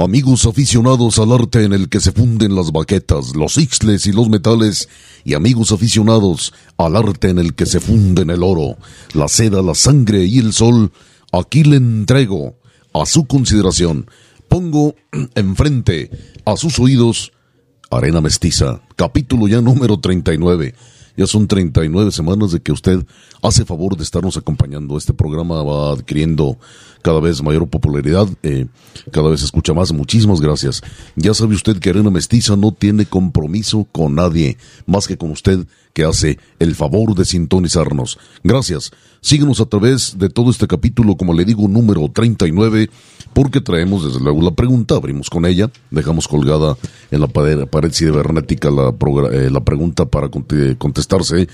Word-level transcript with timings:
Amigos 0.00 0.46
aficionados 0.46 1.18
al 1.18 1.32
arte 1.32 1.64
en 1.64 1.72
el 1.72 1.88
que 1.88 1.98
se 1.98 2.12
funden 2.12 2.54
las 2.54 2.70
baquetas, 2.70 3.34
los 3.34 3.58
ixles 3.58 4.06
y 4.06 4.12
los 4.12 4.28
metales, 4.28 4.88
y 5.24 5.34
amigos 5.34 5.72
aficionados 5.72 6.54
al 6.76 6.94
arte 6.94 7.30
en 7.30 7.40
el 7.40 7.56
que 7.56 7.66
se 7.66 7.80
funden 7.80 8.30
el 8.30 8.44
oro, 8.44 8.76
la 9.12 9.26
seda, 9.26 9.60
la 9.60 9.74
sangre 9.74 10.24
y 10.24 10.38
el 10.38 10.52
sol, 10.52 10.92
aquí 11.32 11.64
le 11.64 11.78
entrego 11.78 12.54
a 12.94 13.06
su 13.06 13.26
consideración. 13.26 14.08
Pongo 14.46 14.94
enfrente 15.34 16.12
a 16.44 16.56
sus 16.56 16.78
oídos 16.78 17.32
Arena 17.90 18.20
Mestiza, 18.20 18.82
capítulo 18.94 19.48
ya 19.48 19.60
número 19.60 19.98
39. 19.98 20.76
Ya 21.18 21.26
son 21.26 21.48
39 21.48 22.12
semanas 22.12 22.52
de 22.52 22.60
que 22.60 22.70
usted 22.70 23.04
hace 23.42 23.64
favor 23.64 23.96
de 23.96 24.04
estarnos 24.04 24.36
acompañando. 24.36 24.96
Este 24.96 25.12
programa 25.12 25.64
va 25.64 25.92
adquiriendo 25.92 26.56
cada 27.02 27.18
vez 27.18 27.42
mayor 27.42 27.68
popularidad, 27.68 28.28
eh, 28.44 28.66
cada 29.10 29.28
vez 29.28 29.40
se 29.40 29.46
escucha 29.46 29.74
más. 29.74 29.92
Muchísimas 29.92 30.40
gracias. 30.40 30.80
Ya 31.16 31.34
sabe 31.34 31.56
usted 31.56 31.80
que 31.80 31.90
Arena 31.90 32.10
Mestiza 32.10 32.56
no 32.56 32.70
tiene 32.70 33.04
compromiso 33.04 33.84
con 33.90 34.14
nadie, 34.14 34.58
más 34.86 35.08
que 35.08 35.18
con 35.18 35.32
usted 35.32 35.66
que 35.98 36.04
hace 36.04 36.38
el 36.60 36.76
favor 36.76 37.16
de 37.16 37.24
sintonizarnos. 37.24 38.20
Gracias. 38.44 38.92
Síguenos 39.20 39.60
a 39.60 39.66
través 39.66 40.16
de 40.16 40.28
todo 40.28 40.52
este 40.52 40.68
capítulo, 40.68 41.16
como 41.16 41.34
le 41.34 41.44
digo, 41.44 41.66
número 41.66 42.08
39, 42.08 42.88
porque 43.32 43.60
traemos 43.60 44.04
desde 44.04 44.20
luego 44.20 44.40
la 44.42 44.52
pregunta, 44.52 44.94
abrimos 44.94 45.28
con 45.28 45.44
ella, 45.44 45.72
dejamos 45.90 46.28
colgada 46.28 46.76
en 47.10 47.20
la 47.20 47.26
pared, 47.26 47.66
pared 47.66 47.90
cibernética 47.92 48.70
la, 48.70 48.94
eh, 49.32 49.50
la 49.50 49.64
pregunta 49.64 50.06
para 50.06 50.28
contestarse. 50.28 51.48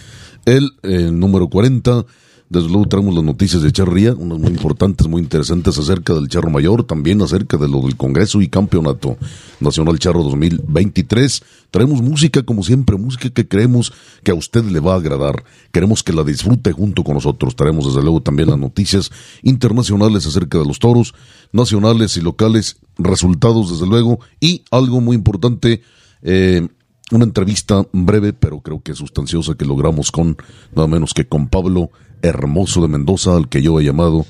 El, 0.45 0.73
el 0.83 1.19
número 1.19 1.49
40 1.49 2.05
desde 2.51 2.69
luego 2.69 2.87
traemos 2.87 3.15
las 3.15 3.25
noticias 3.25 3.63
de 3.63 3.73
Charría, 3.73 4.13
unas 4.13 4.39
muy 4.39 4.51
importantes, 4.51 5.09
muy 5.09 5.23
interesantes 5.23 5.79
acerca 5.79 6.13
del 6.13 6.29
Charro 6.29 6.51
Mayor, 6.51 6.85
también 6.85 7.23
acerca 7.23 7.57
de 7.57 7.69
lo 7.69 7.81
del 7.81 7.97
Congreso 7.97 8.43
y 8.43 8.49
Campeonato 8.49 9.17
Nacional 9.61 9.99
Charro 9.99 10.23
2023. 10.23 11.43
Traemos 11.71 12.03
música, 12.03 12.43
como 12.43 12.63
siempre, 12.63 12.97
música 12.99 13.31
que 13.31 13.49
creemos 13.49 13.93
que 14.23 14.31
a 14.31 14.35
usted 14.35 14.63
le 14.65 14.81
va 14.81 14.93
a 14.93 14.99
agradar. 14.99 15.43
Queremos 15.73 16.03
que 16.03 16.13
la 16.13 16.23
disfrute 16.23 16.73
junto 16.73 17.03
con 17.03 17.15
nosotros. 17.15 17.57
Traemos 17.57 17.87
desde 17.87 18.03
luego 18.03 18.21
también 18.21 18.51
las 18.51 18.59
noticias 18.59 19.11
internacionales 19.43 20.27
acerca 20.27 20.59
de 20.59 20.67
los 20.67 20.79
toros, 20.79 21.15
nacionales 21.51 22.17
y 22.19 22.21
locales, 22.21 22.77
resultados 22.99 23.71
desde 23.71 23.87
luego, 23.87 24.21
y 24.39 24.65
algo 24.71 25.01
muy 25.01 25.17
importante, 25.17 25.81
eh, 26.23 26.69
una 27.11 27.25
entrevista 27.25 27.87
breve, 27.93 28.33
pero 28.33 28.61
creo 28.61 28.83
que 28.83 28.95
sustanciosa 28.95 29.55
que 29.55 29.65
logramos 29.65 30.11
con 30.11 30.37
nada 30.75 30.89
menos 30.89 31.15
que 31.15 31.27
con 31.27 31.49
Pablo 31.49 31.91
Hermoso 32.25 32.81
de 32.81 32.89
Mendoza, 32.89 33.37
al 33.37 33.49
que 33.49 33.63
yo 33.63 33.79
he 33.79 33.85
llamado 33.85 34.27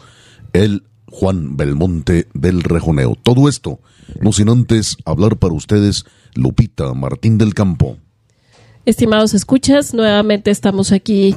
el 0.53 0.83
Juan 1.07 1.57
Belmonte 1.57 2.27
del 2.35 2.63
Rejoneo. 2.63 3.15
Todo 3.15 3.49
esto, 3.49 3.79
no 4.21 4.33
sin 4.33 4.49
antes 4.49 4.97
hablar 5.05 5.37
para 5.37 5.55
ustedes 5.55 6.05
Lupita 6.35 6.93
Martín 6.93 7.39
del 7.39 7.55
Campo. 7.55 7.97
Estimados 8.85 9.33
escuchas, 9.33 9.95
nuevamente 9.95 10.51
estamos 10.51 10.93
aquí 10.93 11.37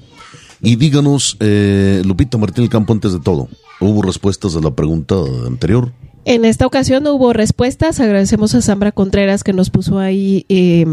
y 0.61 0.75
díganos, 0.75 1.37
eh, 1.39 2.01
Lupita 2.05 2.37
Martín 2.37 2.63
del 2.63 2.69
Campo, 2.69 2.93
antes 2.93 3.13
de 3.13 3.19
todo, 3.19 3.47
¿hubo 3.79 4.01
respuestas 4.01 4.55
a 4.55 4.59
la 4.59 4.71
pregunta 4.71 5.15
anterior? 5.45 5.91
En 6.25 6.45
esta 6.45 6.67
ocasión 6.67 7.03
no 7.03 7.13
hubo 7.13 7.33
respuestas. 7.33 7.99
Agradecemos 7.99 8.53
a 8.53 8.61
Sambra 8.61 8.91
Contreras 8.91 9.43
que 9.43 9.53
nos 9.53 9.69
puso 9.69 9.99
ahí 9.99 10.45
eh, 10.49 10.85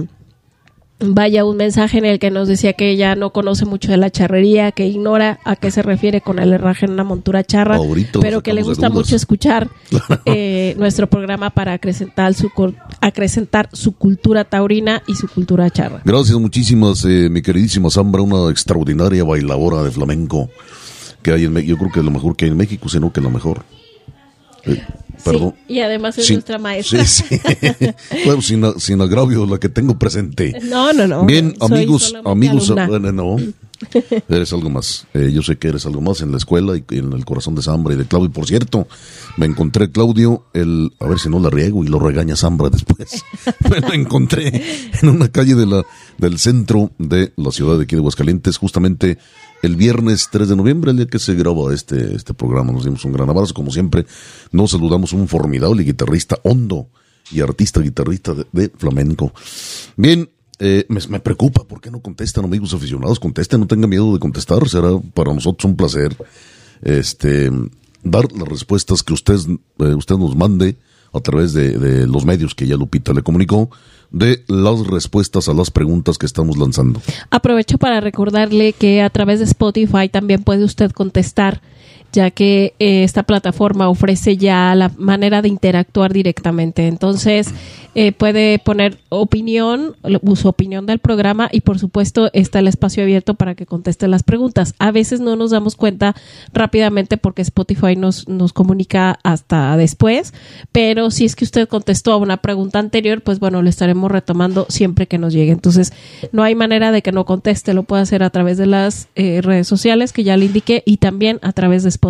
vaya 0.98 1.44
un 1.44 1.56
mensaje 1.56 1.98
en 1.98 2.06
el 2.06 2.18
que 2.18 2.30
nos 2.30 2.48
decía 2.48 2.72
que 2.72 2.90
ella 2.90 3.14
no 3.14 3.30
conoce 3.30 3.66
mucho 3.66 3.90
de 3.90 3.98
la 3.98 4.10
charrería, 4.10 4.72
que 4.72 4.86
ignora 4.86 5.40
a 5.44 5.56
qué 5.56 5.70
se 5.70 5.82
refiere 5.82 6.20
con 6.20 6.38
el 6.38 6.52
herraje 6.52 6.86
en 6.86 6.92
una 6.92 7.04
montura 7.04 7.44
charra, 7.44 7.78
pero 8.20 8.42
que 8.42 8.54
le 8.54 8.62
gusta 8.62 8.88
mucho 8.88 9.16
escuchar 9.16 9.68
eh, 10.24 10.74
nuestro 10.78 11.08
programa 11.08 11.50
para 11.50 11.74
acrecentar 11.74 12.34
su, 12.34 12.50
acrecentar 13.00 13.68
su 13.72 13.92
cultura 13.92 14.44
taurina 14.44 15.02
y 15.06 15.14
su 15.14 15.28
cultura 15.28 15.68
charra. 15.70 16.00
Gracias 16.04 16.38
muchísimas, 16.38 17.04
eh, 17.04 17.28
mi 17.30 17.42
queridísima 17.42 17.90
Zambra, 17.90 18.22
una 18.22 18.50
extraordinaria 18.50 19.24
bailadora 19.24 19.82
de 19.82 19.90
flamenco 19.90 20.48
que 21.22 21.32
hay 21.32 21.44
en 21.44 21.52
México. 21.52 21.70
Yo 21.72 21.78
creo 21.78 21.92
que 21.92 21.98
es 22.00 22.04
lo 22.04 22.10
mejor 22.10 22.36
que 22.36 22.46
hay 22.46 22.52
en 22.52 22.56
México, 22.56 22.88
sino 22.88 23.12
que 23.12 23.20
lo 23.20 23.30
mejor. 23.30 23.64
Eh, 24.66 24.82
y 25.68 25.80
además 25.80 26.18
es 26.18 26.30
nuestra 26.30 26.58
maestra. 26.58 27.04
Sí, 27.04 27.24
sí. 27.26 27.40
bueno, 28.24 28.42
sin, 28.42 28.64
sin, 28.78 29.00
agravio, 29.00 29.46
la 29.46 29.58
que 29.58 29.68
tengo 29.68 29.98
presente. 29.98 30.58
No, 30.64 30.92
no, 30.92 31.06
no. 31.06 31.24
Bien, 31.24 31.54
amigos, 31.60 32.14
amigos, 32.24 32.70
bueno, 32.70 33.12
no. 33.12 33.36
eres 34.28 34.52
algo 34.52 34.70
más. 34.70 35.06
Eh, 35.14 35.30
yo 35.32 35.42
sé 35.42 35.56
que 35.56 35.68
eres 35.68 35.86
algo 35.86 36.00
más 36.00 36.20
en 36.20 36.30
la 36.30 36.38
escuela 36.38 36.76
y 36.76 36.84
en 36.96 37.12
el 37.12 37.24
corazón 37.24 37.54
de 37.54 37.62
Zambra 37.62 37.94
y 37.94 37.96
de 37.96 38.06
Claudio. 38.06 38.28
Y 38.28 38.32
por 38.32 38.46
cierto, 38.46 38.86
me 39.36 39.46
encontré 39.46 39.90
Claudio, 39.90 40.46
el, 40.54 40.92
a 41.00 41.06
ver 41.06 41.18
si 41.18 41.28
no 41.28 41.38
la 41.40 41.50
riego 41.50 41.84
y 41.84 41.88
lo 41.88 41.98
regaña 41.98 42.36
Zambra 42.36 42.70
después. 42.70 43.24
me 43.70 43.80
lo 43.80 43.92
encontré 43.92 44.62
en 45.02 45.08
una 45.08 45.28
calle 45.28 45.54
de 45.54 45.66
la, 45.66 45.84
del 46.18 46.38
centro 46.38 46.90
de 46.98 47.32
la 47.36 47.50
ciudad 47.50 47.76
de 47.76 47.84
aquí 47.84 47.96
de 47.96 48.00
Aguascalientes, 48.00 48.56
justamente 48.56 49.18
el 49.66 49.76
viernes 49.76 50.28
3 50.30 50.48
de 50.48 50.56
noviembre, 50.56 50.92
el 50.92 50.96
día 50.96 51.06
que 51.06 51.18
se 51.18 51.34
graba 51.34 51.74
este, 51.74 52.14
este 52.14 52.32
programa. 52.34 52.72
Nos 52.72 52.84
dimos 52.84 53.04
un 53.04 53.12
gran 53.12 53.28
abrazo, 53.28 53.52
como 53.52 53.70
siempre. 53.70 54.06
Nos 54.52 54.70
saludamos 54.70 55.12
un 55.12 55.26
formidable 55.28 55.82
guitarrista 55.82 56.38
hondo 56.44 56.88
y 57.32 57.40
artista 57.40 57.80
guitarrista 57.80 58.34
de, 58.52 58.68
flamenco. 58.70 59.32
Bien, 59.96 60.30
eh, 60.60 60.86
me, 60.88 61.20
preocupa, 61.20 61.64
¿por 61.64 61.80
qué 61.80 61.90
no 61.90 62.00
contestan 62.00 62.44
amigos 62.44 62.72
aficionados? 62.72 63.18
Contesten, 63.18 63.60
no 63.60 63.66
tengan 63.66 63.90
miedo 63.90 64.12
de 64.12 64.20
contestar, 64.20 64.66
será 64.68 64.98
para 65.12 65.34
nosotros 65.34 65.64
un 65.64 65.76
placer 65.76 66.16
este, 66.82 67.50
dar 68.04 68.30
las 68.32 68.48
respuestas 68.48 69.02
que 69.02 69.14
usted, 69.14 69.38
eh, 69.80 69.94
usted 69.94 70.16
nos 70.16 70.36
mande 70.36 70.76
a 71.12 71.20
través 71.20 71.52
de, 71.52 71.76
de 71.78 72.06
los 72.06 72.24
medios 72.24 72.54
que 72.54 72.66
ya 72.66 72.76
Lupita 72.76 73.12
le 73.12 73.22
comunicó 73.22 73.70
de 74.10 74.44
las 74.48 74.86
respuestas 74.86 75.48
a 75.48 75.54
las 75.54 75.70
preguntas 75.70 76.18
que 76.18 76.26
estamos 76.26 76.56
lanzando. 76.56 77.00
Aprovecho 77.30 77.78
para 77.78 78.00
recordarle 78.00 78.72
que 78.72 79.02
a 79.02 79.10
través 79.10 79.38
de 79.38 79.46
Spotify 79.46 80.08
también 80.08 80.42
puede 80.42 80.64
usted 80.64 80.90
contestar 80.92 81.60
ya 82.16 82.30
que 82.30 82.74
eh, 82.78 83.04
esta 83.04 83.22
plataforma 83.22 83.88
ofrece 83.88 84.36
ya 84.36 84.74
la 84.74 84.90
manera 84.96 85.42
de 85.42 85.48
interactuar 85.48 86.12
directamente. 86.12 86.88
Entonces, 86.88 87.52
eh, 87.94 88.12
puede 88.12 88.58
poner 88.58 88.98
opinión, 89.08 89.96
su 90.34 90.48
opinión 90.48 90.84
del 90.84 90.98
programa 90.98 91.48
y 91.50 91.60
por 91.60 91.78
supuesto 91.78 92.28
está 92.34 92.58
el 92.58 92.68
espacio 92.68 93.02
abierto 93.02 93.34
para 93.34 93.54
que 93.54 93.64
conteste 93.64 94.08
las 94.08 94.22
preguntas. 94.22 94.74
A 94.78 94.90
veces 94.90 95.20
no 95.20 95.36
nos 95.36 95.50
damos 95.50 95.76
cuenta 95.76 96.14
rápidamente 96.52 97.16
porque 97.16 97.42
Spotify 97.42 97.96
nos, 97.96 98.28
nos 98.28 98.52
comunica 98.52 99.18
hasta 99.22 99.76
después, 99.76 100.34
pero 100.72 101.10
si 101.10 101.24
es 101.24 101.36
que 101.36 101.44
usted 101.44 101.68
contestó 101.68 102.12
a 102.12 102.16
una 102.16 102.38
pregunta 102.38 102.78
anterior, 102.78 103.22
pues 103.22 103.38
bueno, 103.38 103.62
lo 103.62 103.68
estaremos 103.68 104.10
retomando 104.10 104.66
siempre 104.68 105.06
que 105.06 105.18
nos 105.18 105.32
llegue. 105.32 105.52
Entonces, 105.52 105.92
no 106.32 106.42
hay 106.42 106.54
manera 106.54 106.92
de 106.92 107.02
que 107.02 107.12
no 107.12 107.24
conteste, 107.24 107.74
lo 107.74 107.82
puede 107.82 108.02
hacer 108.02 108.22
a 108.22 108.30
través 108.30 108.58
de 108.58 108.66
las 108.66 109.08
eh, 109.14 109.40
redes 109.42 109.68
sociales 109.68 110.12
que 110.12 110.24
ya 110.24 110.36
le 110.36 110.46
indiqué 110.46 110.82
y 110.86 110.98
también 110.98 111.38
a 111.42 111.52
través 111.52 111.82
de 111.82 111.88
Spotify. 111.88 112.05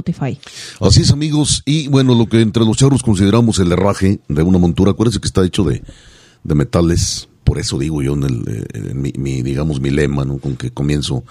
Así 0.81 1.03
es, 1.03 1.11
amigos. 1.11 1.63
Y 1.65 1.89
bueno, 1.89 2.15
lo 2.15 2.27
que 2.27 2.41
entre 2.41 2.65
los 2.65 2.77
charros 2.77 3.03
consideramos 3.03 3.59
el 3.59 3.73
herraje 3.73 4.21
de 4.29 4.43
una 4.43 4.59
montura, 4.59 4.93
acuérdense 4.93 5.21
que 5.21 5.29
está 5.29 5.45
hecho 5.45 5.65
de, 5.65 5.83
de 6.45 6.55
metales. 6.55 7.29
Por 7.45 7.59
eso 7.59 7.79
digo 7.79 8.03
yo 8.03 8.15
en, 8.15 8.25
el, 8.25 8.67
eh, 8.75 8.95
mi, 8.95 9.43
digamos, 9.43 9.81
mi 9.81 9.91
lema, 9.91 10.25
¿no? 10.25 10.39
Con 10.39 10.57
que 10.57 10.71
comienzo 10.71 11.25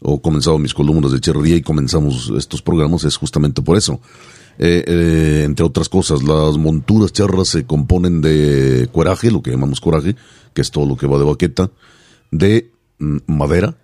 o 0.00 0.20
comenzado 0.20 0.58
mis 0.58 0.74
columnas 0.74 1.12
de 1.12 1.20
charrería 1.20 1.56
y 1.56 1.62
comenzamos 1.62 2.30
estos 2.36 2.60
programas 2.60 3.04
es 3.04 3.16
justamente 3.16 3.62
por 3.62 3.76
eso. 3.76 4.00
Eh, 4.58 4.84
eh, 4.86 5.42
entre 5.44 5.64
otras 5.64 5.88
cosas, 5.88 6.22
las 6.22 6.58
monturas 6.58 7.12
charras 7.12 7.48
se 7.48 7.64
componen 7.64 8.20
de 8.20 8.88
cueraje, 8.92 9.30
lo 9.30 9.42
que 9.42 9.50
llamamos 9.50 9.80
coraje, 9.80 10.14
que 10.52 10.60
es 10.60 10.70
todo 10.70 10.86
lo 10.86 10.96
que 10.96 11.06
va 11.06 11.18
de 11.18 11.24
baqueta, 11.24 11.70
de 12.30 12.70
mm, 12.98 13.16
madera 13.26 13.76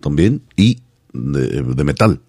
también 0.00 0.42
y 0.56 0.78
de 1.12 1.84
metal. 1.84 2.20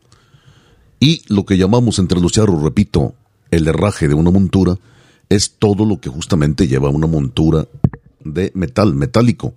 Y 0.99 1.21
lo 1.27 1.45
que 1.45 1.57
llamamos 1.57 1.99
entre 1.99 2.19
los 2.19 2.31
charros, 2.31 2.61
repito, 2.61 3.13
el 3.51 3.67
herraje 3.67 4.07
de 4.07 4.13
una 4.13 4.31
montura, 4.31 4.77
es 5.29 5.55
todo 5.59 5.85
lo 5.85 5.99
que 5.99 6.09
justamente 6.09 6.67
lleva 6.67 6.89
una 6.89 7.07
montura 7.07 7.67
de 8.23 8.51
metal, 8.55 8.95
metálico. 8.95 9.53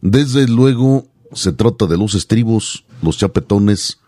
Desde 0.00 0.46
luego 0.46 1.06
se 1.32 1.52
trata 1.52 1.86
de 1.86 1.96
los 1.96 2.14
estribos, 2.14 2.84
los 3.02 3.18
chapetones, 3.18 3.98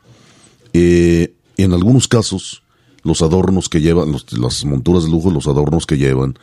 eh, 0.72 1.34
en 1.56 1.72
algunos 1.72 2.08
casos 2.08 2.62
los 3.02 3.20
adornos 3.22 3.68
que 3.68 3.80
llevan, 3.80 4.12
los, 4.12 4.32
las 4.32 4.64
monturas 4.64 5.04
de 5.04 5.10
lujo, 5.10 5.30
los 5.30 5.48
adornos 5.48 5.86
que 5.86 5.98
llevan 5.98 6.38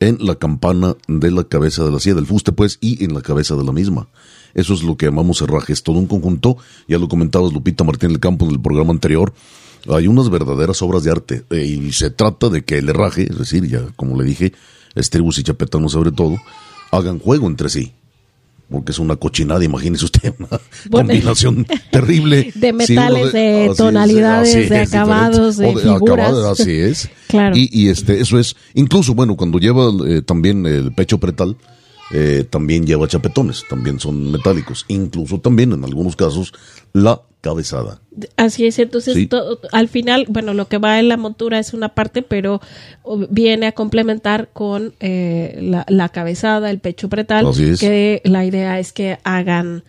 en 0.00 0.18
la 0.20 0.36
campana 0.36 0.96
de 1.06 1.30
la 1.30 1.44
cabeza 1.44 1.84
de 1.84 1.90
la 1.90 2.00
silla 2.00 2.14
del 2.14 2.26
fuste, 2.26 2.52
pues, 2.52 2.78
y 2.80 3.04
en 3.04 3.14
la 3.14 3.20
cabeza 3.20 3.56
de 3.56 3.64
la 3.64 3.72
misma. 3.72 4.08
Eso 4.54 4.74
es 4.74 4.82
lo 4.82 4.96
que 4.96 5.06
llamamos 5.06 5.40
herrajes, 5.42 5.82
todo 5.82 5.98
un 5.98 6.06
conjunto. 6.06 6.56
Ya 6.86 6.98
lo 6.98 7.08
comentabas 7.08 7.52
Lupita 7.52 7.84
Martín 7.84 8.10
del 8.10 8.20
Campo 8.20 8.46
en 8.46 8.52
el 8.52 8.60
programa 8.60 8.92
anterior. 8.92 9.32
Hay 9.88 10.06
unas 10.06 10.28
verdaderas 10.28 10.82
obras 10.82 11.04
de 11.04 11.10
arte 11.10 11.44
eh, 11.50 11.64
y 11.64 11.92
se 11.92 12.10
trata 12.10 12.48
de 12.48 12.62
que 12.62 12.78
el 12.78 12.88
herraje, 12.88 13.28
es 13.30 13.38
decir, 13.38 13.66
ya 13.68 13.82
como 13.96 14.20
le 14.20 14.24
dije, 14.24 14.52
estribos 14.94 15.38
y 15.38 15.42
chapetanos 15.42 15.92
sobre 15.92 16.12
todo, 16.12 16.36
hagan 16.90 17.18
juego 17.18 17.46
entre 17.46 17.68
sí. 17.68 17.92
Porque 18.70 18.92
es 18.92 18.98
una 18.98 19.16
cochinada, 19.16 19.64
imagínese 19.64 20.04
usted, 20.04 20.34
una 20.38 20.60
bueno, 20.90 21.08
combinación 21.08 21.66
terrible. 21.90 22.52
De 22.54 22.74
metales, 22.74 23.30
sí, 23.30 23.38
de, 23.38 23.68
de, 23.68 23.74
tonalidades, 23.74 24.54
es, 24.54 24.68
de 24.68 24.80
acabados, 24.80 25.56
de, 25.56 25.68
de 25.68 25.76
figuras. 25.76 26.28
Acabados, 26.28 26.60
así 26.60 26.72
es. 26.72 27.08
claro. 27.28 27.56
Y, 27.56 27.70
y, 27.72 27.88
este, 27.88 28.20
eso 28.20 28.38
es, 28.38 28.56
incluso, 28.74 29.14
bueno, 29.14 29.36
cuando 29.36 29.58
lleva 29.58 29.90
eh, 30.06 30.20
también 30.20 30.66
el 30.66 30.92
pecho 30.92 31.16
pretal, 31.16 31.56
eh, 32.12 32.46
también 32.48 32.86
lleva 32.86 33.08
chapetones, 33.08 33.64
también 33.68 34.00
son 34.00 34.30
metálicos. 34.30 34.84
Incluso 34.88 35.40
también, 35.40 35.72
en 35.72 35.84
algunos 35.84 36.16
casos, 36.16 36.52
la 36.92 37.20
cabezada. 37.40 38.00
Así 38.36 38.66
es, 38.66 38.78
entonces 38.78 39.14
sí. 39.14 39.26
todo, 39.26 39.60
al 39.72 39.88
final, 39.88 40.26
bueno, 40.28 40.54
lo 40.54 40.68
que 40.68 40.78
va 40.78 40.98
en 40.98 41.08
la 41.08 41.16
montura 41.16 41.58
es 41.58 41.72
una 41.72 41.90
parte, 41.90 42.22
pero 42.22 42.60
viene 43.30 43.68
a 43.68 43.72
complementar 43.72 44.50
con 44.52 44.94
eh, 45.00 45.58
la, 45.62 45.86
la, 45.88 46.08
cabezada, 46.08 46.70
el 46.70 46.80
pecho 46.80 47.08
pretal, 47.08 47.46
que 47.78 48.20
la 48.24 48.44
idea 48.44 48.80
es 48.80 48.92
que 48.92 49.18
hagan 49.22 49.84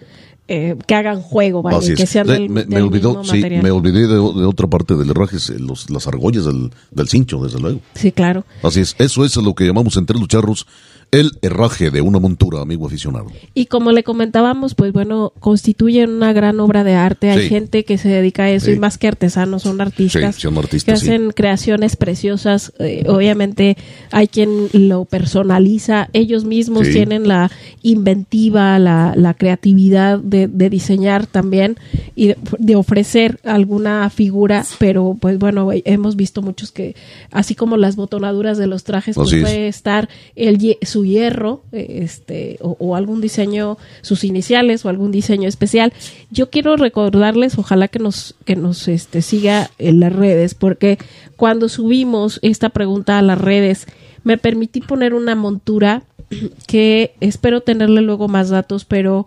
eh, 0.51 0.75
que 0.87 0.95
hagan 0.95 1.21
juego, 1.21 1.63
que 1.95 2.07
sean 2.07 2.25
del, 2.25 2.49
me, 2.49 2.61
del 2.61 2.69
me 2.69 2.81
olvidó, 2.81 3.09
mismo 3.09 3.23
sí, 3.23 3.37
material. 3.37 3.63
me 3.63 3.69
olvidé 3.69 4.07
de, 4.07 4.15
de, 4.15 4.17
otra 4.17 4.67
parte 4.67 4.95
del 4.95 5.11
herraje, 5.11 5.37
los, 5.59 5.91
las 5.91 6.07
argollas 6.07 6.45
del, 6.45 6.71
del 6.89 7.07
cincho, 7.07 7.39
desde 7.43 7.59
luego. 7.59 7.81
Sí, 7.93 8.11
claro. 8.11 8.45
Así 8.63 8.79
es, 8.79 8.95
eso 8.97 9.23
es 9.23 9.35
lo 9.37 9.53
que 9.53 9.65
llamamos 9.65 9.95
entre 9.97 10.17
los 10.17 10.27
charros 10.27 10.65
el 11.11 11.31
herraje 11.41 11.89
de 11.89 12.01
una 12.01 12.19
montura, 12.19 12.61
amigo 12.61 12.85
aficionado. 12.85 13.27
Y 13.55 13.65
como 13.65 13.91
le 13.91 14.03
comentábamos, 14.03 14.75
pues 14.75 14.93
bueno, 14.93 15.33
constituyen 15.39 16.11
una 16.11 16.33
gran 16.33 16.59
obra 16.59 16.83
de 16.83 16.93
arte. 16.93 17.31
Hay 17.31 17.43
sí. 17.43 17.49
gente 17.49 17.83
que 17.83 17.97
se 17.97 18.09
dedica 18.09 18.43
a 18.43 18.49
eso 18.51 18.67
Sí. 18.67 18.73
y 18.73 18.79
más 18.79 18.97
que 18.99 19.07
artesanos, 19.07 19.63
son 19.63 19.81
artistas. 19.81 20.35
Sí, 20.35 20.41
son 20.41 20.57
artistas, 20.57 20.83
que 20.85 20.91
hacen 21.09 21.31
creaciones 21.31 21.95
preciosas. 21.95 22.73
Eh, 22.79 23.05
obviamente 23.07 23.75
hay 24.11 24.27
quien 24.27 24.67
lo 24.73 25.05
personaliza. 25.05 26.09
Ellos 26.13 26.45
mismos 26.45 26.87
tienen 26.89 27.27
la 27.27 27.49
inventiva, 27.81 28.77
la, 28.79 29.13
la 29.15 29.33
creatividad 29.33 30.19
de, 30.19 30.47
de 30.47 30.69
diseñar 30.69 31.25
también 31.27 31.77
y 32.15 32.27
de, 32.27 32.37
de 32.59 32.75
ofrecer 32.75 33.39
alguna 33.43 34.09
figura. 34.09 34.65
Pero 34.77 35.17
pues 35.19 35.39
bueno, 35.39 35.69
hemos 35.73 36.15
visto 36.15 36.41
muchos 36.41 36.71
que, 36.71 36.95
así 37.31 37.55
como 37.55 37.77
las 37.77 37.95
botonaduras 37.95 38.57
de 38.57 38.67
los 38.67 38.83
trajes, 38.83 39.15
pues 39.15 39.29
puede 39.31 39.67
estar 39.67 40.07
el, 40.35 40.57
ye- 40.59 40.77
su 40.99 41.05
hierro 41.05 41.63
eh, 41.71 42.01
este 42.03 42.57
o, 42.61 42.75
o 42.79 42.95
algún 42.95 43.21
diseño 43.21 43.77
sus 44.01 44.25
iniciales 44.25 44.83
o 44.83 44.89
algún 44.89 45.11
diseño 45.11 45.47
especial 45.47 45.93
yo 46.29 46.49
quiero 46.49 46.75
recordarles 46.75 47.57
ojalá 47.57 47.87
que 47.87 47.99
nos 47.99 48.35
que 48.43 48.57
nos 48.57 48.87
este 48.89 49.21
siga 49.21 49.71
en 49.77 50.01
las 50.01 50.11
redes 50.11 50.55
porque 50.55 50.97
cuando 51.37 51.69
subimos 51.69 52.39
esta 52.41 52.69
pregunta 52.69 53.17
a 53.17 53.21
las 53.21 53.39
redes 53.39 53.87
me 54.25 54.37
permití 54.37 54.81
poner 54.81 55.13
una 55.13 55.35
montura 55.35 56.03
que 56.67 57.13
espero 57.21 57.61
tenerle 57.61 58.01
luego 58.01 58.27
más 58.27 58.49
datos 58.49 58.83
pero 58.83 59.25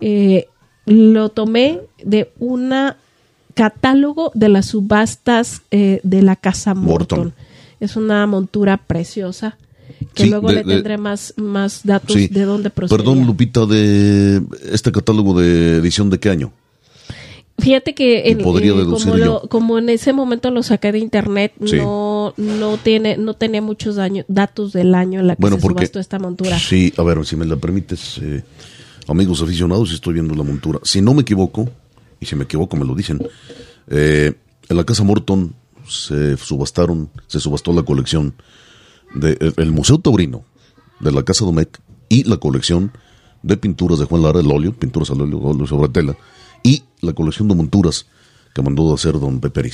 eh, 0.00 0.48
lo 0.86 1.28
tomé 1.28 1.80
de 2.02 2.32
una 2.40 2.96
catálogo 3.54 4.32
de 4.34 4.48
las 4.48 4.66
subastas 4.66 5.62
eh, 5.70 6.00
de 6.02 6.22
la 6.22 6.34
casa 6.34 6.74
Morton. 6.74 7.18
Morton. 7.18 7.34
Es 7.78 7.96
una 7.96 8.26
montura 8.26 8.78
preciosa 8.78 9.58
que 10.14 10.24
Sí, 10.24 10.30
luego 10.30 10.48
de- 10.48 10.54
le 10.56 10.64
de- 10.64 10.74
tendré 10.74 10.98
más, 10.98 11.34
más 11.36 11.80
datos 11.84 12.16
Sí. 12.16 12.28
de 12.28 12.42
dónde 12.44 12.70
procede. 12.70 12.96
Perdón, 12.98 13.26
Lupita, 13.26 13.66
de 13.66 14.42
este 14.70 14.92
catálogo 14.92 15.38
de 15.40 15.76
edición 15.76 16.10
de 16.10 16.18
qué 16.20 16.30
año? 16.30 16.52
Fíjate 17.58 17.94
que 17.94 18.30
en- 18.30 18.38
podría 18.38 18.72
eh, 18.72 18.84
como, 18.84 19.16
lo- 19.16 19.42
como 19.48 19.78
en 19.78 19.88
ese 19.90 20.12
momento 20.12 20.50
lo 20.50 20.62
saqué 20.62 20.90
de 20.90 20.98
internet, 20.98 21.52
Sí. 21.64 21.76
no, 21.76 22.34
no 22.36 22.76
tiene, 22.78 23.16
no 23.18 23.34
tenía 23.34 23.60
muchos 23.62 23.96
daño- 23.96 24.24
datos 24.26 24.72
del 24.72 24.94
año 24.94 25.20
en 25.20 25.26
la 25.28 25.36
que 25.36 25.40
Bueno, 25.42 25.56
se 25.56 25.62
porque 25.62 25.80
subastó 25.86 26.00
esta 26.00 26.18
montura. 26.18 26.58
Sí, 26.58 26.92
a 26.96 27.02
ver, 27.02 27.24
si 27.26 27.36
me 27.36 27.44
la 27.46 27.56
permites, 27.56 28.18
eh, 28.22 28.42
amigos 29.06 29.42
aficionados, 29.42 29.92
estoy 29.92 30.14
viendo 30.14 30.34
la 30.34 30.42
montura. 30.42 30.80
Si 30.82 31.00
no 31.02 31.14
me 31.14 31.22
equivoco, 31.22 31.68
y 32.18 32.26
si 32.26 32.34
me 32.36 32.44
equivoco 32.44 32.76
me 32.76 32.84
lo 32.86 32.94
dicen, 32.94 33.20
eh, 33.88 34.32
en 34.68 34.76
la 34.76 34.84
casa 34.84 35.04
Morton 35.04 35.54
se 35.86 36.36
subastaron, 36.38 37.10
se 37.28 37.38
subastó 37.38 37.72
la 37.72 37.82
colección 37.82 38.32
el 39.14 39.72
Museo 39.72 39.98
Taurino 39.98 40.44
de 41.00 41.12
la 41.12 41.24
Casa 41.24 41.44
Domecq 41.44 41.78
y 42.08 42.24
la 42.24 42.36
colección 42.36 42.92
de 43.42 43.56
pinturas 43.56 43.98
de 43.98 44.06
Juan 44.06 44.22
Lara, 44.22 44.40
el 44.40 44.50
óleo, 44.50 44.72
pinturas 44.72 45.10
al 45.10 45.20
óleo, 45.20 45.40
óleo 45.40 45.66
sobre 45.66 45.88
tela, 45.88 46.16
y 46.62 46.84
la 47.00 47.12
colección 47.12 47.48
de 47.48 47.54
monturas 47.54 48.06
que 48.54 48.62
mandó 48.62 48.94
hacer 48.94 49.18
don 49.18 49.40
Pepe. 49.40 49.72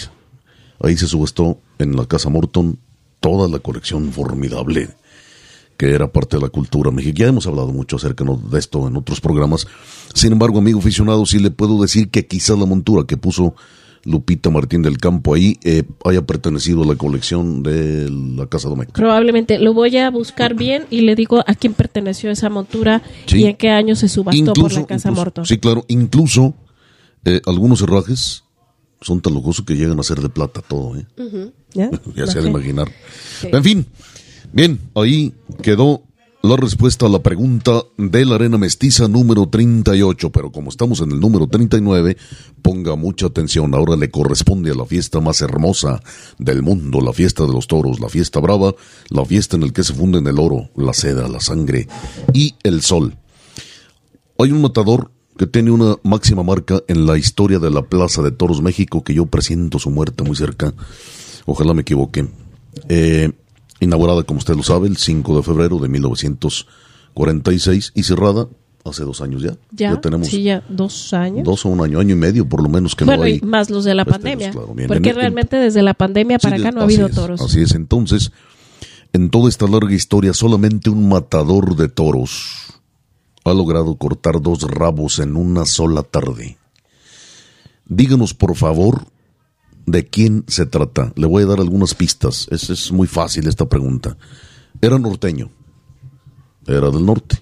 Ahí 0.80 0.96
se 0.96 1.06
subastó 1.06 1.58
en 1.78 1.96
la 1.96 2.06
Casa 2.06 2.30
Morton 2.30 2.78
toda 3.20 3.48
la 3.48 3.58
colección 3.58 4.12
formidable 4.12 4.90
que 5.78 5.94
era 5.94 6.12
parte 6.12 6.36
de 6.36 6.42
la 6.42 6.48
cultura 6.48 6.90
mexicana. 6.90 7.18
Ya 7.18 7.28
hemos 7.28 7.46
hablado 7.46 7.68
mucho 7.68 7.96
acerca 7.96 8.24
de 8.24 8.58
esto 8.58 8.88
en 8.88 8.96
otros 8.96 9.20
programas. 9.20 9.66
Sin 10.12 10.32
embargo, 10.32 10.58
amigo 10.58 10.80
aficionado, 10.80 11.24
sí 11.24 11.38
le 11.38 11.52
puedo 11.52 11.80
decir 11.80 12.10
que 12.10 12.26
quizá 12.26 12.56
la 12.56 12.66
montura 12.66 13.04
que 13.06 13.16
puso 13.16 13.54
Lupita 14.04 14.50
Martín 14.50 14.82
del 14.82 14.98
Campo 14.98 15.34
ahí 15.34 15.58
eh, 15.64 15.82
haya 16.04 16.24
pertenecido 16.24 16.82
a 16.82 16.86
la 16.86 16.94
colección 16.96 17.62
de 17.62 18.08
la 18.10 18.46
Casa 18.46 18.68
Domecq. 18.68 18.92
Probablemente 18.92 19.58
lo 19.58 19.74
voy 19.74 19.96
a 19.98 20.10
buscar 20.10 20.54
bien 20.54 20.84
y 20.90 21.02
le 21.02 21.14
digo 21.14 21.42
a 21.46 21.54
quién 21.54 21.74
perteneció 21.74 22.30
esa 22.30 22.48
montura 22.48 23.02
Sí. 23.26 23.40
y 23.42 23.46
en 23.46 23.56
qué 23.56 23.70
año 23.70 23.94
se 23.96 24.08
subastó 24.08 24.52
por 24.54 24.72
la 24.72 24.86
casa 24.86 25.08
incluso- 25.08 25.20
Morton. 25.24 25.46
Sí, 25.46 25.58
claro. 25.58 25.84
Incluso 25.88 26.54
eh, 27.24 27.40
algunos 27.46 27.82
herrajes 27.82 28.44
son 29.00 29.20
tan 29.20 29.34
lujosos 29.34 29.64
que 29.64 29.74
llegan 29.74 29.98
a 30.00 30.02
ser 30.02 30.20
de 30.20 30.28
plata 30.28 30.62
todo. 30.66 30.96
¿eh? 30.96 31.06
¿Ya? 31.74 31.90
ya 32.16 32.26
se 32.26 32.38
ha 32.38 32.42
de 32.42 32.48
imaginar. 32.50 32.88
Sí. 33.40 33.48
En 33.52 33.62
fin, 33.64 33.86
bien, 34.52 34.80
ahí 34.94 35.34
quedó 35.62 36.02
la 36.42 36.56
respuesta 36.56 37.06
a 37.06 37.08
la 37.08 37.18
pregunta 37.18 37.82
de 37.96 38.24
la 38.24 38.36
arena 38.36 38.58
mestiza 38.58 39.08
número 39.08 39.48
38, 39.48 40.30
pero 40.30 40.52
como 40.52 40.70
estamos 40.70 41.00
en 41.00 41.10
el 41.10 41.20
número 41.20 41.48
39, 41.48 42.16
ponga 42.62 42.94
mucha 42.94 43.26
atención, 43.26 43.74
ahora 43.74 43.96
le 43.96 44.10
corresponde 44.10 44.70
a 44.70 44.74
la 44.74 44.86
fiesta 44.86 45.20
más 45.20 45.42
hermosa 45.42 46.00
del 46.38 46.62
mundo, 46.62 47.00
la 47.00 47.12
fiesta 47.12 47.44
de 47.44 47.52
los 47.52 47.66
toros, 47.66 47.98
la 48.00 48.08
fiesta 48.08 48.40
brava, 48.40 48.74
la 49.10 49.24
fiesta 49.24 49.56
en 49.56 49.64
el 49.64 49.72
que 49.72 49.82
se 49.82 49.94
funden 49.94 50.26
el 50.26 50.38
oro, 50.38 50.70
la 50.76 50.94
seda, 50.94 51.28
la 51.28 51.40
sangre 51.40 51.88
y 52.32 52.54
el 52.62 52.82
sol. 52.82 53.16
Hay 54.38 54.52
un 54.52 54.62
matador 54.62 55.10
que 55.36 55.46
tiene 55.46 55.70
una 55.72 55.96
máxima 56.02 56.42
marca 56.44 56.80
en 56.86 57.06
la 57.06 57.18
historia 57.18 57.58
de 57.58 57.70
la 57.70 57.82
Plaza 57.82 58.22
de 58.22 58.30
Toros 58.30 58.62
México 58.62 59.02
que 59.02 59.14
yo 59.14 59.26
presiento 59.26 59.78
su 59.78 59.90
muerte 59.90 60.22
muy 60.24 60.36
cerca. 60.36 60.72
Ojalá 61.46 61.74
me 61.74 61.82
equivoque. 61.82 62.28
Eh, 62.88 63.32
inaugurada, 63.80 64.22
como 64.22 64.38
usted 64.38 64.54
lo 64.54 64.62
sabe, 64.62 64.88
el 64.88 64.96
5 64.96 65.36
de 65.36 65.42
febrero 65.42 65.78
de 65.78 65.88
1946 65.88 67.92
y 67.94 68.02
cerrada 68.02 68.48
hace 68.84 69.04
dos 69.04 69.20
años 69.20 69.42
ya. 69.42 69.56
Ya, 69.70 70.00
tenemos 70.00 70.28
sí, 70.28 70.42
ya 70.42 70.62
dos 70.68 71.12
años. 71.12 71.44
Dos 71.44 71.66
o 71.66 71.68
un 71.68 71.82
año, 71.82 72.00
año 72.00 72.14
y 72.14 72.18
medio 72.18 72.48
por 72.48 72.62
lo 72.62 72.68
menos 72.68 72.94
que 72.94 73.04
bueno, 73.04 73.20
no 73.20 73.26
hay. 73.26 73.40
y 73.42 73.46
más 73.46 73.70
los 73.70 73.84
de 73.84 73.94
la 73.94 74.04
pandemia. 74.04 74.52
porque 74.86 75.12
realmente 75.12 75.56
desde 75.56 75.82
la 75.82 75.94
pandemia 75.94 76.38
para 76.38 76.56
acá 76.56 76.70
no 76.70 76.80
ha 76.80 76.84
habido 76.84 77.08
toros. 77.08 77.40
Así 77.40 77.60
es, 77.60 77.74
entonces, 77.74 78.32
en 79.12 79.30
toda 79.30 79.48
esta 79.48 79.66
larga 79.66 79.94
historia, 79.94 80.32
solamente 80.32 80.90
un 80.90 81.08
matador 81.08 81.76
de 81.76 81.88
toros 81.88 82.80
ha 83.44 83.54
logrado 83.54 83.96
cortar 83.96 84.42
dos 84.42 84.62
rabos 84.62 85.18
en 85.18 85.36
una 85.36 85.64
sola 85.64 86.02
tarde. 86.02 86.58
Díganos, 87.86 88.34
por 88.34 88.54
favor, 88.54 89.06
de 89.90 90.06
quién 90.06 90.44
se 90.46 90.66
trata. 90.66 91.12
Le 91.16 91.26
voy 91.26 91.42
a 91.42 91.46
dar 91.46 91.60
algunas 91.60 91.94
pistas. 91.94 92.46
Es, 92.50 92.70
es 92.70 92.92
muy 92.92 93.06
fácil 93.06 93.46
esta 93.46 93.68
pregunta. 93.68 94.16
Era 94.80 94.98
norteño. 94.98 95.50
Era 96.66 96.90
del 96.90 97.04
norte. 97.04 97.40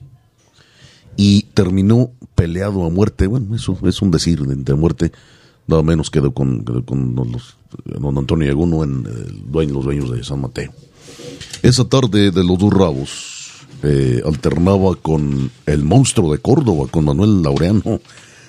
Y 1.16 1.42
terminó 1.54 2.12
peleado 2.34 2.84
a 2.84 2.90
muerte. 2.90 3.26
Bueno, 3.26 3.54
eso 3.56 3.76
es 3.84 4.02
un 4.02 4.10
decir 4.10 4.40
de, 4.40 4.74
muerte. 4.74 5.12
Nada 5.66 5.82
menos 5.82 6.10
quedó 6.10 6.32
con, 6.32 6.62
con 6.62 7.14
don 7.14 8.18
Antonio 8.18 8.46
Yaguno 8.46 8.84
en 8.84 9.06
el 9.06 9.50
dueño, 9.50 9.74
los 9.74 9.84
dueños 9.84 10.10
de 10.10 10.22
San 10.22 10.40
Mateo. 10.40 10.72
Esa 11.62 11.84
tarde 11.84 12.30
de 12.30 12.44
los 12.44 12.58
dos 12.58 12.72
rabos 12.72 13.36
eh, 13.82 14.22
alternaba 14.24 14.94
con 14.94 15.50
el 15.66 15.84
monstruo 15.84 16.32
de 16.32 16.38
Córdoba, 16.38 16.86
con 16.90 17.04
Manuel 17.04 17.42
Laureano, 17.42 18.00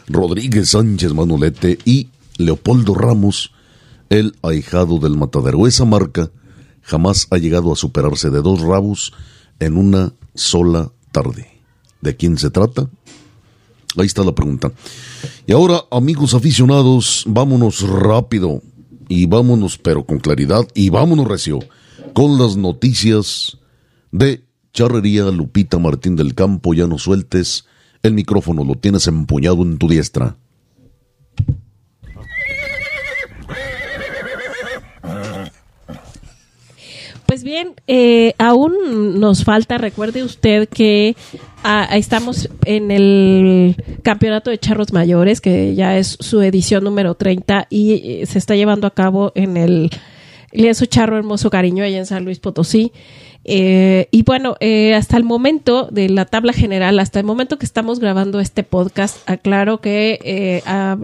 Rodríguez 0.08 0.70
Sánchez 0.70 1.14
Manolete 1.14 1.78
y 1.86 2.08
Leopoldo 2.38 2.94
Ramos, 2.94 3.52
el 4.10 4.36
ahijado 4.42 5.00
del 5.00 5.18
matadero. 5.18 5.68
Esa 5.68 5.86
marca 5.86 6.32
jamás 6.82 7.28
ha 7.32 7.38
llegado 7.38 7.72
a 7.72 7.76
superarse 7.76 8.30
de 8.30 8.42
dos 8.42 8.62
rabos 8.62 9.14
en 9.60 9.78
una 9.78 10.14
sola 10.36 10.92
tarde. 11.12 11.48
¿De 12.02 12.16
quién 12.16 12.38
se 12.38 12.50
trata? 12.50 12.90
Ahí 13.98 14.06
está 14.06 14.24
la 14.24 14.36
pregunta. 14.36 14.72
Y 15.48 15.52
ahora, 15.52 15.82
amigos 15.92 16.34
aficionados, 16.34 17.24
vámonos 17.28 17.82
rápido 17.82 18.62
y 19.10 19.26
vámonos, 19.26 19.78
pero 19.78 20.06
con 20.06 20.20
claridad, 20.20 20.68
y 20.76 20.90
vámonos 20.90 21.28
recio, 21.28 21.60
con 22.14 22.38
las 22.38 22.58
noticias 22.58 23.58
de 24.12 24.44
Charrería 24.74 25.32
Lupita 25.32 25.80
Martín 25.80 26.16
del 26.16 26.36
Campo. 26.36 26.74
Ya 26.74 26.86
no 26.86 27.00
sueltes 27.00 27.66
el 28.04 28.14
micrófono, 28.14 28.64
lo 28.64 28.76
tienes 28.76 29.08
empuñado 29.08 29.64
en 29.64 29.78
tu 29.78 29.88
diestra. 29.88 30.38
Bien, 37.48 37.76
eh, 37.88 38.34
aún 38.38 39.22
nos 39.22 39.46
falta, 39.46 39.78
recuerde 39.78 40.22
usted 40.22 40.68
que 40.68 41.16
ah, 41.64 41.88
estamos 41.94 42.50
en 42.66 42.92
el 42.92 43.78
Campeonato 44.04 44.50
de 44.50 44.58
Charros 44.58 44.92
Mayores, 44.92 45.40
que 45.40 45.74
ya 45.74 45.98
es 45.98 46.18
su 46.20 46.42
edición 46.42 46.84
número 46.84 47.16
30 47.16 47.68
y 47.70 47.94
eh, 47.94 48.26
se 48.26 48.38
está 48.38 48.56
llevando 48.56 48.86
a 48.86 48.94
cabo 48.94 49.32
en 49.34 49.56
el 49.56 49.90
Lienzo 50.52 50.88
Charro 50.88 51.18
Hermoso 51.18 51.50
Cariño, 51.50 51.86
allá 51.86 51.98
en 51.98 52.06
San 52.06 52.26
Luis 52.26 52.40
Potosí. 52.40 52.92
Eh, 53.50 54.10
y 54.12 54.24
bueno, 54.24 54.58
eh, 54.60 54.94
hasta 54.94 55.16
el 55.16 55.24
momento 55.24 55.88
de 55.90 56.10
la 56.10 56.26
tabla 56.26 56.52
general, 56.52 57.00
hasta 57.00 57.20
el 57.20 57.26
momento 57.26 57.58
que 57.58 57.66
estamos 57.66 58.02
grabando 58.02 58.42
este 58.42 58.64
podcast, 58.64 59.18
aclaro 59.26 59.80
que 59.80 60.20
eh, 60.26 60.62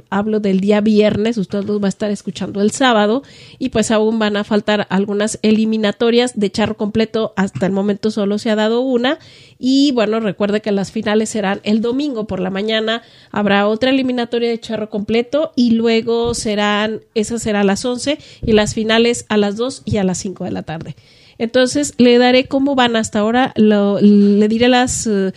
hablo 0.09 0.41
del 0.41 0.59
día 0.59 0.81
viernes, 0.81 1.37
usted 1.37 1.63
los 1.63 1.81
va 1.81 1.85
a 1.85 1.89
estar 1.89 2.11
escuchando 2.11 2.61
el 2.61 2.71
sábado 2.71 3.23
y 3.59 3.69
pues 3.69 3.91
aún 3.91 4.19
van 4.19 4.35
a 4.35 4.43
faltar 4.43 4.87
algunas 4.89 5.39
eliminatorias 5.41 6.37
de 6.37 6.51
charro 6.51 6.75
completo, 6.75 7.31
hasta 7.37 7.65
el 7.65 7.71
momento 7.71 8.11
solo 8.11 8.37
se 8.37 8.49
ha 8.49 8.55
dado 8.55 8.81
una 8.81 9.19
y 9.57 9.93
bueno, 9.93 10.19
recuerde 10.19 10.59
que 10.59 10.73
las 10.73 10.91
finales 10.91 11.29
serán 11.29 11.61
el 11.63 11.79
domingo 11.79 12.27
por 12.27 12.41
la 12.41 12.49
mañana, 12.49 13.03
habrá 13.31 13.69
otra 13.69 13.91
eliminatoria 13.91 14.49
de 14.49 14.59
charro 14.59 14.89
completo 14.89 15.53
y 15.55 15.71
luego 15.71 16.33
serán, 16.33 16.99
esas 17.15 17.41
será 17.41 17.61
a 17.61 17.63
las 17.63 17.85
11 17.85 18.17
y 18.45 18.51
las 18.51 18.73
finales 18.73 19.25
a 19.29 19.37
las 19.37 19.55
2 19.55 19.83
y 19.85 19.95
a 19.95 20.03
las 20.03 20.17
5 20.17 20.43
de 20.43 20.51
la 20.51 20.63
tarde. 20.63 20.97
Entonces 21.37 21.93
le 21.97 22.17
daré 22.17 22.32
cómo 22.47 22.75
van 22.75 22.95
hasta 22.95 23.19
ahora, 23.19 23.53
le 23.55 24.47
diré 24.47 24.67
las 24.67 25.07
eh, 25.07 25.33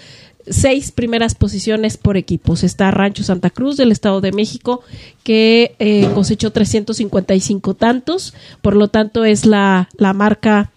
seis 0.49 0.93
primeras 0.93 1.35
posiciones 1.35 1.97
por 1.97 2.17
equipos. 2.17 2.65
Está 2.65 2.91
Rancho 2.91 3.23
Santa 3.23 3.51
Cruz 3.51 3.77
del 3.77 3.93
Estado 3.93 4.21
de 4.21 4.33
México 4.33 4.83
que 5.23 5.75
eh, 5.79 6.09
cosechó 6.15 6.53
355 6.53 7.75
tantos, 7.75 8.35
por 8.63 8.77
lo 8.77 8.89
tanto 8.89 9.25
es 9.25 9.47
la, 9.47 9.89
la 9.97 10.13
marca 10.13 10.71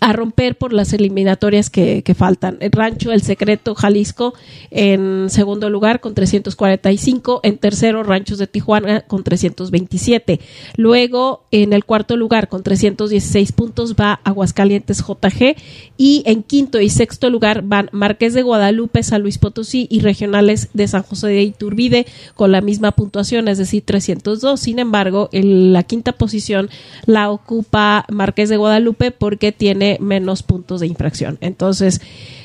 a 0.00 0.12
romper 0.12 0.56
por 0.56 0.72
las 0.72 0.92
eliminatorias 0.92 1.70
que, 1.70 2.02
faltan. 2.16 2.58
El 2.60 2.72
Rancho 2.72 3.12
El 3.12 3.22
Secreto 3.22 3.74
Jalisco 3.74 4.34
en 4.70 5.30
segundo 5.30 5.70
lugar 5.70 6.00
con 6.00 6.14
345, 6.14 7.40
en 7.42 7.58
tercero 7.58 8.02
Ranchos 8.02 8.38
de 8.38 8.46
Tijuana 8.46 9.02
con 9.02 9.24
327. 9.24 10.40
Luego 10.76 11.44
en 11.50 11.72
el 11.72 11.84
cuarto 11.84 12.16
lugar 12.16 12.48
con 12.48 12.62
316 12.62 13.52
puntos 13.52 13.94
va 13.94 14.20
Aguascalientes 14.24 15.04
JG 15.06 15.56
y 15.96 16.22
en 16.26 16.42
quinto 16.42 16.80
y 16.80 16.90
sexto 16.90 17.30
lugar 17.30 17.62
van 17.62 17.88
Marqués 17.92 18.34
de 18.34 18.42
Guadalupe, 18.42 19.02
San 19.02 19.22
Luis 19.22 19.38
Potosí 19.38 19.86
y 19.90 20.00
regionales 20.00 20.68
de 20.72 20.88
San 20.88 21.02
José 21.02 21.28
de 21.28 21.42
Iturbide 21.42 22.06
con 22.34 22.52
la 22.52 22.60
misma 22.60 22.92
puntuación, 22.92 23.48
es 23.48 23.58
decir, 23.58 23.82
302. 23.84 24.60
Sin 24.60 24.78
embargo, 24.78 25.28
en 25.32 25.72
la 25.72 25.82
quinta 25.82 26.12
posición 26.12 26.70
la 27.06 27.30
ocupa 27.30 28.04
Marqués 28.10 28.48
de 28.48 28.56
Guadalupe 28.56 29.10
porque 29.10 29.52
tiene 29.52 29.79
tiene 29.80 29.98
menos 30.00 30.42
puntos 30.42 30.80
de 30.80 30.86
infracción. 30.86 31.38
Entonces, 31.40 32.00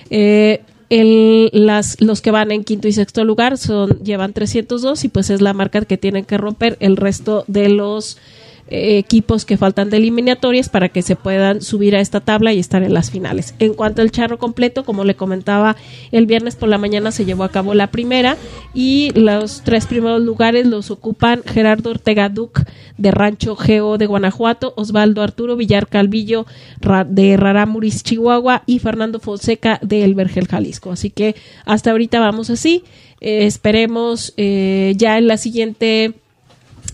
eh, 0.09 0.61
el, 0.89 1.49
las, 1.51 1.99
los 1.99 2.21
que 2.21 2.31
van 2.31 2.51
en 2.51 2.63
quinto 2.63 2.87
y 2.87 2.93
sexto 2.93 3.25
lugar 3.25 3.57
son 3.57 3.99
llevan 4.03 4.33
302 4.33 5.03
y 5.03 5.09
pues 5.09 5.29
es 5.29 5.41
la 5.41 5.53
marca 5.53 5.81
que 5.81 5.97
tienen 5.97 6.23
que 6.23 6.37
romper 6.37 6.77
el 6.79 6.95
resto 6.95 7.43
de 7.47 7.69
los 7.69 8.17
equipos 8.67 9.45
que 9.45 9.57
faltan 9.57 9.89
de 9.89 9.97
eliminatorias 9.97 10.69
para 10.69 10.89
que 10.89 11.01
se 11.01 11.15
puedan 11.15 11.61
subir 11.61 11.95
a 11.95 11.99
esta 11.99 12.19
tabla 12.19 12.53
y 12.53 12.59
estar 12.59 12.81
en 12.83 12.93
las 12.93 13.11
finales. 13.11 13.53
En 13.59 13.73
cuanto 13.73 14.01
al 14.01 14.11
charro 14.11 14.39
completo, 14.39 14.83
como 14.83 15.03
le 15.03 15.15
comentaba, 15.15 15.75
el 16.11 16.25
viernes 16.25 16.55
por 16.55 16.69
la 16.69 16.77
mañana 16.77 17.11
se 17.11 17.25
llevó 17.25 17.43
a 17.43 17.51
cabo 17.51 17.73
la 17.73 17.87
primera 17.87 18.37
y 18.73 19.11
los 19.13 19.61
tres 19.63 19.85
primeros 19.85 20.21
lugares 20.21 20.65
los 20.65 20.89
ocupan 20.89 21.43
Gerardo 21.45 21.91
Ortega 21.91 22.29
Duc 22.29 22.63
de 22.97 23.11
Rancho 23.11 23.55
Geo 23.55 23.97
de 23.97 24.07
Guanajuato, 24.07 24.73
Osvaldo 24.77 25.21
Arturo 25.21 25.55
Villar 25.55 25.87
Calvillo 25.87 26.45
de 27.07 27.37
Raramuris, 27.37 28.03
Chihuahua 28.03 28.63
y 28.65 28.79
Fernando 28.79 29.19
Fonseca 29.19 29.79
de 29.81 30.03
El 30.03 30.15
Vergel, 30.15 30.47
Jalisco. 30.47 30.91
Así 30.91 31.09
que 31.09 31.35
hasta 31.65 31.91
ahorita 31.91 32.19
vamos 32.19 32.49
así. 32.49 32.83
Eh, 33.21 33.45
esperemos 33.45 34.33
eh, 34.37 34.93
ya 34.97 35.17
en 35.17 35.27
la 35.27 35.37
siguiente 35.37 36.13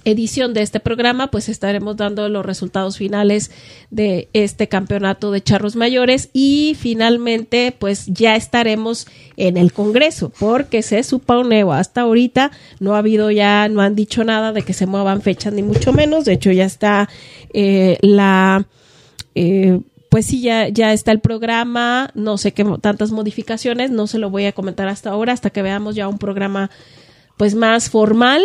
edición 0.05 0.53
de 0.53 0.61
este 0.61 0.79
programa, 0.79 1.31
pues 1.31 1.49
estaremos 1.49 1.97
dando 1.97 2.27
los 2.29 2.45
resultados 2.45 2.97
finales 2.97 3.51
de 3.89 4.29
este 4.33 4.67
campeonato 4.67 5.31
de 5.31 5.41
charros 5.41 5.75
mayores 5.75 6.29
y 6.33 6.75
finalmente 6.79 7.75
pues 7.77 8.05
ya 8.07 8.35
estaremos 8.35 9.07
en 9.37 9.57
el 9.57 9.73
Congreso 9.73 10.31
porque 10.39 10.81
se 10.81 11.03
supone 11.03 11.63
o 11.63 11.73
hasta 11.73 12.01
ahorita 12.01 12.51
no 12.79 12.95
ha 12.95 12.99
habido 12.99 13.31
ya, 13.31 13.67
no 13.69 13.81
han 13.81 13.95
dicho 13.95 14.23
nada 14.23 14.53
de 14.53 14.63
que 14.63 14.73
se 14.73 14.85
muevan 14.85 15.21
fechas 15.21 15.53
ni 15.53 15.63
mucho 15.63 15.93
menos, 15.93 16.25
de 16.25 16.33
hecho 16.33 16.51
ya 16.51 16.65
está 16.65 17.09
eh, 17.53 17.97
la... 18.01 18.65
Eh, 19.35 19.79
pues 20.09 20.25
sí, 20.25 20.41
ya, 20.41 20.67
ya 20.67 20.91
está 20.91 21.13
el 21.13 21.21
programa, 21.21 22.11
no 22.15 22.37
sé 22.37 22.51
qué 22.51 22.65
tantas 22.81 23.11
modificaciones, 23.11 23.91
no 23.91 24.07
se 24.07 24.17
lo 24.17 24.29
voy 24.29 24.43
a 24.43 24.51
comentar 24.51 24.89
hasta 24.89 25.11
ahora, 25.11 25.31
hasta 25.31 25.51
que 25.51 25.61
veamos 25.61 25.95
ya 25.95 26.09
un 26.09 26.17
programa 26.17 26.69
pues 27.37 27.55
más 27.55 27.89
formal 27.89 28.41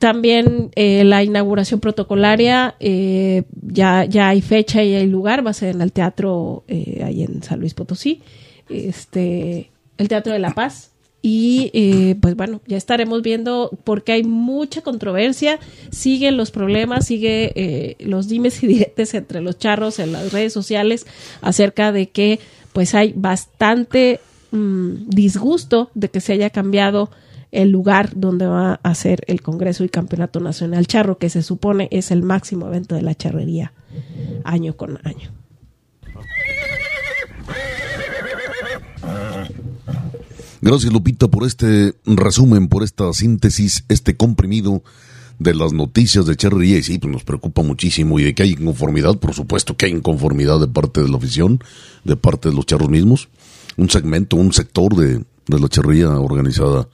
también 0.00 0.70
eh, 0.76 1.04
la 1.04 1.22
inauguración 1.22 1.78
protocolaria, 1.78 2.74
eh, 2.80 3.42
ya, 3.60 4.06
ya 4.06 4.30
hay 4.30 4.40
fecha 4.40 4.82
y 4.82 4.94
hay 4.94 5.06
lugar, 5.06 5.46
va 5.46 5.50
a 5.50 5.54
ser 5.54 5.74
en 5.74 5.82
el 5.82 5.92
teatro 5.92 6.64
eh, 6.68 7.02
ahí 7.04 7.22
en 7.22 7.42
San 7.42 7.60
Luis 7.60 7.74
Potosí, 7.74 8.22
este, 8.70 9.70
el 9.98 10.08
Teatro 10.08 10.32
de 10.32 10.38
la 10.38 10.52
Paz. 10.54 10.92
Y 11.22 12.14
pues 12.22 12.34
bueno, 12.34 12.62
ya 12.66 12.78
estaremos 12.78 13.20
viendo 13.20 13.70
porque 13.84 14.12
hay 14.12 14.22
mucha 14.22 14.80
controversia, 14.80 15.58
siguen 15.90 16.38
los 16.38 16.50
problemas, 16.50 17.08
sigue 17.08 17.98
los 18.00 18.26
dimes 18.26 18.62
y 18.62 18.68
diretes 18.68 19.12
entre 19.12 19.42
los 19.42 19.58
charros 19.58 19.98
en 19.98 20.12
las 20.12 20.32
redes 20.32 20.54
sociales 20.54 21.06
acerca 21.42 21.92
de 21.92 22.08
que 22.08 22.40
pues 22.72 22.94
hay 22.94 23.12
bastante 23.14 24.20
mm, 24.50 25.10
disgusto 25.10 25.90
de 25.92 26.08
que 26.08 26.22
se 26.22 26.32
haya 26.32 26.48
cambiado 26.48 27.10
el 27.52 27.70
lugar 27.70 28.12
donde 28.14 28.46
va 28.46 28.80
a 28.82 28.94
ser 28.94 29.22
el 29.26 29.42
Congreso 29.42 29.84
y 29.84 29.88
Campeonato 29.88 30.40
Nacional 30.40 30.86
Charro, 30.86 31.18
que 31.18 31.30
se 31.30 31.42
supone 31.42 31.88
es 31.90 32.10
el 32.10 32.22
máximo 32.22 32.68
evento 32.68 32.94
de 32.94 33.02
la 33.02 33.14
charrería 33.14 33.72
año 34.44 34.76
con 34.76 34.98
año. 35.04 35.30
Gracias 40.62 40.92
Lupita 40.92 41.28
por 41.28 41.46
este 41.46 41.94
resumen, 42.04 42.68
por 42.68 42.82
esta 42.82 43.12
síntesis, 43.14 43.84
este 43.88 44.16
comprimido 44.16 44.82
de 45.38 45.54
las 45.54 45.72
noticias 45.72 46.26
de 46.26 46.36
charrería. 46.36 46.78
Y 46.78 46.82
sí, 46.82 46.98
pues 46.98 47.10
nos 47.10 47.24
preocupa 47.24 47.62
muchísimo 47.62 48.20
y 48.20 48.24
de 48.24 48.34
que 48.34 48.42
hay 48.42 48.50
inconformidad, 48.50 49.18
por 49.18 49.34
supuesto 49.34 49.76
que 49.76 49.86
hay 49.86 49.92
inconformidad 49.92 50.60
de 50.60 50.68
parte 50.68 51.02
de 51.02 51.08
la 51.08 51.16
afición, 51.16 51.60
de 52.04 52.16
parte 52.16 52.50
de 52.50 52.54
los 52.54 52.66
charros 52.66 52.90
mismos. 52.90 53.30
Un 53.78 53.88
segmento, 53.88 54.36
un 54.36 54.52
sector 54.52 54.94
de, 54.94 55.24
de 55.46 55.58
la 55.58 55.68
charrería 55.68 56.10
organizada 56.10 56.88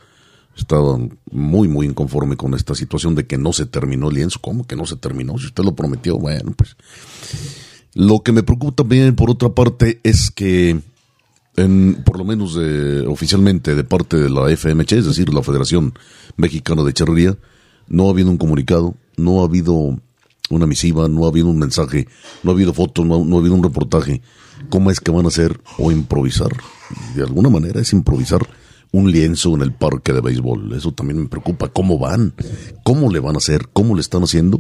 estaba 0.57 0.99
muy, 1.31 1.69
muy 1.69 1.87
inconforme 1.87 2.37
con 2.37 2.55
esta 2.55 2.75
situación 2.75 3.15
de 3.15 3.27
que 3.27 3.37
no 3.37 3.53
se 3.53 3.67
terminó 3.67 4.09
el 4.09 4.17
lienzo. 4.17 4.41
¿Cómo 4.41 4.67
que 4.67 4.75
no 4.75 4.87
se 4.87 4.97
terminó? 4.97 5.39
Si 5.39 5.47
usted 5.47 5.63
lo 5.63 5.75
prometió, 5.75 6.19
bueno, 6.19 6.53
pues. 6.57 6.77
Lo 7.95 8.21
que 8.21 8.33
me 8.33 8.43
preocupa 8.43 8.77
también, 8.77 9.15
por 9.15 9.31
otra 9.31 9.51
parte, 9.51 10.01
es 10.03 10.31
que, 10.31 10.81
en, 11.57 12.03
por 12.05 12.19
lo 12.19 12.25
menos 12.25 12.59
oficialmente 13.07 13.75
de 13.75 13.85
parte 13.85 14.17
de 14.17 14.31
la 14.31 14.51
FMC, 14.51 14.93
es 14.93 15.07
decir, 15.07 15.33
la 15.33 15.43
Federación 15.43 15.95
Mexicana 16.37 16.83
de 16.83 16.93
Charrería, 16.93 17.37
no 17.89 18.09
ha 18.09 18.11
habido 18.11 18.31
un 18.31 18.39
comunicado, 18.39 18.95
no 19.17 19.41
ha 19.41 19.45
habido 19.45 19.99
una 20.51 20.67
misiva, 20.67 21.09
no 21.09 21.25
ha 21.25 21.29
habido 21.29 21.49
un 21.49 21.59
mensaje, 21.59 22.09
no 22.43 22.51
ha 22.51 22.55
habido 22.55 22.73
fotos, 22.73 23.05
no, 23.05 23.25
no 23.25 23.37
ha 23.37 23.41
habido 23.41 23.55
un 23.55 23.63
reportaje. 23.63 24.23
¿Cómo 24.71 24.91
es 24.91 25.01
que 25.01 25.11
van 25.11 25.27
a 25.27 25.29
hacer 25.29 25.61
o 25.79 25.93
improvisar? 25.93 26.51
De 27.15 27.23
alguna 27.23 27.51
manera 27.51 27.81
es 27.81 27.93
improvisar 27.93 28.47
un 28.97 29.13
lienzo 29.13 29.55
en 29.55 29.61
el 29.61 29.73
parque 29.73 30.15
de 30.15 30.23
béisbol. 30.23 30.73
Eso 30.73 30.93
también 30.93 31.21
me 31.21 31.29
preocupa. 31.29 31.69
¿Cómo 31.69 31.99
van? 31.99 32.33
¿Cómo 32.83 33.13
le 33.13 33.21
van 33.21 33.35
a 33.35 33.39
hacer? 33.39 33.69
¿Cómo 33.71 33.95
le 33.95 34.01
están 34.01 34.23
haciendo? 34.23 34.59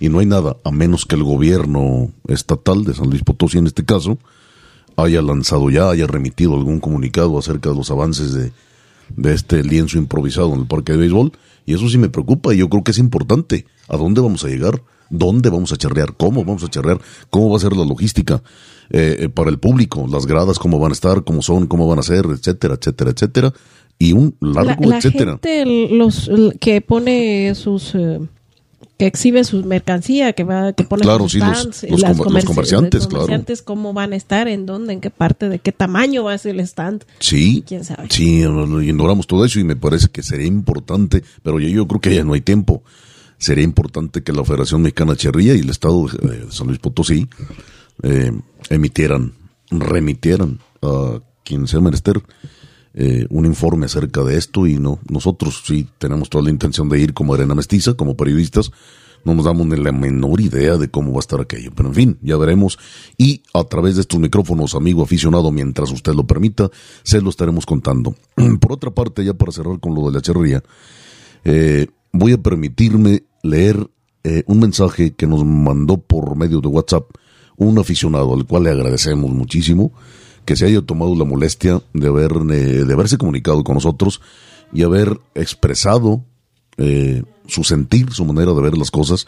Y 0.00 0.08
no 0.08 0.20
hay 0.20 0.26
nada, 0.26 0.56
a 0.64 0.70
menos 0.70 1.04
que 1.04 1.16
el 1.16 1.22
gobierno 1.22 2.10
estatal 2.28 2.84
de 2.84 2.94
San 2.94 3.10
Luis 3.10 3.22
Potosí, 3.22 3.58
en 3.58 3.66
este 3.66 3.84
caso, 3.84 4.18
haya 4.96 5.20
lanzado 5.20 5.68
ya, 5.68 5.90
haya 5.90 6.06
remitido 6.06 6.54
algún 6.54 6.80
comunicado 6.80 7.38
acerca 7.38 7.68
de 7.68 7.76
los 7.76 7.90
avances 7.90 8.32
de, 8.32 8.52
de 9.14 9.34
este 9.34 9.62
lienzo 9.62 9.98
improvisado 9.98 10.54
en 10.54 10.60
el 10.60 10.66
parque 10.66 10.92
de 10.92 10.98
béisbol. 10.98 11.32
Y 11.66 11.74
eso 11.74 11.90
sí 11.90 11.98
me 11.98 12.08
preocupa 12.08 12.54
y 12.54 12.58
yo 12.58 12.70
creo 12.70 12.82
que 12.82 12.92
es 12.92 12.98
importante. 12.98 13.66
¿A 13.88 13.98
dónde 13.98 14.22
vamos 14.22 14.44
a 14.44 14.48
llegar? 14.48 14.82
¿Dónde 15.10 15.50
vamos 15.50 15.72
a 15.72 15.76
charrear? 15.76 16.16
¿Cómo 16.16 16.42
vamos 16.42 16.64
a 16.64 16.68
charrear? 16.68 17.00
¿Cómo 17.28 17.50
va 17.50 17.58
a 17.58 17.60
ser 17.60 17.76
la 17.76 17.84
logística? 17.84 18.42
Eh, 18.90 19.16
eh, 19.24 19.28
para 19.28 19.50
el 19.50 19.58
público, 19.58 20.06
las 20.10 20.24
gradas, 20.24 20.58
cómo 20.58 20.78
van 20.78 20.92
a 20.92 20.94
estar, 20.94 21.22
cómo 21.22 21.42
son, 21.42 21.66
cómo 21.66 21.86
van 21.86 21.98
a 21.98 22.02
ser, 22.02 22.24
etcétera, 22.24 22.74
etcétera, 22.80 23.10
etcétera, 23.10 23.52
y 23.98 24.12
un 24.14 24.34
largo 24.40 24.80
la, 24.80 24.86
la 24.88 24.96
etcétera. 24.98 25.32
Gente, 25.32 25.66
los 25.90 26.30
que 26.58 26.80
pone 26.80 27.54
sus 27.54 27.94
eh, 27.94 28.18
que 28.96 29.06
exhibe 29.06 29.44
su 29.44 29.62
mercancía, 29.62 30.32
que 30.32 30.42
va, 30.42 30.72
que 30.72 30.84
pone 30.84 31.02
claro, 31.02 31.28
sí, 31.28 31.38
los, 31.38 31.48
stands, 31.58 31.86
los, 31.90 32.00
las 32.00 32.16
los 32.16 32.26
comerci- 32.26 32.44
comerciantes, 32.44 33.02
los 33.04 33.08
comerciantes, 33.12 33.60
cómo 33.62 33.92
van 33.92 34.14
a 34.14 34.16
estar, 34.16 34.48
en 34.48 34.64
dónde, 34.64 34.94
en 34.94 35.00
qué 35.02 35.10
parte, 35.10 35.50
de 35.50 35.58
qué 35.58 35.70
tamaño 35.70 36.24
va 36.24 36.32
a 36.32 36.38
ser 36.38 36.54
el 36.54 36.60
stand. 36.60 37.00
claro. 37.04 37.16
Sí, 37.20 37.62
¿Quién 37.66 37.84
sabe? 37.84 38.08
sí, 38.08 38.40
ignoramos 38.40 39.26
todo 39.26 39.44
eso 39.44 39.60
y 39.60 39.64
me 39.64 39.76
parece 39.76 40.08
que 40.08 40.22
sería 40.22 40.46
importante, 40.46 41.22
pero 41.42 41.60
yo, 41.60 41.68
yo 41.68 41.86
creo 41.86 42.00
que 42.00 42.14
ya 42.14 42.24
no 42.24 42.32
hay 42.32 42.40
tiempo. 42.40 42.82
Sería 43.36 43.62
importante 43.62 44.22
que 44.22 44.32
la 44.32 44.44
Federación 44.44 44.82
Mexicana 44.82 45.12
de 45.12 45.18
Charrería 45.18 45.54
y 45.54 45.60
el 45.60 45.70
Estado 45.70 46.06
de 46.08 46.28
de 46.46 46.52
San 46.52 46.66
Luis 46.66 46.80
Potosí 46.80 47.28
eh, 48.02 48.32
emitieran, 48.70 49.32
remitieran 49.70 50.58
a 50.82 51.20
quien 51.44 51.66
sea 51.66 51.80
menester 51.80 52.22
eh, 52.94 53.26
un 53.30 53.46
informe 53.46 53.86
acerca 53.86 54.22
de 54.24 54.36
esto 54.36 54.66
y 54.66 54.78
no 54.78 54.98
nosotros 55.08 55.62
sí 55.64 55.86
tenemos 55.98 56.30
toda 56.30 56.44
la 56.44 56.50
intención 56.50 56.88
de 56.88 57.00
ir 57.00 57.14
como 57.14 57.34
arena 57.34 57.54
mestiza, 57.54 57.94
como 57.94 58.16
periodistas, 58.16 58.72
no 59.24 59.34
nos 59.34 59.44
damos 59.44 59.66
ni 59.66 59.76
la 59.76 59.92
menor 59.92 60.40
idea 60.40 60.76
de 60.76 60.90
cómo 60.90 61.12
va 61.12 61.18
a 61.18 61.20
estar 61.20 61.40
aquello, 61.40 61.70
pero 61.74 61.90
en 61.90 61.94
fin, 61.94 62.18
ya 62.22 62.36
veremos 62.36 62.78
y 63.16 63.42
a 63.52 63.64
través 63.64 63.96
de 63.96 64.02
estos 64.02 64.18
micrófonos, 64.18 64.74
amigo 64.74 65.02
aficionado, 65.02 65.50
mientras 65.50 65.90
usted 65.90 66.14
lo 66.14 66.26
permita, 66.26 66.70
se 67.02 67.20
lo 67.20 67.30
estaremos 67.30 67.66
contando. 67.66 68.14
Por 68.60 68.72
otra 68.72 68.90
parte, 68.90 69.24
ya 69.24 69.34
para 69.34 69.52
cerrar 69.52 69.80
con 69.80 69.94
lo 69.94 70.06
de 70.06 70.12
la 70.12 70.22
charrería, 70.22 70.62
eh, 71.44 71.86
voy 72.12 72.32
a 72.32 72.38
permitirme 72.38 73.24
leer 73.42 73.88
eh, 74.24 74.42
un 74.46 74.60
mensaje 74.60 75.12
que 75.12 75.26
nos 75.26 75.44
mandó 75.44 75.98
por 75.98 76.36
medio 76.36 76.60
de 76.60 76.68
WhatsApp 76.68 77.08
un 77.58 77.78
aficionado 77.78 78.34
al 78.34 78.46
cual 78.46 78.64
le 78.64 78.70
agradecemos 78.70 79.30
muchísimo 79.30 79.92
que 80.44 80.56
se 80.56 80.64
haya 80.64 80.80
tomado 80.80 81.14
la 81.14 81.24
molestia 81.24 81.82
de, 81.92 82.06
haber, 82.08 82.32
eh, 82.50 82.84
de 82.84 82.92
haberse 82.94 83.18
comunicado 83.18 83.62
con 83.64 83.74
nosotros 83.74 84.20
y 84.72 84.82
haber 84.82 85.18
expresado 85.34 86.24
eh, 86.78 87.22
su 87.46 87.64
sentir, 87.64 88.12
su 88.12 88.24
manera 88.24 88.54
de 88.54 88.62
ver 88.62 88.78
las 88.78 88.90
cosas 88.90 89.26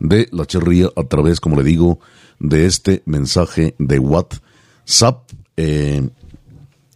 de 0.00 0.28
la 0.32 0.44
charría 0.46 0.88
a 0.96 1.04
través, 1.04 1.38
como 1.40 1.56
le 1.56 1.62
digo, 1.62 2.00
de 2.40 2.66
este 2.66 3.02
mensaje 3.06 3.74
de 3.78 3.98
WhatsApp. 3.98 5.30
Eh, 5.56 6.08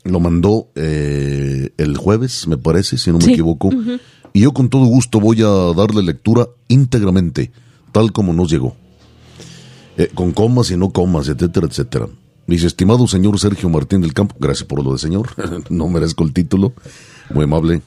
lo 0.04 0.18
mandó 0.20 0.68
eh, 0.74 1.70
el 1.76 1.96
jueves, 1.96 2.46
me 2.48 2.56
parece, 2.56 2.98
si 2.98 3.10
no 3.12 3.18
me 3.18 3.24
Sí. 3.24 3.32
equivoco. 3.32 3.70
Y 4.32 4.40
yo 4.40 4.52
con 4.52 4.68
todo 4.68 4.84
gusto 4.86 5.20
voy 5.20 5.42
a 5.42 5.74
darle 5.76 6.02
lectura 6.02 6.48
íntegramente, 6.68 7.50
tal 7.92 8.12
como 8.12 8.32
nos 8.32 8.50
llegó. 8.50 8.76
Eh, 9.96 10.10
con 10.14 10.32
comas 10.32 10.70
y 10.70 10.76
no 10.76 10.90
comas, 10.90 11.28
etcétera, 11.28 11.66
etcétera. 11.66 12.06
Dice, 12.46 12.66
estimado 12.66 13.06
señor 13.06 13.38
Sergio 13.38 13.68
Martín 13.68 14.00
del 14.00 14.12
Campo, 14.14 14.34
gracias 14.38 14.66
por 14.66 14.82
lo 14.84 14.92
de 14.92 14.98
señor, 14.98 15.28
no 15.70 15.88
merezco 15.88 16.24
el 16.24 16.32
título, 16.32 16.72
muy 17.32 17.44
amable. 17.44 17.82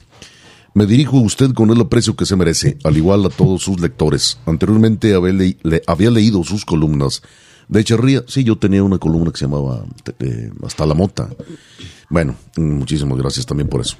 Me 0.74 0.86
dirijo 0.86 1.18
a 1.18 1.22
usted 1.22 1.52
con 1.52 1.70
el 1.70 1.80
aprecio 1.80 2.16
que 2.16 2.26
se 2.26 2.34
merece, 2.36 2.78
al 2.82 2.96
igual 2.96 3.24
a 3.24 3.28
todos 3.28 3.62
sus 3.62 3.78
lectores. 3.80 4.38
Anteriormente 4.46 5.14
había, 5.14 5.32
le- 5.32 5.56
le- 5.62 5.82
había 5.86 6.10
leído 6.10 6.42
sus 6.44 6.64
columnas 6.64 7.22
de 7.68 7.84
Charría. 7.84 8.24
Sí, 8.26 8.42
yo 8.42 8.56
tenía 8.58 8.82
una 8.82 8.98
columna 8.98 9.30
que 9.30 9.38
se 9.38 9.44
llamaba 9.44 9.84
eh, 10.18 10.50
Hasta 10.64 10.84
la 10.86 10.94
Mota. 10.94 11.28
Bueno, 12.10 12.34
muchísimas 12.56 13.16
gracias 13.18 13.46
también 13.46 13.68
por 13.68 13.82
eso. 13.82 13.96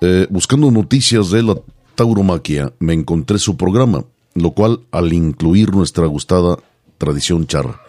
Eh, 0.00 0.26
buscando 0.30 0.70
noticias 0.70 1.30
de 1.30 1.42
la 1.42 1.56
tauromaquia, 1.94 2.72
me 2.78 2.92
encontré 2.92 3.38
su 3.38 3.56
programa, 3.56 4.04
lo 4.42 4.52
cual, 4.52 4.80
al 4.90 5.12
incluir 5.12 5.74
nuestra 5.74 6.06
gustada 6.06 6.58
tradición 6.98 7.46
charra, 7.46 7.80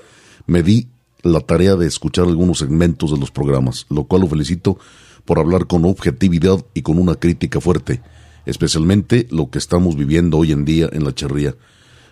me 0.45 0.63
di 0.63 0.87
la 1.21 1.41
tarea 1.41 1.75
de 1.75 1.87
escuchar 1.87 2.25
algunos 2.25 2.59
segmentos 2.59 3.11
de 3.11 3.17
los 3.17 3.31
programas, 3.31 3.85
lo 3.89 4.05
cual 4.05 4.21
lo 4.21 4.27
felicito 4.27 4.77
por 5.25 5.39
hablar 5.39 5.67
con 5.67 5.85
objetividad 5.85 6.65
y 6.73 6.81
con 6.81 6.97
una 6.97 7.15
crítica 7.15 7.59
fuerte, 7.59 8.01
especialmente 8.45 9.27
lo 9.29 9.49
que 9.49 9.59
estamos 9.59 9.95
viviendo 9.95 10.37
hoy 10.37 10.51
en 10.51 10.65
día 10.65 10.89
en 10.91 11.03
la 11.03 11.13
charría. 11.13 11.55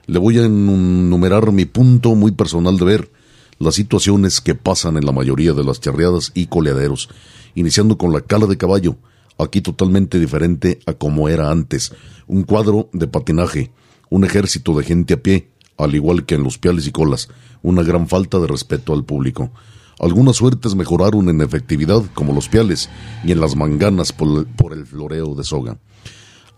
Le 0.06 0.19
voy 0.19 0.38
a 0.39 0.45
enumerar 0.45 1.52
mi 1.52 1.65
punto 1.65 2.15
muy 2.15 2.32
personal 2.32 2.78
de 2.78 2.86
ver 2.86 3.12
las 3.60 3.76
situaciones 3.76 4.39
que 4.41 4.56
pasan 4.56 4.97
en 4.97 5.06
la 5.06 5.12
mayoría 5.12 5.54
de 5.54 5.63
las 5.63 5.80
charreadas 5.80 6.32
y 6.34 6.47
coleaderos, 6.47 7.10
iniciando 7.56 7.97
con 7.97 8.13
la 8.13 8.21
cala 8.21 8.45
de 8.45 8.58
caballo, 8.58 8.97
aquí 9.38 9.62
totalmente 9.62 10.19
diferente 10.19 10.80
a 10.86 10.93
como 10.93 11.30
era 11.30 11.50
antes, 11.52 11.93
un 12.28 12.43
cuadro 12.43 12.89
de 12.93 13.08
patinaje, 13.08 13.71
un 14.09 14.23
ejército 14.23 14.77
de 14.77 14.83
gente 14.83 15.13
a 15.13 15.21
pie, 15.21 15.49
al 15.77 15.95
igual 15.95 16.25
que 16.25 16.35
en 16.35 16.43
los 16.43 16.57
piales 16.57 16.87
y 16.87 16.91
colas, 16.91 17.29
una 17.61 17.83
gran 17.83 18.07
falta 18.07 18.39
de 18.39 18.47
respeto 18.47 18.93
al 18.93 19.03
público. 19.03 19.51
Algunas 19.99 20.35
suertes 20.35 20.75
mejoraron 20.75 21.29
en 21.29 21.41
efectividad, 21.41 22.03
como 22.13 22.33
los 22.33 22.49
piales, 22.49 22.89
y 23.23 23.31
en 23.31 23.41
las 23.41 23.55
manganas 23.55 24.11
por 24.13 24.45
por 24.47 24.73
el 24.73 24.85
floreo 24.85 25.33
de 25.35 25.43
soga. 25.43 25.77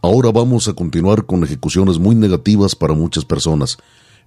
Ahora 0.01 0.31
vamos 0.31 0.69
a 0.69 0.73
continuar 0.73 1.25
con 1.25 1.43
ejecuciones 1.43 1.99
muy 1.99 2.15
negativas 2.15 2.73
para 2.73 2.93
muchas 2.93 3.25
personas. 3.25 3.77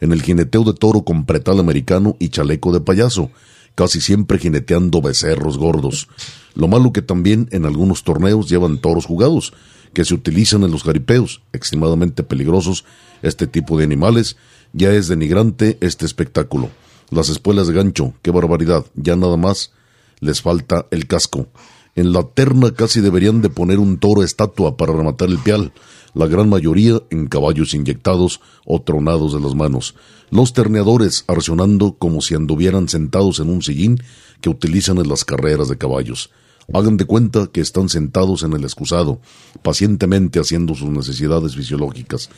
En 0.00 0.12
el 0.12 0.20
jineteo 0.20 0.64
de 0.64 0.74
toro 0.74 1.02
con 1.02 1.24
pretal 1.24 1.60
americano 1.60 2.14
y 2.18 2.28
chaleco 2.28 2.72
de 2.72 2.80
payaso, 2.80 3.30
casi 3.74 4.00
siempre 4.00 4.38
jineteando 4.38 5.00
becerros 5.00 5.56
gordos. 5.56 6.08
Lo 6.54 6.68
malo 6.68 6.92
que 6.92 7.00
también 7.00 7.48
en 7.52 7.64
algunos 7.64 8.04
torneos 8.04 8.50
llevan 8.50 8.78
toros 8.78 9.06
jugados, 9.06 9.54
que 9.92 10.04
se 10.04 10.14
utilizan 10.14 10.62
en 10.62 10.70
los 10.70 10.82
jaripeos, 10.82 11.42
extremadamente 11.52 12.22
peligrosos. 12.22 12.84
Este 13.22 13.46
tipo 13.46 13.78
de 13.78 13.84
animales 13.84 14.36
ya 14.72 14.92
es 14.92 15.08
denigrante 15.08 15.78
este 15.80 16.06
espectáculo. 16.06 16.70
Las 17.10 17.28
espuelas 17.28 17.68
de 17.68 17.74
gancho, 17.74 18.14
qué 18.22 18.30
barbaridad, 18.30 18.86
ya 18.94 19.16
nada 19.16 19.36
más 19.36 19.72
les 20.20 20.40
falta 20.40 20.86
el 20.90 21.06
casco. 21.06 21.48
En 21.94 22.12
la 22.12 22.22
terna 22.22 22.72
casi 22.72 23.00
deberían 23.00 23.42
de 23.42 23.50
poner 23.50 23.78
un 23.78 23.98
toro 23.98 24.22
estatua 24.22 24.78
para 24.78 24.94
rematar 24.94 25.28
el 25.28 25.38
pial, 25.38 25.72
la 26.14 26.26
gran 26.26 26.48
mayoría 26.48 27.02
en 27.10 27.26
caballos 27.26 27.74
inyectados 27.74 28.40
o 28.64 28.80
tronados 28.80 29.34
de 29.34 29.40
las 29.40 29.54
manos. 29.54 29.94
Los 30.30 30.54
terneadores 30.54 31.24
arcionando 31.26 31.96
como 31.98 32.22
si 32.22 32.34
anduvieran 32.34 32.88
sentados 32.88 33.40
en 33.40 33.50
un 33.50 33.60
sillín 33.60 34.02
que 34.40 34.48
utilizan 34.48 34.98
en 34.98 35.08
las 35.08 35.26
carreras 35.26 35.68
de 35.68 35.76
caballos. 35.76 36.30
Hagan 36.72 36.96
de 36.96 37.04
cuenta 37.04 37.48
que 37.48 37.60
están 37.60 37.88
sentados 37.88 38.42
en 38.42 38.52
el 38.52 38.64
excusado, 38.64 39.20
pacientemente 39.62 40.40
haciendo 40.40 40.74
sus 40.74 40.90
necesidades 40.90 41.56
fisiológicas. 41.56 42.30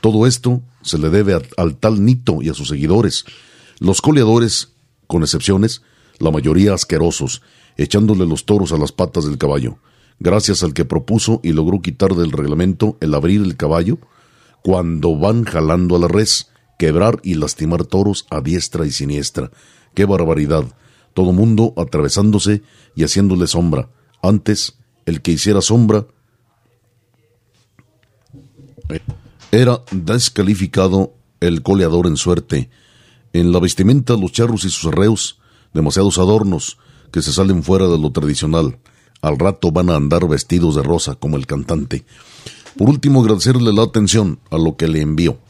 Todo 0.00 0.26
esto 0.26 0.62
se 0.82 0.98
le 0.98 1.10
debe 1.10 1.40
al 1.56 1.76
tal 1.76 2.04
Nito 2.04 2.42
y 2.42 2.48
a 2.48 2.54
sus 2.54 2.68
seguidores. 2.68 3.24
Los 3.78 4.00
coleadores, 4.00 4.70
con 5.06 5.22
excepciones, 5.22 5.82
la 6.18 6.30
mayoría 6.30 6.74
asquerosos, 6.74 7.42
echándole 7.76 8.26
los 8.26 8.44
toros 8.44 8.72
a 8.72 8.78
las 8.78 8.92
patas 8.92 9.24
del 9.24 9.38
caballo, 9.38 9.78
gracias 10.18 10.62
al 10.62 10.74
que 10.74 10.84
propuso 10.84 11.40
y 11.42 11.52
logró 11.52 11.80
quitar 11.80 12.14
del 12.14 12.32
reglamento 12.32 12.96
el 13.00 13.14
abrir 13.14 13.40
el 13.40 13.56
caballo 13.56 13.98
cuando 14.62 15.16
van 15.16 15.44
jalando 15.44 15.96
a 15.96 16.00
la 16.00 16.08
res, 16.08 16.50
quebrar 16.78 17.20
y 17.22 17.34
lastimar 17.34 17.84
toros 17.84 18.26
a 18.30 18.40
diestra 18.40 18.86
y 18.86 18.90
siniestra. 18.90 19.50
¡Qué 19.94 20.04
barbaridad! 20.04 20.64
Todo 21.18 21.32
mundo 21.32 21.74
atravesándose 21.76 22.62
y 22.94 23.02
haciéndole 23.02 23.48
sombra. 23.48 23.90
Antes, 24.22 24.78
el 25.04 25.20
que 25.20 25.32
hiciera 25.32 25.60
sombra 25.60 26.06
era 29.50 29.82
descalificado 29.90 31.14
el 31.40 31.64
coleador 31.64 32.06
en 32.06 32.16
suerte. 32.16 32.70
En 33.32 33.50
la 33.50 33.58
vestimenta, 33.58 34.16
los 34.16 34.30
charros 34.30 34.64
y 34.64 34.70
sus 34.70 34.92
arreos, 34.92 35.40
demasiados 35.74 36.18
adornos 36.18 36.78
que 37.10 37.20
se 37.20 37.32
salen 37.32 37.64
fuera 37.64 37.88
de 37.88 37.98
lo 37.98 38.12
tradicional. 38.12 38.78
Al 39.20 39.40
rato 39.40 39.72
van 39.72 39.90
a 39.90 39.96
andar 39.96 40.28
vestidos 40.28 40.76
de 40.76 40.84
rosa 40.84 41.16
como 41.16 41.36
el 41.36 41.48
cantante. 41.48 42.04
Por 42.76 42.88
último, 42.88 43.22
agradecerle 43.22 43.72
la 43.72 43.82
atención 43.82 44.38
a 44.52 44.56
lo 44.56 44.76
que 44.76 44.86
le 44.86 45.00
envió. 45.00 45.40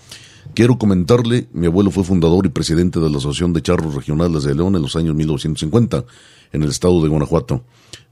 Quiero 0.54 0.78
comentarle, 0.78 1.48
mi 1.52 1.66
abuelo 1.66 1.90
fue 1.90 2.02
fundador 2.02 2.46
y 2.46 2.48
presidente 2.48 2.98
de 2.98 3.08
la 3.08 3.18
Asociación 3.18 3.52
de 3.52 3.62
Charros 3.62 3.94
Regionales 3.94 4.42
de 4.42 4.54
León 4.54 4.74
en 4.74 4.82
los 4.82 4.96
años 4.96 5.14
1950, 5.14 6.04
en 6.52 6.62
el 6.62 6.70
estado 6.70 7.00
de 7.02 7.08
Guanajuato. 7.08 7.62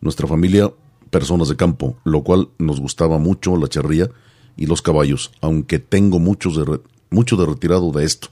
Nuestra 0.00 0.28
familia, 0.28 0.72
personas 1.10 1.48
de 1.48 1.56
campo, 1.56 1.96
lo 2.04 2.22
cual 2.22 2.50
nos 2.58 2.80
gustaba 2.80 3.18
mucho 3.18 3.56
la 3.56 3.68
charría 3.68 4.10
y 4.56 4.66
los 4.66 4.80
caballos, 4.80 5.32
aunque 5.40 5.78
tengo 5.80 6.18
muchos 6.18 6.56
de 6.56 6.80
mucho 7.10 7.36
de 7.36 7.46
retirado 7.46 7.90
de 7.90 8.04
esto. 8.04 8.28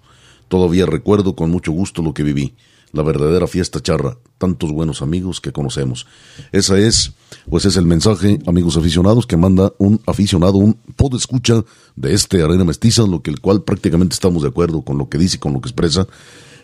Todavía 0.49 0.87
recuerdo 0.87 1.35
con 1.35 1.51
mucho 1.51 1.73
gusto 1.73 2.03
lo 2.03 2.15
que 2.15 2.23
viví 2.23 2.55
la 2.95 3.03
verdadera 3.03 3.49
fiesta 3.49 3.81
charra, 3.81 4.17
tantos 4.39 4.71
buenos 4.71 5.03
amigos 5.03 5.41
que 5.41 5.51
conocemos. 5.51 6.07
Esa 6.53 6.79
es, 6.79 7.13
pues 7.51 7.65
es 7.65 7.77
el 7.77 7.87
mensaje, 7.87 8.39
amigos 8.47 8.77
aficionados, 8.77 9.27
que 9.27 9.37
manda 9.37 9.73
un 9.79 10.01
aficionado, 10.07 10.59
un 10.59 10.75
pod 10.95 11.17
escucha 11.17 11.65
de 11.97 12.15
este 12.15 12.41
Arena 12.43 12.65
Mestiza, 12.65 13.03
lo 13.03 13.21
que 13.21 13.33
el 13.33 13.41
cual 13.41 13.63
prácticamente 13.63 14.15
estamos 14.15 14.43
de 14.43 14.49
acuerdo 14.49 14.83
con 14.83 14.97
lo 14.97 15.09
que 15.09 15.19
dice 15.19 15.37
y 15.37 15.41
con 15.41 15.53
lo 15.53 15.61
que 15.61 15.69
expresa. 15.69 16.07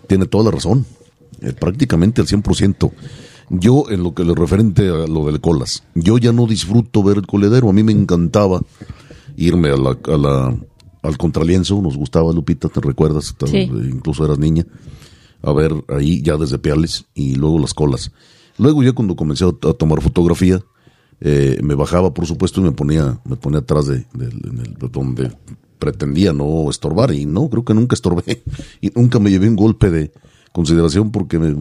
Tiene 0.06 0.26
toda 0.26 0.44
la 0.44 0.50
razón, 0.52 0.86
eh, 1.42 1.52
prácticamente 1.52 2.20
al 2.20 2.28
100%. 2.28 2.92
Yo, 3.50 3.90
en 3.90 4.04
lo 4.04 4.14
que 4.14 4.24
le 4.24 4.32
referente 4.32 4.88
a 4.88 5.08
lo 5.08 5.26
del 5.26 5.40
colas, 5.40 5.82
yo 5.96 6.16
ya 6.18 6.32
no 6.32 6.46
disfruto 6.46 7.02
ver 7.02 7.16
el 7.16 7.26
coledero, 7.26 7.68
a 7.68 7.72
mí 7.72 7.82
me 7.82 7.90
encantaba 7.90 8.62
irme 9.36 9.70
a 9.70 9.76
la, 9.76 9.98
a 10.04 10.16
la 10.16 10.56
al 11.02 11.16
contralienzo, 11.16 11.80
nos 11.82 11.96
gustaba 11.96 12.32
Lupita, 12.32 12.68
te 12.68 12.80
recuerdas, 12.80 13.34
incluso 13.50 14.24
eras 14.24 14.38
niña 14.38 14.64
a 15.42 15.52
ver 15.52 15.72
ahí 15.88 16.22
ya 16.22 16.36
desde 16.36 16.58
Piales 16.58 17.06
y 17.14 17.34
luego 17.34 17.58
las 17.58 17.74
colas. 17.74 18.12
Luego 18.58 18.82
ya 18.82 18.92
cuando 18.92 19.16
comencé 19.16 19.44
a, 19.44 19.72
tomar 19.72 20.02
fotografía, 20.02 20.60
eh, 21.20 21.58
me 21.62 21.74
bajaba 21.74 22.12
por 22.12 22.26
supuesto 22.26 22.60
y 22.60 22.64
me 22.64 22.72
ponía, 22.72 23.20
me 23.24 23.36
ponía 23.36 23.60
atrás 23.60 23.86
de, 23.86 24.06
donde 24.92 25.32
pretendía 25.78 26.32
no 26.32 26.68
estorbar 26.68 27.12
y 27.12 27.24
no, 27.26 27.48
creo 27.48 27.64
que 27.64 27.74
nunca 27.74 27.94
estorbé 27.94 28.42
y 28.80 28.90
nunca 28.94 29.18
me 29.18 29.30
llevé 29.30 29.48
un 29.48 29.56
golpe 29.56 29.90
de, 29.90 30.12
consideración 30.52 31.10
porque 31.12 31.38
me, 31.38 31.54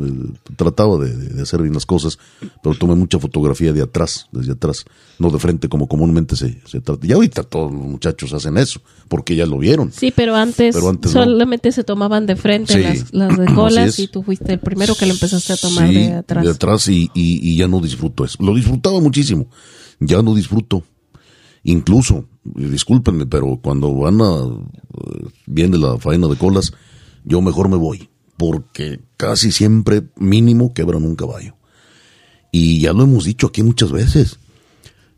trataba 0.56 0.97
de, 0.97 1.41
hacer 1.41 1.62
bien 1.62 1.73
las 1.73 1.86
cosas, 1.86 2.17
pero 2.63 2.75
tomé 2.75 2.95
mucha 2.95 3.19
fotografía 3.19 3.71
de 3.71 3.82
atrás, 3.82 4.28
desde 4.32 4.54
atrás, 4.54 4.86
no 5.19 5.30
de 5.30 5.39
frente 5.39 5.69
como 5.69 5.88
comúnmente 5.88 6.36
se, 6.36 6.60
se 6.65 6.82
trata. 6.82 7.06
Y 7.06 7.12
ahorita 7.12 7.43
todos 7.43 7.71
los 7.71 7.84
muchachos 7.84 8.34
hacen 8.34 8.58
eso, 8.58 8.82
porque 9.08 9.36
ya 9.36 9.45
lo 9.45 9.58
vieron. 9.58 9.91
Sí, 9.91 10.12
pero 10.15 10.36
antes, 10.36 10.75
solamente 11.04 11.71
se 11.71 11.84
tomaban 11.84 12.25
de 12.25 12.36
frente 12.36 12.80
las, 12.82 13.13
las, 13.13 13.38
de 13.38 13.45
colas 13.54 13.99
y 13.99 14.08
tú 14.08 14.23
fuiste 14.23 14.54
el 14.54 14.60
primero 14.60 14.95
que 14.95 15.06
le 15.06 15.13
empezaste 15.13 15.54
a 15.54 15.58
tomar 15.58 15.89
de 15.89 16.13
atrás. 16.13 16.43
De 16.43 16.52
atrás 16.52 16.88
y, 16.88 17.12
y, 17.13 17.56
ya 17.56 17.67
no 17.67 17.82
disfruto 17.82 18.25
eso. 18.25 18.38
Lo 18.43 18.56
disfrutaba 18.56 18.99
muchísimo, 18.99 19.47
ya 19.99 20.21
no 20.21 20.34
disfruto. 20.34 20.84
Incluso, 21.63 22.25
discúlpenme, 22.43 23.25
pero 23.25 23.60
cuando 23.62 23.93
van 23.93 24.21
a, 24.21 24.45
eh, 24.45 25.28
viene 25.45 25.78
la 25.78 25.97
faena 25.97 26.28
de 26.28 26.38
colas, 26.38 26.71
yo 27.25 27.41
mejor 27.41 27.67
me 27.69 27.75
voy 27.75 28.10
porque 28.39 29.02
casi 29.17 29.52
siempre 29.52 30.02
mínimo 30.15 30.73
quebran 30.73 31.04
un 31.04 31.17
caballo. 31.17 31.56
Y 32.54 32.80
ya 32.80 32.93
lo 32.93 33.04
hemos 33.04 33.25
dicho 33.25 33.47
aquí 33.47 33.63
muchas 33.63 33.91
veces. 33.91 34.39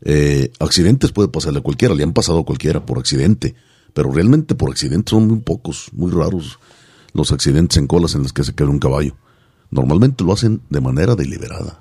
Eh, 0.04 0.50
accidentes 0.58 1.12
puede 1.12 1.28
pasarle 1.28 1.60
a 1.60 1.62
cualquiera, 1.62 1.94
le 1.94 2.02
han 2.02 2.14
pasado 2.14 2.40
a 2.40 2.44
cualquiera 2.44 2.84
por 2.84 2.98
accidente, 2.98 3.54
pero 3.94 4.10
realmente 4.10 4.56
por 4.56 4.70
accidente 4.70 5.10
son 5.10 5.28
muy 5.28 5.38
pocos, 5.38 5.90
muy 5.92 6.10
raros 6.10 6.58
los 7.12 7.30
accidentes 7.30 7.78
en 7.78 7.86
colas 7.86 8.16
en 8.16 8.24
los 8.24 8.32
que 8.32 8.42
se 8.42 8.54
queda 8.54 8.70
un 8.70 8.80
caballo. 8.80 9.14
Normalmente 9.70 10.24
lo 10.24 10.32
hacen 10.32 10.60
de 10.68 10.80
manera 10.80 11.14
deliberada. 11.14 11.80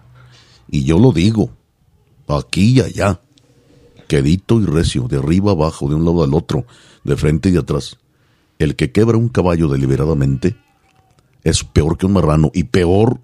Y 0.69 0.83
yo 0.83 0.99
lo 0.99 1.11
digo, 1.11 1.49
aquí 2.27 2.73
y 2.73 2.81
allá, 2.81 3.19
quedito 4.07 4.61
y 4.61 4.65
recio, 4.65 5.07
de 5.07 5.17
arriba 5.17 5.53
abajo, 5.53 5.89
de 5.89 5.95
un 5.95 6.05
lado 6.05 6.23
al 6.23 6.35
otro, 6.35 6.67
de 7.03 7.17
frente 7.17 7.49
y 7.49 7.53
de 7.53 7.59
atrás. 7.59 7.97
El 8.59 8.75
que 8.75 8.91
quebra 8.91 9.17
un 9.17 9.29
caballo 9.29 9.69
deliberadamente 9.69 10.55
es 11.43 11.63
peor 11.63 11.97
que 11.97 12.05
un 12.05 12.13
marrano 12.13 12.51
y 12.53 12.63
peor, 12.63 13.19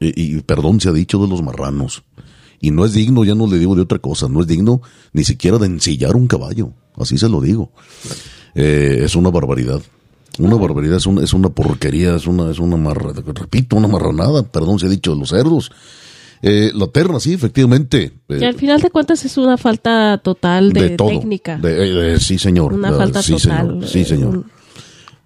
y, 0.00 0.40
perdón 0.42 0.80
se 0.80 0.88
ha 0.88 0.92
dicho 0.92 1.18
de 1.18 1.28
los 1.28 1.42
marranos. 1.42 2.04
Y 2.60 2.70
no 2.70 2.84
es 2.84 2.92
digno, 2.94 3.24
ya 3.24 3.34
no 3.34 3.46
le 3.46 3.58
digo 3.58 3.74
de 3.74 3.82
otra 3.82 3.98
cosa, 3.98 4.28
no 4.28 4.40
es 4.40 4.46
digno 4.46 4.80
ni 5.12 5.24
siquiera 5.24 5.58
de 5.58 5.66
ensillar 5.66 6.16
un 6.16 6.26
caballo, 6.26 6.72
así 6.96 7.18
se 7.18 7.28
lo 7.28 7.40
digo. 7.40 7.70
Eh, 8.54 9.02
es 9.04 9.14
una 9.16 9.30
barbaridad. 9.30 9.82
Una 10.38 10.56
barbaridad, 10.56 10.96
es 10.98 11.06
una, 11.06 11.22
es 11.22 11.32
una 11.32 11.48
porquería, 11.48 12.16
es 12.16 12.26
una, 12.26 12.50
es 12.50 12.58
una 12.58 12.76
marra, 12.76 13.12
repito, 13.14 13.76
una 13.76 13.88
marranada, 13.88 14.42
perdón 14.42 14.78
se 14.78 14.86
ha 14.86 14.90
dicho 14.90 15.14
de 15.14 15.20
los 15.20 15.30
cerdos. 15.30 15.70
Eh, 16.42 16.70
la 16.74 16.86
terna, 16.88 17.18
sí, 17.18 17.32
efectivamente. 17.32 18.12
y 18.28 18.44
al 18.44 18.54
final 18.54 18.80
de 18.80 18.90
cuentas 18.90 19.24
es 19.24 19.38
una 19.38 19.56
falta 19.56 20.18
total 20.18 20.72
de, 20.72 20.90
técnica. 20.90 21.56
De, 21.56 22.20
sí, 22.20 22.38
señor. 22.38 22.74
Una 22.74 22.92
falta 22.92 23.22
sí, 23.22 23.32
total. 23.32 23.68
Señor, 23.68 23.88
sí, 23.88 24.04
señor. 24.04 24.44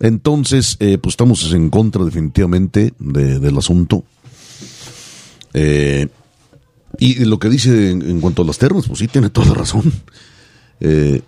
Entonces, 0.01 0.79
eh, 0.81 0.97
pues 0.97 1.13
estamos 1.13 1.53
en 1.53 1.69
contra 1.69 2.03
definitivamente 2.05 2.95
del 2.99 3.59
asunto. 3.59 4.03
Eh, 5.53 6.09
y 6.99 7.25
lo 7.27 7.39
que 7.39 7.51
dice 7.51 7.91
en, 7.91 8.21
cuanto 8.21 8.43
a 8.43 8.47
las 8.47 8.59
ternas, 8.59 8.87
pues 8.87 8.99
sí, 8.99 9.09
tiene 9.09 9.29
toda 9.29 9.49
la 9.49 9.55
razón. 9.55 9.93
Eh, 10.83 11.21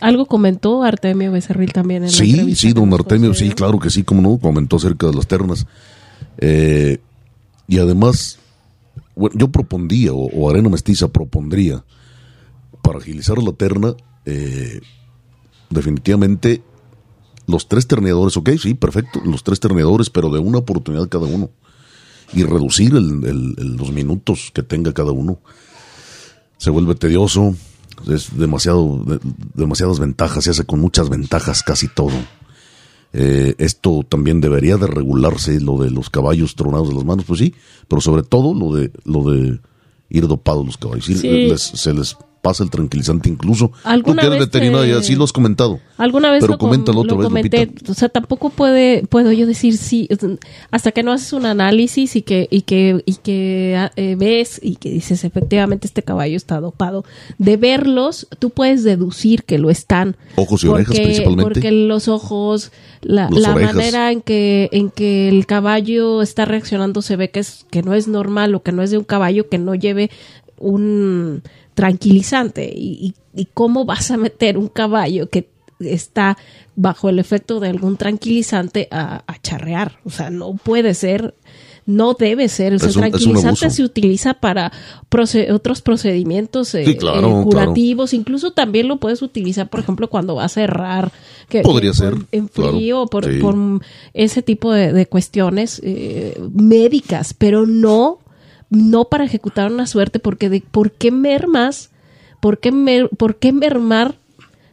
Algo 0.00 0.24
comentó 0.24 0.82
Artemio 0.82 1.30
Becerril 1.30 1.70
también 1.74 2.04
en 2.04 2.08
Sí, 2.08 2.32
la 2.32 2.54
sí, 2.56 2.72
don 2.72 2.94
Artemio, 2.94 3.34
sí, 3.34 3.50
claro 3.50 3.78
que 3.78 3.90
sí, 3.90 4.04
como 4.04 4.22
no, 4.22 4.38
comentó 4.38 4.76
acerca 4.76 5.06
de 5.08 5.12
las 5.12 5.26
ternas. 5.26 5.66
y 6.40 7.78
además, 7.78 8.38
bueno, 9.14 9.36
yo 9.38 9.48
propondría, 9.48 10.14
o, 10.14 10.48
Arena 10.48 10.70
Mestiza 10.70 11.08
propondría, 11.08 11.84
para 12.82 13.00
agilizar 13.00 13.36
la 13.36 13.52
terna, 13.52 13.94
definitivamente 15.68 16.62
los 17.46 17.68
tres 17.68 17.86
terneadores, 17.86 18.36
ok, 18.36 18.50
sí, 18.60 18.74
perfecto, 18.74 19.20
los 19.24 19.42
tres 19.42 19.60
terneadores, 19.60 20.10
pero 20.10 20.30
de 20.30 20.38
una 20.38 20.58
oportunidad 20.58 21.08
cada 21.08 21.26
uno. 21.26 21.50
Y 22.32 22.42
reducir 22.42 22.92
los 22.92 23.92
minutos 23.92 24.50
que 24.52 24.62
tenga 24.62 24.92
cada 24.92 25.12
uno. 25.12 25.38
Se 26.58 26.70
vuelve 26.70 26.94
tedioso, 26.94 27.54
es 28.08 28.36
demasiado, 28.36 29.04
demasiadas 29.54 29.98
ventajas, 29.98 30.44
se 30.44 30.50
hace 30.50 30.64
con 30.64 30.80
muchas 30.80 31.10
ventajas 31.10 31.62
casi 31.62 31.88
todo. 31.88 32.14
Eh, 33.12 33.54
esto 33.58 34.04
también 34.08 34.40
debería 34.40 34.76
de 34.76 34.86
regularse, 34.86 35.60
lo 35.60 35.78
de 35.78 35.90
los 35.90 36.10
caballos 36.10 36.56
tronados 36.56 36.88
de 36.88 36.94
las 36.94 37.04
manos, 37.04 37.24
pues 37.26 37.38
sí, 37.38 37.54
pero 37.86 38.00
sobre 38.00 38.22
todo 38.22 38.54
lo 38.54 38.74
de, 38.74 38.90
lo 39.04 39.30
de 39.30 39.60
ir 40.08 40.26
dopados 40.26 40.66
los 40.66 40.76
caballos. 40.76 41.04
se 41.04 41.94
les 41.94 42.16
pasa 42.44 42.62
el 42.62 42.68
tranquilizante 42.68 43.30
incluso. 43.30 43.72
Tú 44.04 44.14
que 44.14 44.26
eres 44.26 44.38
veterinaria, 44.38 45.02
sí 45.02 45.14
lo 45.14 45.24
has 45.24 45.32
comentado. 45.32 45.80
Alguna 45.96 46.30
vez 46.30 46.42
pero 46.42 46.52
lo, 46.52 46.58
coméntalo 46.58 47.00
otra 47.00 47.16
vez, 47.16 47.26
comenté. 47.28 47.70
O 47.88 47.94
sea, 47.94 48.10
tampoco 48.10 48.50
puede, 48.50 49.02
puedo 49.06 49.32
yo 49.32 49.46
decir 49.46 49.78
sí, 49.78 50.10
hasta 50.70 50.92
que 50.92 51.02
no 51.02 51.10
haces 51.12 51.32
un 51.32 51.46
análisis 51.46 52.16
y 52.16 52.22
que, 52.22 52.46
y 52.50 52.60
que, 52.60 53.02
y 53.06 53.14
que 53.14 53.76
ah, 53.78 53.92
eh, 53.96 54.14
ves 54.18 54.60
y 54.62 54.76
que 54.76 54.90
dices 54.90 55.24
efectivamente 55.24 55.86
este 55.86 56.02
caballo 56.02 56.36
está 56.36 56.60
dopado. 56.60 57.06
De 57.38 57.56
verlos, 57.56 58.28
tú 58.38 58.50
puedes 58.50 58.84
deducir 58.84 59.44
que 59.44 59.56
lo 59.56 59.70
están. 59.70 60.14
Ojos 60.36 60.62
y 60.64 60.68
orejas 60.68 60.96
principalmente. 60.96 61.44
Porque 61.44 61.72
los 61.72 62.08
ojos, 62.08 62.72
la, 63.00 63.30
la 63.30 63.54
manera 63.54 64.12
en 64.12 64.20
que, 64.20 64.68
en 64.70 64.90
que 64.90 65.30
el 65.30 65.46
caballo 65.46 66.20
está 66.20 66.44
reaccionando 66.44 67.00
se 67.00 67.16
ve 67.16 67.30
que 67.30 67.40
es, 67.40 67.64
que 67.70 67.82
no 67.82 67.94
es 67.94 68.06
normal 68.06 68.54
o 68.54 68.62
que 68.62 68.72
no 68.72 68.82
es 68.82 68.90
de 68.90 68.98
un 68.98 69.04
caballo 69.04 69.48
que 69.48 69.56
no 69.56 69.74
lleve 69.74 70.10
un 70.58 71.42
tranquilizante. 71.74 72.72
¿Y, 72.74 73.14
cómo 73.52 73.84
vas 73.84 74.10
a 74.10 74.16
meter 74.16 74.56
un 74.56 74.68
caballo 74.68 75.28
que 75.28 75.50
está 75.80 76.38
bajo 76.76 77.08
el 77.08 77.18
efecto 77.18 77.58
de 77.58 77.68
algún 77.68 77.96
tranquilizante 77.96 78.88
a, 78.90 79.22
charrear? 79.42 79.98
O 80.04 80.10
sea, 80.10 80.30
no 80.30 80.54
puede 80.54 80.94
ser 80.94 81.34
no 81.86 82.14
debe 82.14 82.48
ser. 82.48 82.72
Es 82.72 82.82
un 82.82 82.92
tranquilizante 82.92 83.68
se 83.70 83.82
utiliza 83.82 84.34
para 84.34 84.72
otros 85.52 85.82
procedimientos 85.82 86.74
eh, 86.74 86.84
Sí, 86.84 86.96
claro, 86.96 87.42
eh, 87.42 87.44
curativos. 87.44 88.14
Incluso 88.14 88.52
también 88.52 88.88
lo 88.88 88.98
puedes 88.98 89.22
utilizar, 89.22 89.68
por 89.68 89.80
ejemplo, 89.80 90.08
cuando 90.08 90.36
vas 90.36 90.56
a 90.56 90.62
errar. 90.62 91.12
Que, 91.48 91.60
Podría 91.60 91.92
ser, 91.92 92.14
En 92.32 92.48
claro, 92.48 92.72
frío, 92.72 93.06
por, 93.06 93.26
sí. 93.26 93.38
por 93.38 93.54
ese 94.14 94.42
tipo 94.42 94.72
de, 94.72 94.92
de 94.94 95.06
cuestiones 95.06 95.80
eh, 95.84 96.40
médicas, 96.52 97.34
pero 97.34 97.66
no, 97.66 98.18
no 98.70 99.04
para 99.06 99.24
ejecutar 99.24 99.70
una 99.70 99.86
suerte, 99.86 100.18
porque 100.18 100.48
de, 100.50 100.62
¿por 100.70 100.92
qué 100.92 101.10
mermas? 101.10 101.90
¿Por 102.40 102.58
qué, 102.58 102.72
mer- 102.72 103.08
¿Por 103.16 103.36
qué 103.36 103.52
mermar 103.52 104.16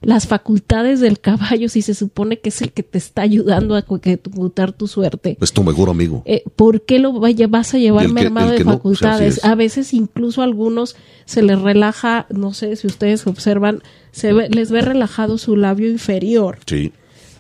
las 0.02 0.26
facultades 0.26 1.00
del 1.00 1.20
caballo 1.20 1.70
si 1.70 1.84
se 1.84 1.94
supone 1.94 2.40
que 2.40 2.50
es 2.50 2.62
el 2.64 2.72
que 2.72 2.82
te 2.82 2.98
está 2.98 3.22
ayudando 3.22 3.76
a 3.76 3.80
ejecutar 4.04 4.72
tu 4.72 4.88
suerte? 4.88 5.38
Es 5.40 5.54
tu 5.54 5.64
mejor 5.64 5.90
amigo. 5.90 6.24
Eh, 6.26 6.44
¿Por 6.56 6.82
qué 6.82 6.98
lo 6.98 7.14
vaya- 7.20 7.48
vas 7.48 7.74
a 7.76 7.78
llevar 7.78 8.08
que- 8.08 8.12
mermado 8.14 8.50
de 8.50 8.60
no, 8.60 8.80
pues, 8.80 8.98
facultades? 9.00 9.38
es. 9.38 9.46
a 9.46 9.54
veces 9.56 9.94
incluso 9.94 10.42
a 10.42 10.46
algunos 10.46 10.96
se 11.26 11.44
les 11.44 11.62
relaja, 11.62 12.26
no 12.32 12.52
sé 12.54 12.76
si 12.78 12.88
ustedes 12.88 13.28
observan, 13.28 13.84
se 14.12 14.34
ve- 14.34 14.50
les 14.50 14.72
ve 14.72 14.82
relajado 14.82 15.38
su 15.38 15.56
labio 15.56 15.90
inferior 15.90 16.58
Sí. 16.66 16.92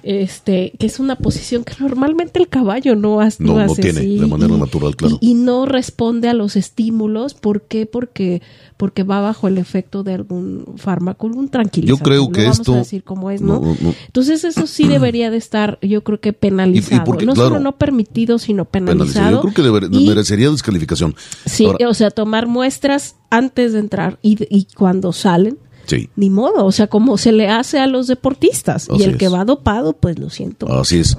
Este, 0.04 0.74
que 0.80 0.86
es 0.88 1.00
una 1.00 1.16
posición 1.18 1.64
que 1.64 1.74
normalmente 1.80 2.40
el 2.40 2.48
caballo 2.48 2.96
no, 2.96 3.22
hace. 3.22 3.44
No, 3.44 3.54
no 3.56 3.60
hace 3.60 3.82
tiene, 3.82 4.02
de 4.02 4.28
manera 4.28 4.58
natural, 4.58 4.96
claro. 4.96 5.18
Y, 5.22 5.32
y 5.32 5.34
no 5.34 5.66
responde 5.66 6.30
a 6.30 6.34
los 6.34 6.56
estímulos. 6.56 7.34
¿Por 7.34 7.62
qué? 7.64 7.86
Porque, 7.86 8.42
porque 8.78 9.04
va 9.04 9.22
bajo 9.22 9.48
el 9.48 9.58
efecto 9.58 10.04
de 10.04 10.14
algún 10.14 10.66
fármaco, 10.78 11.28
algún 11.28 11.50
tranquilizante. 11.50 12.00
Yo 12.00 12.04
creo 12.04 12.32
que 12.32 12.44
vamos 12.44 12.60
esto- 12.60 12.74
a 12.74 12.78
decir 12.78 13.04
cómo 13.04 13.32
es, 13.32 13.42
¿no? 13.42 13.60
no, 13.62 13.76
no. 13.82 13.94
Entonces 14.08 14.44
eso 14.44 14.68
sí 14.68 14.88
debería 14.88 15.30
de 15.32 15.38
estar, 15.38 15.78
yo 15.82 16.04
creo 16.04 16.20
que 16.20 16.34
penalizado. 16.34 17.04
porque, 17.04 17.26
no 17.26 17.34
claro, 17.34 17.50
solo 17.50 17.60
no 17.62 17.78
permitido, 17.78 18.40
sino 18.40 18.66
Penalizado. 18.66 19.06
penalizado. 19.06 19.32
Yo 19.38 19.42
creo 19.42 19.54
que 19.82 19.88
deber- 19.88 19.90
Y- 20.02 20.08
merecería 20.08 20.50
descalificación. 20.50 21.16
Sí, 21.46 21.66
Ahora, 21.66 21.90
o 21.90 21.94
sea, 21.94 22.10
tomar 22.12 22.48
muestras 22.48 23.16
antes 23.30 23.74
de 23.74 23.80
entrar 23.80 24.20
y, 24.22 24.38
y 24.50 24.68
cuando 24.76 25.14
salen. 25.14 25.58
Sí, 25.98 26.10
Ni 26.16 26.30
modo, 26.30 26.66
o 26.66 26.72
sea, 26.72 26.88
como 26.88 27.18
se 27.18 27.32
le 27.32 27.50
hace 27.50 27.80
a 27.80 27.88
los 27.88 28.08
deportistas. 28.08 28.90
Así 28.90 29.02
y 29.02 29.04
el 29.06 29.18
que 29.18 29.28
va 29.28 29.46
dopado, 29.46 29.94
pues 29.94 30.18
lo 30.20 30.30
siento. 30.30 30.68
así 30.74 31.00
es. 31.00 31.18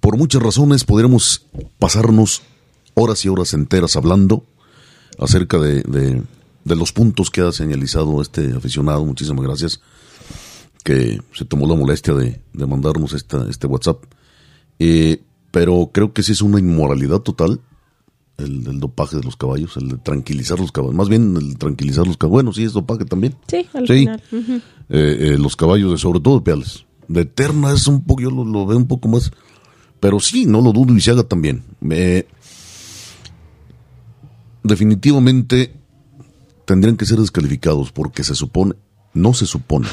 Por 0.00 0.16
muchas 0.16 0.42
razones 0.42 0.84
podríamos 0.84 1.42
pasarnos 1.78 2.42
horas 2.94 3.24
y 3.24 3.28
horas 3.28 3.52
enteras 3.54 3.96
hablando 3.96 4.44
acerca 5.18 5.58
de, 5.58 5.82
de- 5.82 6.22
de 6.64 6.76
los 6.76 6.92
puntos 6.92 7.30
que 7.30 7.40
ha 7.40 7.50
señalizado 7.52 8.20
este 8.20 8.52
aficionado. 8.52 9.02
Muchísimas 9.04 9.42
gracias. 9.44 9.80
Que 10.84 11.20
se 11.34 11.44
tomó 11.44 11.66
la 11.66 11.74
molestia 11.74 12.12
de, 12.14 12.40
de 12.52 12.66
mandarnos 12.66 13.12
esta, 13.14 13.46
este 13.48 13.66
WhatsApp. 13.66 14.04
Eh, 14.78 15.22
pero 15.50 15.90
creo 15.92 16.12
que 16.12 16.22
sí 16.22 16.32
es 16.32 16.42
una 16.42 16.58
inmoralidad 16.58 17.20
total 17.20 17.60
el, 18.38 18.66
el 18.66 18.80
dopaje 18.80 19.16
de 19.16 19.22
los 19.24 19.36
caballos, 19.36 19.76
el 19.76 19.88
de 19.88 19.96
tranquilizar 19.98 20.58
los 20.58 20.72
caballos. 20.72 20.94
Más 20.96 21.08
bien 21.08 21.36
el 21.36 21.58
tranquilizar 21.58 22.06
los 22.06 22.16
caballos. 22.16 22.32
Bueno, 22.32 22.52
sí 22.52 22.64
es 22.64 22.72
dopaje 22.72 23.04
también. 23.04 23.34
Sí, 23.48 23.66
al 23.74 23.86
Sí. 23.86 23.94
final. 23.94 24.22
Eh, 24.88 25.16
eh, 25.34 25.38
los 25.38 25.56
caballos, 25.56 25.90
de, 25.92 25.98
sobre 25.98 26.20
todo 26.20 26.42
peales. 26.42 26.86
De 27.08 27.22
Eterna 27.22 27.72
es 27.72 27.86
un 27.88 28.02
poco, 28.04 28.22
yo 28.22 28.30
lo, 28.30 28.44
lo 28.44 28.64
veo 28.66 28.78
un 28.78 28.86
poco 28.86 29.08
más. 29.08 29.30
Pero 30.00 30.20
sí, 30.20 30.46
no 30.46 30.60
lo 30.60 30.72
dudo 30.72 30.94
y 30.96 31.00
se 31.00 31.10
haga 31.10 31.24
también. 31.24 31.64
Me- 31.80 32.26
definitivamente 34.62 35.74
tendrían 36.64 36.96
que 36.96 37.06
ser 37.06 37.18
descalificados 37.18 37.92
porque 37.92 38.22
se 38.24 38.34
supone, 38.34 38.74
no 39.14 39.32
se 39.34 39.46
supone, 39.46 39.88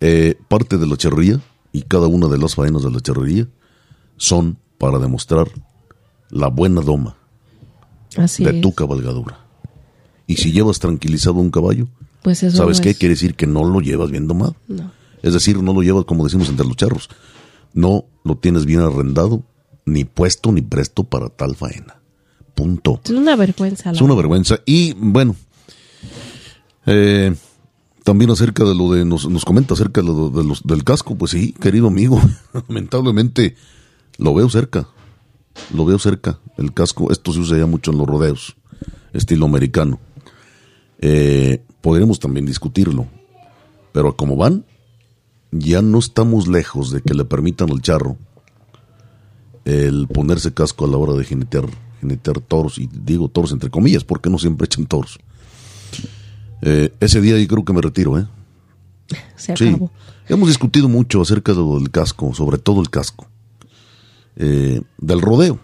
eh, 0.00 0.34
parte 0.48 0.76
de 0.78 0.86
la 0.86 0.96
charrería 0.96 1.40
y 1.72 1.82
cada 1.82 2.08
una 2.08 2.26
de 2.26 2.38
las 2.38 2.54
faenas 2.54 2.82
de 2.82 2.90
la 2.90 3.00
charrería 3.00 3.46
son 4.16 4.58
para 4.78 4.98
demostrar 4.98 5.48
la 6.30 6.48
buena 6.48 6.80
doma 6.80 7.16
Así 8.16 8.44
de 8.44 8.56
es. 8.56 8.60
tu 8.60 8.72
cabalgadura. 8.74 9.38
Y 10.26 10.36
si 10.36 10.52
llevas 10.52 10.78
tranquilizado 10.78 11.34
un 11.36 11.50
caballo, 11.50 11.88
Pues 12.22 12.42
eso 12.42 12.56
¿Sabes 12.56 12.78
no 12.78 12.82
qué? 12.84 12.90
es- 12.90 12.98
Quiere 12.98 13.14
decir 13.14 13.34
que 13.34 13.46
no 13.46 13.64
lo 13.64 13.80
llevas 13.80 14.10
bien 14.10 14.26
domado. 14.28 14.54
No. 14.68 14.92
Es 15.22 15.32
decir, 15.32 15.62
no 15.62 15.72
lo 15.72 15.82
llevas 15.82 16.04
como 16.04 16.24
decimos 16.24 16.48
entre 16.48 16.66
los 16.66 16.76
charros. 16.76 17.08
No 17.72 18.04
lo 18.24 18.36
tienes 18.36 18.64
bien 18.66 18.80
arrendado, 18.80 19.42
ni 19.86 20.04
puesto 20.04 20.50
ni 20.52 20.60
presto 20.62 21.04
para 21.04 21.28
tal 21.30 21.56
faena. 21.56 22.00
Punto. 22.54 23.00
Es 23.04 23.10
una 23.10 23.36
vergüenza. 23.36 23.90
la 23.90 23.96
Es 23.96 24.02
una 24.02 24.14
vergüenza. 24.14 24.58
Y 24.66 24.92
bueno, 24.94 25.34
eh, 26.86 27.34
también 28.04 28.30
acerca 28.30 28.64
de 28.64 28.74
lo 28.74 28.92
de, 28.92 29.04
nos, 29.04 29.28
nos 29.28 29.44
comenta 29.44 29.74
acerca 29.74 30.00
de 30.00 30.06
lo 30.08 30.30
de 30.30 30.44
los, 30.44 30.62
del 30.64 30.84
casco, 30.84 31.14
pues 31.16 31.32
sí, 31.32 31.52
querido 31.60 31.86
amigo, 31.88 32.20
lamentablemente 32.68 33.56
lo 34.18 34.34
veo 34.34 34.48
cerca, 34.50 34.88
lo 35.72 35.84
veo 35.84 35.98
cerca, 35.98 36.38
el 36.56 36.72
casco, 36.72 37.10
esto 37.12 37.32
se 37.32 37.40
usa 37.40 37.58
ya 37.58 37.66
mucho 37.66 37.90
en 37.90 37.98
los 37.98 38.06
rodeos, 38.06 38.56
estilo 39.12 39.46
americano. 39.46 39.98
Eh, 40.98 41.62
podremos 41.80 42.20
también 42.20 42.46
discutirlo, 42.46 43.06
pero 43.92 44.16
como 44.16 44.36
van, 44.36 44.64
ya 45.50 45.82
no 45.82 45.98
estamos 45.98 46.48
lejos 46.48 46.90
de 46.90 47.02
que 47.02 47.14
le 47.14 47.24
permitan 47.24 47.70
al 47.70 47.82
charro 47.82 48.16
el 49.64 50.08
ponerse 50.08 50.52
casco 50.52 50.84
a 50.84 50.88
la 50.88 50.96
hora 50.96 51.14
de 51.14 51.24
jinetear, 51.24 51.66
jinetear 52.00 52.40
toros, 52.40 52.78
y 52.78 52.88
digo 52.92 53.28
toros 53.28 53.52
entre 53.52 53.70
comillas, 53.70 54.04
porque 54.04 54.30
no 54.30 54.38
siempre 54.38 54.66
echan 54.66 54.86
toros. 54.86 55.18
Eh, 56.62 56.92
ese 57.00 57.20
día 57.20 57.38
yo 57.38 57.46
creo 57.48 57.64
que 57.64 57.72
me 57.72 57.80
retiro, 57.80 58.18
¿eh? 58.18 58.26
Se 59.36 59.56
Sí. 59.56 59.76
Hemos 60.28 60.48
discutido 60.48 60.88
mucho 60.88 61.20
acerca 61.20 61.52
de 61.52 61.58
lo 61.58 61.78
del 61.78 61.90
casco, 61.90 62.32
sobre 62.34 62.58
todo 62.58 62.80
el 62.80 62.88
casco. 62.88 63.26
Eh, 64.42 64.80
del 64.96 65.20
rodeo. 65.20 65.58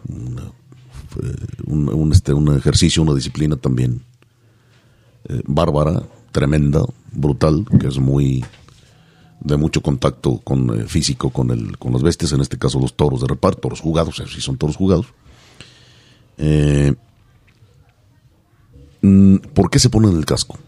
Fue 1.09 1.25
un, 1.65 2.13
este, 2.13 2.35
un 2.35 2.55
ejercicio, 2.55 3.03
una 3.03 3.15
disciplina 3.15 3.57
también 3.57 4.03
eh, 5.31 5.41
bárbara, 5.47 6.03
tremenda, 6.31 6.83
brutal, 7.11 7.65
que 7.81 7.87
es 7.87 7.99
muy 7.99 8.45
de 9.41 9.57
mucho 9.57 9.81
contacto 9.81 10.41
con 10.45 10.79
eh, 10.79 10.85
físico 10.85 11.31
con 11.31 11.51
el 11.51 11.79
con 11.79 11.95
las 11.95 12.03
bestias, 12.03 12.33
en 12.33 12.43
este 12.43 12.59
caso 12.59 12.79
los 12.79 12.95
toros 12.95 13.23
de 13.23 13.29
reparto, 13.29 13.63
toros 13.63 13.81
jugados, 13.81 14.23
si 14.31 14.43
son 14.43 14.59
toros 14.59 14.77
jugados. 14.77 15.07
Eh, 16.37 16.95
mm, 19.01 19.37
¿Por 19.55 19.71
qué 19.71 19.79
se 19.79 19.89
ponen 19.89 20.19
el 20.19 20.27
casco? 20.27 20.59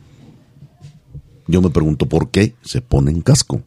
Yo 1.46 1.60
me 1.60 1.68
pregunto 1.68 2.06
por 2.06 2.30
qué 2.30 2.54
se 2.62 2.80
ponen 2.80 3.20
casco. 3.20 3.60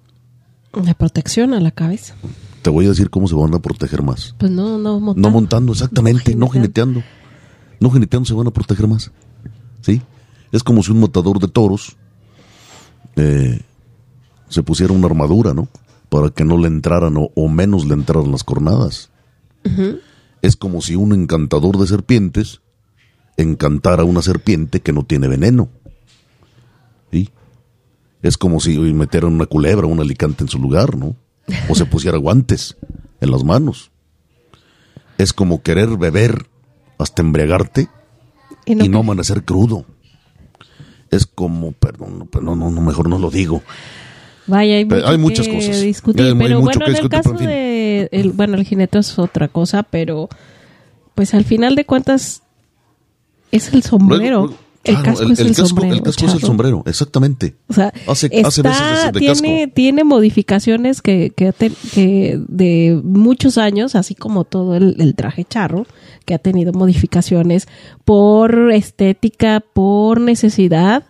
La 0.84 0.95
protección 0.95 1.54
a 1.54 1.60
la 1.60 1.69
cabeza. 1.69 2.15
Te 2.62 2.69
voy 2.69 2.86
a 2.86 2.89
decir 2.89 3.10
cómo 3.10 3.28
se 3.28 3.36
van 3.36 3.54
a 3.54 3.60
proteger 3.60 4.04
más. 4.04 4.36
Pues 4.38 4.52
no, 4.52 4.78
no 4.78 5.00
montando. 5.00 5.30
No 5.30 5.34
montando, 5.34 5.71
exactamente, 5.74 6.36
no 6.36 6.47
jineteando. 6.47 7.02
jineteando. 7.02 7.78
No 7.80 7.89
jineteando 7.89 8.28
se 8.28 8.34
van 8.34 8.47
a 8.47 8.52
proteger 8.52 8.88
más. 8.88 9.12
¿Sí? 9.82 10.02
Es 10.52 10.63
como 10.63 10.84
si 10.84 10.91
un 10.91 11.02
matador 11.02 11.39
de 11.39 11.47
toros 11.47 11.97
eh, 13.15 13.60
se 14.50 14.63
pusiera 14.63 14.93
una 14.93 15.08
armadura, 15.08 15.54
¿no? 15.54 15.67
Para 16.10 16.30
que 16.30 16.43
no 16.43 16.58
le 16.58 16.67
entraran 16.67 17.17
o, 17.17 17.32
o 17.36 17.47
menos 17.47 17.86
le 17.86 17.93
entraran 17.93 18.32
las 18.32 18.43
cornadas. 18.43 19.10
Es 20.41 20.56
como 20.56 20.82
si 20.82 20.95
un 20.95 21.13
encantador 21.13 21.78
de 21.78 21.88
serpientes 21.88 22.62
encantara 23.38 24.04
a 24.04 24.06
una 24.06 24.21
serpiente 24.21 24.82
que 24.82 24.93
no 24.93 25.04
tiene 25.04 25.28
veneno. 25.28 25.69
¿Sí? 27.12 27.30
Es 28.21 28.38
como 28.38 28.60
si 28.60 28.78
metieran 28.78 29.34
una 29.34 29.45
culebra, 29.45 29.88
un 29.88 30.00
alicante 30.00 30.43
en 30.43 30.50
su 30.50 30.60
lugar, 30.60 30.95
¿no? 30.95 31.15
O 31.69 31.75
se 31.75 31.86
pusiera 31.86 32.17
guantes 32.17 32.77
en 33.19 33.32
las 33.32 33.43
manos. 33.43 33.91
Es 35.17 35.34
como 35.34 35.62
querer 35.62 35.97
beber 35.97 36.47
hasta 36.97 37.21
embriagarte 37.21 37.88
Y 38.65 38.75
no, 38.75 38.86
y 38.86 38.89
no 38.89 38.99
amanecer 38.99 39.43
crudo. 39.43 39.86
Es 41.10 41.25
como, 41.25 41.73
perdón, 41.73 42.30
no, 42.41 42.56
no, 42.56 42.69
no, 42.71 42.82
mejor 42.82 43.10
no 43.10 43.19
lo 43.19 43.30
digo. 43.30 43.62
Vaya, 44.47 44.75
hay, 44.75 44.86
mucho 44.86 45.08
hay 45.08 45.17
muchas 45.17 45.47
que 45.47 45.56
cosas. 45.56 45.82
discutir. 45.82 46.21
Hay- 46.23 46.32
hay 46.32 46.38
pero 46.38 46.62
mucho 46.62 46.80
bueno, 46.80 46.80
que 46.80 46.86
en 46.86 46.89
el 46.89 46.93
discutir, 46.95 47.10
caso 47.19 47.30
pero 47.32 47.34
en 47.34 47.39
fin. 47.39 47.47
de. 47.49 48.10
El, 48.12 48.32
bueno, 48.32 48.56
el 48.56 48.65
jinete 48.65 48.99
es 48.99 49.19
otra 49.19 49.47
cosa, 49.49 49.84
pero. 49.84 50.30
Pues 51.15 51.34
al 51.34 51.43
final 51.43 51.75
de 51.75 51.86
cuentas. 51.86 52.43
Es 53.51 53.73
el 53.73 53.84
sombrero. 53.84 54.45
Luego, 54.45 54.58
el 54.83 54.95
claro, 54.95 55.03
casco 55.11 55.31
es 55.31 55.39
el, 55.39 55.47
casco, 55.49 55.65
sombrero. 55.67 55.93
el 55.95 56.01
casco 56.01 56.25
es 56.25 56.33
el 56.33 56.39
sombrero, 56.41 56.83
exactamente. 56.87 57.55
O 57.67 57.73
sea, 57.73 57.93
Hace- 58.07 58.29
está, 58.31 58.47
hace 58.47 58.61
veces 58.63 58.81
de- 59.05 59.11
de 59.11 59.19
tiene, 59.19 59.59
casco. 59.61 59.73
tiene 59.75 60.03
modificaciones 60.03 61.01
que, 61.01 61.31
que, 61.35 61.51
te- 61.53 61.71
que 61.93 62.39
de 62.47 62.99
muchos 63.03 63.57
años, 63.57 63.95
así 63.95 64.15
como 64.15 64.43
todo 64.43 64.75
el, 64.75 64.95
el 64.99 65.13
traje 65.15 65.45
charro, 65.45 65.85
que 66.25 66.33
ha 66.33 66.39
tenido 66.39 66.73
modificaciones 66.73 67.67
por 68.05 68.71
estética, 68.71 69.63
por 69.73 70.19
necesidad, 70.19 71.03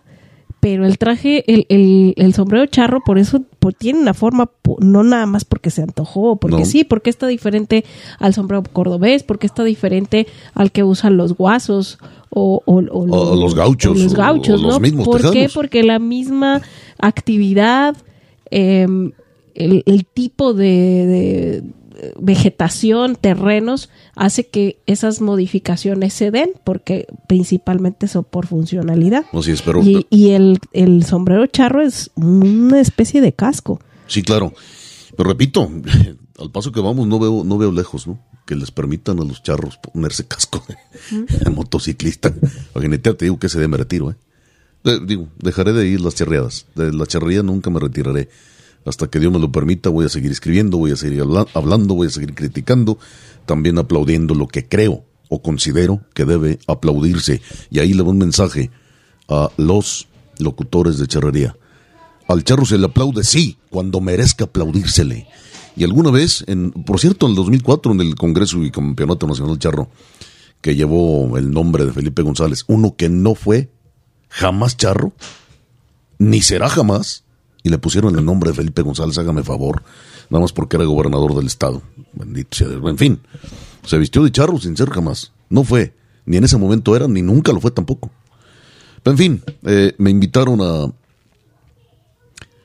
pero 0.60 0.86
el 0.86 0.98
traje, 0.98 1.42
el, 1.52 1.66
el, 1.68 2.14
el 2.16 2.34
sombrero 2.34 2.66
charro, 2.66 3.00
por 3.04 3.18
eso 3.18 3.42
tiene 3.70 4.00
una 4.00 4.14
forma, 4.14 4.50
no 4.80 5.04
nada 5.04 5.26
más 5.26 5.44
porque 5.44 5.70
se 5.70 5.82
antojó, 5.82 6.34
porque 6.36 6.58
No. 6.60 6.64
sí, 6.64 6.82
porque 6.82 7.10
está 7.10 7.28
diferente 7.28 7.84
al 8.18 8.34
sombrero 8.34 8.64
cordobés, 8.72 9.22
porque 9.22 9.46
está 9.46 9.62
diferente 9.62 10.26
al 10.54 10.72
que 10.72 10.82
usan 10.82 11.16
los 11.16 11.36
guasos 11.36 11.98
o, 12.30 12.60
o- 12.64 12.80
o 12.80 13.06
O 13.10 13.36
los 13.36 13.54
gauchos, 13.54 13.96
los 14.02 14.14
gauchos, 14.14 14.58
o 14.60 14.62
los 14.64 14.74
¿no? 14.74 14.80
mismos 14.80 15.06
¿Por 15.06 15.30
qué? 15.30 15.48
Porque 15.54 15.84
la 15.84 16.00
misma 16.00 16.62
actividad, 16.98 17.96
eh, 18.50 18.86
el, 19.54 19.82
el 19.86 20.06
tipo 20.06 20.54
de, 20.54 20.66
de- 20.66 21.62
vegetación, 22.20 23.16
terrenos, 23.16 23.90
hace 24.14 24.46
que 24.48 24.80
esas 24.86 25.20
modificaciones 25.20 26.12
se 26.14 26.30
den, 26.30 26.50
porque 26.64 27.06
principalmente 27.28 28.08
son 28.08 28.24
por 28.24 28.46
funcionalidad. 28.46 29.24
Y, 29.86 30.06
y 30.10 30.30
el, 30.30 30.58
el 30.72 31.04
sombrero 31.04 31.46
charro 31.46 31.82
es 31.82 32.10
una 32.14 32.80
especie 32.80 33.20
de 33.20 33.32
casco. 33.32 33.80
Sí, 34.06 34.22
claro. 34.22 34.52
Pero 35.16 35.28
repito, 35.28 35.70
al 36.38 36.50
paso 36.50 36.72
que 36.72 36.80
vamos 36.80 37.06
no 37.06 37.18
veo, 37.18 37.44
no 37.44 37.58
veo 37.58 37.70
lejos, 37.72 38.06
¿no? 38.06 38.18
Que 38.46 38.56
les 38.56 38.70
permitan 38.70 39.20
a 39.20 39.24
los 39.24 39.42
charros 39.42 39.78
ponerse 39.78 40.26
casco 40.26 40.64
de 41.10 41.50
motociclista. 41.50 42.32
Imagínate, 42.74 43.14
te 43.14 43.24
digo 43.26 43.38
que 43.38 43.48
se 43.48 43.60
dé 43.60 43.68
me 43.68 43.76
retiro, 43.76 44.10
¿eh? 44.10 44.16
De- 44.84 44.98
digo, 45.06 45.28
dejaré 45.38 45.72
de 45.72 45.86
ir 45.86 46.00
las 46.00 46.16
charreadas. 46.16 46.66
De 46.74 46.92
la 46.92 47.06
charrería 47.06 47.42
nunca 47.44 47.70
me 47.70 47.78
retiraré. 47.78 48.28
Hasta 48.84 49.08
que 49.08 49.20
Dios 49.20 49.32
me 49.32 49.38
lo 49.38 49.52
permita, 49.52 49.90
voy 49.90 50.06
a 50.06 50.08
seguir 50.08 50.32
escribiendo, 50.32 50.76
voy 50.78 50.90
a 50.92 50.96
seguir 50.96 51.20
habla- 51.22 51.46
hablando, 51.54 51.94
voy 51.94 52.08
a 52.08 52.10
seguir 52.10 52.34
criticando, 52.34 52.98
también 53.46 53.78
aplaudiendo 53.78 54.34
lo 54.34 54.48
que 54.48 54.66
creo 54.68 55.04
o 55.28 55.40
considero 55.42 56.00
que 56.14 56.24
debe 56.24 56.58
aplaudirse. 56.66 57.40
Y 57.70 57.78
ahí 57.78 57.92
le 57.92 57.98
doy 58.02 58.08
un 58.08 58.18
mensaje 58.18 58.70
a 59.28 59.50
los 59.56 60.08
locutores 60.38 60.98
de 60.98 61.06
charrería. 61.06 61.56
Al 62.28 62.44
charro 62.44 62.64
se 62.66 62.76
le 62.78 62.86
aplaude, 62.86 63.24
sí, 63.24 63.58
cuando 63.70 64.00
merezca 64.00 64.44
aplaudírsele. 64.44 65.26
Y 65.76 65.84
alguna 65.84 66.10
vez, 66.10 66.44
en, 66.48 66.70
por 66.72 67.00
cierto, 67.00 67.26
en 67.26 67.30
el 67.30 67.36
2004, 67.36 67.92
en 67.92 68.00
el 68.00 68.14
Congreso 68.14 68.62
y 68.62 68.70
Campeonato 68.70 69.26
Nacional 69.26 69.58
Charro, 69.58 69.88
que 70.60 70.74
llevó 70.74 71.36
el 71.38 71.50
nombre 71.50 71.84
de 71.86 71.92
Felipe 71.92 72.22
González, 72.22 72.64
uno 72.68 72.94
que 72.96 73.08
no 73.08 73.34
fue 73.34 73.70
jamás 74.28 74.76
charro, 74.76 75.12
ni 76.18 76.42
será 76.42 76.68
jamás, 76.68 77.24
y 77.62 77.68
le 77.68 77.78
pusieron 77.78 78.16
el 78.18 78.24
nombre 78.24 78.50
de 78.50 78.56
Felipe 78.56 78.82
González, 78.82 79.16
hágame 79.18 79.42
favor, 79.42 79.82
nada 80.30 80.42
más 80.42 80.52
porque 80.52 80.76
era 80.76 80.84
gobernador 80.84 81.34
del 81.34 81.46
estado. 81.46 81.82
Bendito 82.12 82.56
sea 82.56 82.68
Dios. 82.68 82.82
En 82.84 82.98
fin, 82.98 83.20
se 83.84 83.98
vistió 83.98 84.22
de 84.24 84.32
charro 84.32 84.58
sin 84.58 84.76
ser 84.76 84.90
jamás. 84.90 85.32
No 85.48 85.64
fue, 85.64 85.94
ni 86.26 86.36
en 86.36 86.44
ese 86.44 86.56
momento 86.56 86.96
era, 86.96 87.06
ni 87.06 87.22
nunca 87.22 87.52
lo 87.52 87.60
fue 87.60 87.70
tampoco. 87.70 88.10
Pero 89.02 89.12
en 89.12 89.18
fin, 89.18 89.42
eh, 89.64 89.94
me 89.98 90.10
invitaron 90.10 90.60
a, 90.60 90.92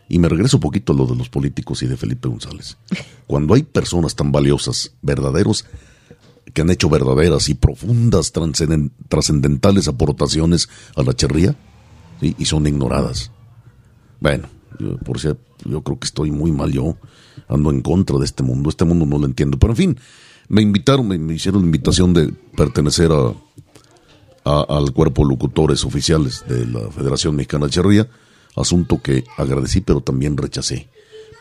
y 0.10 0.19
me 0.19 0.29
regreso 0.29 0.57
un 0.57 0.62
poquito 0.62 0.93
a 0.93 0.95
lo 0.95 1.05
de 1.05 1.15
los 1.15 1.29
políticos 1.29 1.83
y 1.83 1.88
de 1.88 1.97
Felipe 1.97 2.27
González. 2.27 2.77
Cuando 3.25 3.53
hay 3.53 3.63
personas 3.63 4.15
tan 4.15 4.31
valiosas, 4.31 4.93
verdaderos, 5.01 5.65
que 6.53 6.62
han 6.62 6.69
hecho 6.69 6.89
verdaderas 6.89 7.49
y 7.49 7.55
profundas 7.55 8.31
trascendentales 8.31 9.88
aportaciones 9.88 10.69
a 10.95 11.03
la 11.03 11.13
charría, 11.13 11.55
¿sí? 12.21 12.36
y 12.38 12.45
son 12.45 12.65
ignoradas. 12.67 13.31
Bueno, 14.19 14.47
por 15.03 15.19
cierto, 15.19 15.41
yo 15.65 15.81
creo 15.81 15.99
que 15.99 16.05
estoy 16.05 16.31
muy 16.31 16.51
mal 16.51 16.71
yo, 16.71 16.97
ando 17.47 17.71
en 17.71 17.81
contra 17.81 18.17
de 18.17 18.25
este 18.25 18.43
mundo, 18.43 18.69
este 18.69 18.85
mundo 18.85 19.05
no 19.05 19.19
lo 19.19 19.25
entiendo. 19.25 19.57
Pero 19.57 19.73
en 19.73 19.77
fin, 19.77 19.99
me 20.47 20.61
invitaron, 20.61 21.07
me, 21.07 21.33
hicieron 21.33 21.61
la 21.61 21.65
invitación 21.65 22.13
de 22.13 22.33
pertenecer 22.55 23.11
a, 23.11 24.61
al 24.61 24.93
cuerpo 24.93 25.23
de 25.23 25.29
locutores 25.29 25.83
oficiales 25.83 26.43
de 26.47 26.65
la 26.65 26.89
Federación 26.91 27.35
Mexicana 27.35 27.65
de 27.65 27.71
Charría, 27.71 28.07
asunto 28.55 29.01
que 29.01 29.23
agradecí 29.37 29.81
pero 29.81 30.01
también 30.01 30.37
rechacé, 30.37 30.87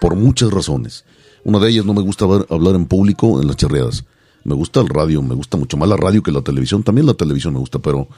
por 0.01 0.17
muchas 0.17 0.51
razones. 0.51 1.05
Una 1.45 1.61
de 1.61 1.71
ellas 1.71 1.85
no 1.85 1.95
me 1.95 2.03
gusta 2.03 2.25
hablar 2.25 2.75
en 2.75 2.87
público 2.87 3.41
en 3.41 3.47
las 3.47 3.57
charreadas. 3.57 4.05
Me 4.43 4.55
gusta 4.55 4.81
el 4.81 4.89
radio, 4.89 5.23
me 5.23 5.35
gusta 5.37 5.57
mucho 5.57 5.77
más 5.77 5.89
la 5.89 5.97
radio 5.97 6.23
que 6.23 6.33
la 6.33 6.43
televisión. 6.43 6.83
También 6.83 7.07
la 7.07 7.15
televisión 7.15 7.53
me 7.53 7.61
gusta, 7.61 7.79
pero 7.79 8.09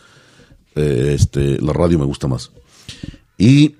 eh, 0.74 1.14
este, 1.14 1.61
la 1.61 1.74
radio 1.74 1.98
me 1.98 2.07
gusta 2.07 2.26
más. 2.26 2.50
Y 3.37 3.76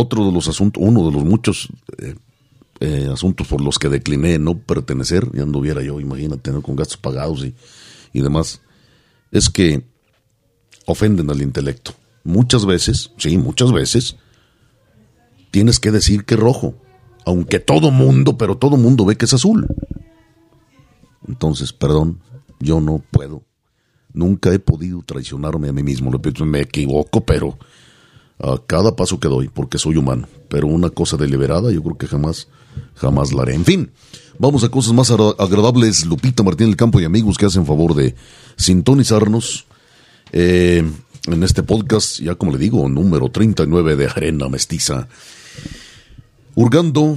otro 0.00 0.26
de 0.26 0.32
los 0.32 0.48
asuntos, 0.48 0.82
uno 0.84 1.06
de 1.06 1.12
los 1.12 1.24
muchos 1.24 1.68
eh, 1.98 2.14
eh, 2.80 3.08
asuntos 3.12 3.46
por 3.46 3.60
los 3.60 3.78
que 3.78 3.88
decliné 3.88 4.38
no 4.38 4.58
pertenecer, 4.58 5.30
ya 5.32 5.42
anduviera 5.42 5.82
yo, 5.82 6.00
imagínate, 6.00 6.42
tener 6.42 6.62
con 6.62 6.76
gastos 6.76 6.96
pagados 6.96 7.44
y, 7.44 7.54
y 8.12 8.20
demás, 8.22 8.62
es 9.30 9.50
que 9.50 9.84
ofenden 10.86 11.30
al 11.30 11.42
intelecto. 11.42 11.92
Muchas 12.24 12.66
veces, 12.66 13.12
sí, 13.16 13.38
muchas 13.38 13.72
veces, 13.72 14.16
tienes 15.50 15.78
que 15.78 15.90
decir 15.90 16.24
que 16.24 16.34
es 16.34 16.40
rojo, 16.40 16.74
aunque 17.24 17.60
todo 17.60 17.90
mundo, 17.90 18.36
pero 18.38 18.56
todo 18.56 18.76
mundo 18.76 19.04
ve 19.04 19.16
que 19.16 19.26
es 19.26 19.34
azul. 19.34 19.66
Entonces, 21.28 21.72
perdón, 21.72 22.20
yo 22.58 22.80
no 22.80 23.02
puedo, 23.10 23.42
nunca 24.12 24.52
he 24.52 24.58
podido 24.58 25.02
traicionarme 25.02 25.68
a 25.68 25.72
mí 25.72 25.82
mismo, 25.82 26.10
me 26.44 26.60
equivoco, 26.60 27.24
pero 27.24 27.58
a 28.42 28.60
cada 28.66 28.96
paso 28.96 29.20
que 29.20 29.28
doy, 29.28 29.48
porque 29.48 29.78
soy 29.78 29.96
humano. 29.96 30.26
Pero 30.48 30.66
una 30.66 30.90
cosa 30.90 31.16
deliberada, 31.16 31.70
yo 31.70 31.82
creo 31.82 31.98
que 31.98 32.06
jamás, 32.06 32.48
jamás 32.94 33.32
la 33.32 33.42
haré. 33.42 33.54
En 33.54 33.64
fin, 33.64 33.90
vamos 34.38 34.64
a 34.64 34.68
cosas 34.68 34.92
más 34.92 35.10
agra- 35.10 35.34
agradables. 35.38 36.06
Lupita 36.06 36.42
Martín 36.42 36.66
del 36.68 36.76
Campo 36.76 37.00
y 37.00 37.04
amigos 37.04 37.36
que 37.38 37.46
hacen 37.46 37.66
favor 37.66 37.94
de 37.94 38.14
sintonizarnos 38.56 39.66
eh, 40.32 40.82
en 41.26 41.42
este 41.42 41.62
podcast, 41.62 42.20
ya 42.20 42.34
como 42.34 42.52
le 42.52 42.58
digo, 42.58 42.88
número 42.88 43.28
39 43.30 43.96
de 43.96 44.06
Arena 44.06 44.48
Mestiza. 44.48 45.06
Hurgando, 46.54 47.16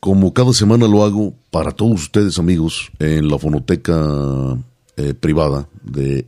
como 0.00 0.34
cada 0.34 0.52
semana 0.52 0.86
lo 0.86 1.04
hago, 1.04 1.34
para 1.50 1.70
todos 1.72 2.02
ustedes 2.02 2.38
amigos, 2.38 2.90
en 2.98 3.28
la 3.28 3.38
fonoteca 3.38 4.58
eh, 4.96 5.14
privada 5.14 5.68
de 5.82 6.26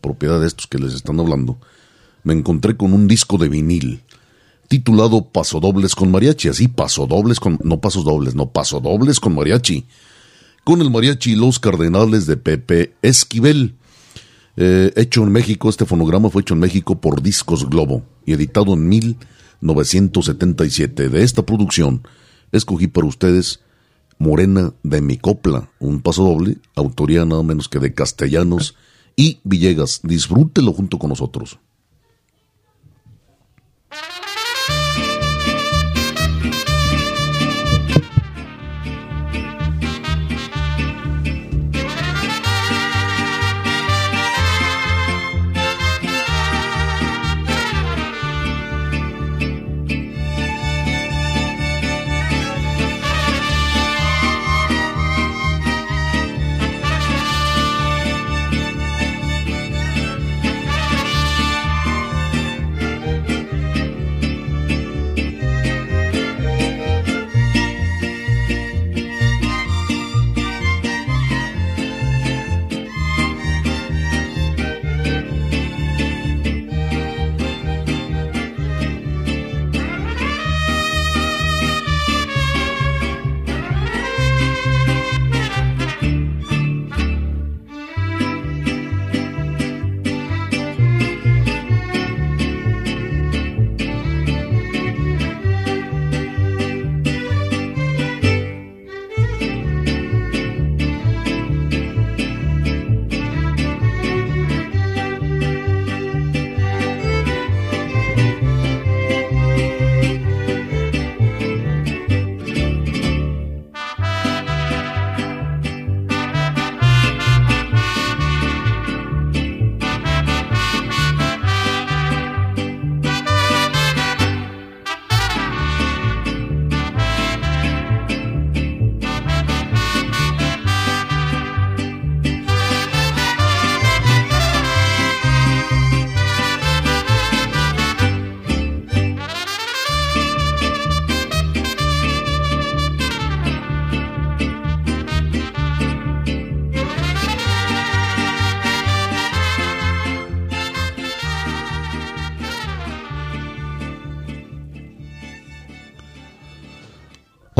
propiedad 0.00 0.40
de 0.40 0.46
estos 0.46 0.66
que 0.66 0.78
les 0.78 0.94
están 0.94 1.20
hablando, 1.20 1.58
me 2.24 2.34
encontré 2.34 2.76
con 2.76 2.92
un 2.92 3.08
disco 3.08 3.38
de 3.38 3.48
vinil 3.48 4.02
titulado 4.72 5.28
Pasodobles 5.28 5.94
con 5.94 6.10
Mariachi, 6.10 6.48
así 6.48 6.66
Pasodobles 6.66 7.38
con, 7.40 7.58
no 7.62 7.82
pasos 7.82 8.06
dobles, 8.06 8.34
no 8.34 8.52
Pasodobles 8.52 9.20
con 9.20 9.34
Mariachi, 9.34 9.84
con 10.64 10.80
el 10.80 10.90
mariachi 10.90 11.36
Los 11.36 11.58
Cardenales 11.58 12.26
de 12.26 12.38
Pepe 12.38 12.94
Esquivel. 13.02 13.74
Eh, 14.56 14.90
hecho 14.96 15.24
en 15.24 15.32
México, 15.32 15.68
este 15.68 15.84
fonograma 15.84 16.30
fue 16.30 16.40
hecho 16.40 16.54
en 16.54 16.60
México 16.60 17.02
por 17.02 17.20
Discos 17.20 17.68
Globo 17.68 18.02
y 18.24 18.32
editado 18.32 18.72
en 18.72 18.88
1977. 18.88 21.10
De 21.10 21.22
esta 21.22 21.44
producción, 21.44 22.08
escogí 22.50 22.86
para 22.86 23.08
ustedes 23.08 23.60
Morena 24.16 24.72
de 24.82 25.02
mi 25.02 25.18
copla, 25.18 25.68
un 25.80 26.00
paso 26.00 26.24
doble, 26.24 26.56
autoría 26.76 27.26
nada 27.26 27.42
menos 27.42 27.68
que 27.68 27.78
de 27.78 27.92
Castellanos 27.92 28.74
y 29.16 29.40
Villegas. 29.44 30.00
Disfrútelo 30.02 30.72
junto 30.72 30.98
con 30.98 31.10
nosotros. 31.10 31.58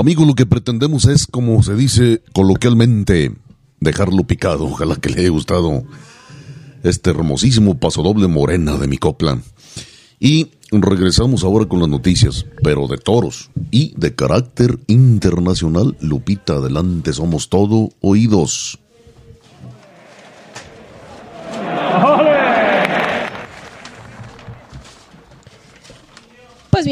Amigo, 0.03 0.25
lo 0.25 0.35
que 0.35 0.47
pretendemos 0.47 1.05
es, 1.05 1.29
como 1.29 1.63
se 1.63 1.77
dice 1.77 2.23
coloquialmente, 2.33 3.37
dejarlo 3.79 4.25
picado. 4.25 4.65
Ojalá 4.65 4.97
que 4.97 5.11
le 5.11 5.21
haya 5.21 5.29
gustado 5.29 5.85
este 6.83 7.11
hermosísimo 7.11 7.79
pasodoble 7.79 8.27
morena 8.27 8.77
de 8.79 8.89
mi 8.89 8.99
copla. 8.99 9.41
Y 10.19 10.51
regresamos 10.73 11.45
ahora 11.45 11.67
con 11.67 11.79
las 11.79 11.89
noticias, 11.89 12.47
pero 12.65 12.89
de 12.89 12.99
toros 12.99 13.53
y 13.71 13.95
de 13.97 14.13
carácter 14.17 14.77
internacional. 14.89 15.97
Lupita, 16.01 16.55
adelante, 16.55 17.13
somos 17.13 17.49
todo 17.49 17.91
oídos. 18.01 18.81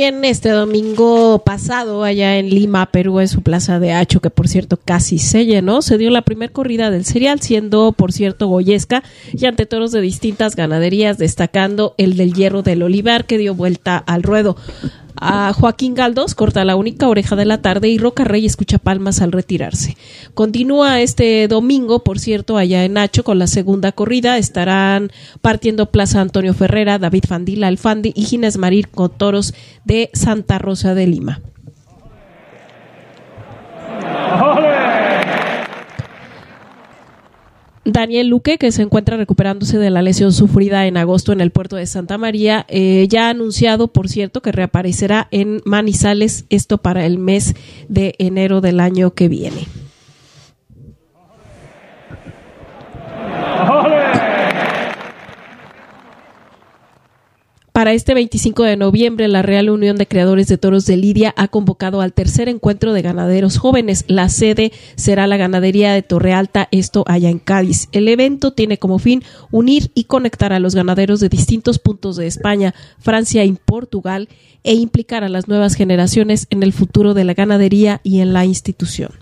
Bien, 0.01 0.25
este 0.25 0.49
domingo 0.49 1.43
pasado, 1.45 2.05
allá 2.05 2.39
en 2.39 2.49
Lima, 2.49 2.91
Perú, 2.91 3.21
en 3.21 3.29
su 3.29 3.43
plaza 3.43 3.79
de 3.79 3.93
Hacho, 3.93 4.21
que 4.21 4.31
por 4.31 4.49
cierto 4.49 4.79
casi 4.83 5.19
se 5.19 5.45
llenó, 5.45 5.83
se 5.83 5.99
dio 5.99 6.09
la 6.09 6.23
primera 6.23 6.51
corrida 6.51 6.91
del 6.91 7.05
serial, 7.05 7.43
siendo 7.43 7.93
por 7.93 8.11
cierto 8.11 8.47
goyesca 8.47 9.03
y 9.31 9.45
ante 9.45 9.67
toros 9.67 9.93
de 9.93 10.01
distintas 10.01 10.57
ganaderías, 10.57 11.19
destacando 11.19 11.95
el 11.99 12.17
del 12.17 12.33
Hierro 12.33 12.63
del 12.63 12.83
Olivar, 12.83 13.27
que 13.27 13.37
dio 13.37 13.55
vuelta 13.55 13.99
al 13.99 14.23
ruedo 14.23 14.57
a 15.21 15.53
Joaquín 15.53 15.95
Galdos 15.95 16.35
corta 16.35 16.65
la 16.65 16.77
única 16.77 17.07
oreja 17.07 17.37
de 17.37 17.45
la 17.45 17.61
tarde 17.61 17.89
y 17.89 17.99
Roca 17.99 18.25
Rey 18.25 18.47
escucha 18.47 18.79
palmas 18.79 19.21
al 19.21 19.33
retirarse. 19.33 19.97
Continúa 20.33 21.01
este 21.01 21.47
domingo, 21.47 22.03
por 22.03 22.19
cierto, 22.19 22.57
allá 22.57 22.85
en 22.85 22.95
Nacho 22.95 23.23
con 23.23 23.39
la 23.39 23.47
segunda 23.47 23.93
corrida. 23.93 24.39
Estarán 24.39 25.11
partiendo 25.43 25.91
Plaza 25.91 26.23
Antonio 26.23 26.55
Ferrera, 26.55 26.99
David 26.99 27.25
Fandila 27.29 27.69
Alfandi 27.69 28.13
y 28.17 28.25
Ginés 28.25 28.57
Marir 28.57 28.89
con 28.89 29.11
toros 29.11 29.55
de 29.85 30.09
Santa 30.15 30.59
Rosa 30.59 30.95
de 30.95 31.07
Lima. 31.07 31.41
Daniel 37.85 38.29
Luque, 38.29 38.59
que 38.59 38.73
se 38.73 38.83
encuentra 38.83 39.17
recuperándose 39.17 39.79
de 39.79 39.91
la 39.91 40.03
lesión 40.03 40.33
sufrida 40.33 40.87
en 40.87 40.97
agosto 40.97 41.33
en 41.33 41.41
el 41.41 41.51
puerto 41.51 41.77
de 41.77 41.87
Santa 41.87 42.19
María, 42.19 42.67
eh, 42.69 43.07
ya 43.09 43.27
ha 43.27 43.31
anunciado, 43.31 43.89
por 43.89 44.09
cierto, 44.09 44.43
que 44.43 44.53
reaparecerá 44.53 45.29
en 45.31 45.63
Manizales, 45.65 46.45
esto 46.51 46.79
para 46.79 47.07
el 47.07 47.19
mes 47.19 47.55
de 47.89 48.15
enero 48.19 48.61
del 48.61 48.81
año 48.81 49.13
que 49.13 49.29
viene. 49.29 49.67
Para 57.81 57.95
este 57.95 58.13
25 58.13 58.65
de 58.65 58.77
noviembre, 58.77 59.27
la 59.27 59.41
Real 59.41 59.71
Unión 59.71 59.97
de 59.97 60.07
Creadores 60.07 60.49
de 60.49 60.59
Toros 60.59 60.85
de 60.85 60.99
Lidia 60.99 61.33
ha 61.39 61.49
convocado 61.49 62.03
al 62.03 62.13
tercer 62.13 62.51
encuentro 62.51 62.93
de 62.93 63.01
ganaderos 63.01 63.57
jóvenes. 63.57 64.05
La 64.07 64.29
sede 64.29 64.71
será 64.97 65.27
la 65.27 65.39
ganadería 65.39 65.95
de 65.95 66.03
Torrealta, 66.03 66.69
esto 66.73 67.05
allá 67.07 67.31
en 67.31 67.39
Cádiz. 67.39 67.89
El 67.93 68.09
evento 68.09 68.53
tiene 68.53 68.77
como 68.77 68.99
fin 68.99 69.23
unir 69.51 69.93
y 69.95 70.05
conectar 70.05 70.53
a 70.53 70.61
los 70.61 70.75
ganaderos 70.75 71.21
de 71.21 71.31
distintos 71.31 71.79
puntos 71.79 72.17
de 72.17 72.27
España, 72.27 72.75
Francia 72.99 73.47
y 73.47 73.53
Portugal 73.53 74.29
e 74.63 74.75
implicar 74.75 75.25
a 75.25 75.31
las 75.31 75.49
nuevas 75.49 75.75
generaciones 75.75 76.49
en 76.51 76.63
el 76.63 76.75
futuro 76.75 77.15
de 77.15 77.25
la 77.25 77.33
ganadería 77.33 78.03
y 78.05 78.21
en 78.21 78.35
la 78.35 78.45
institución. 78.45 79.13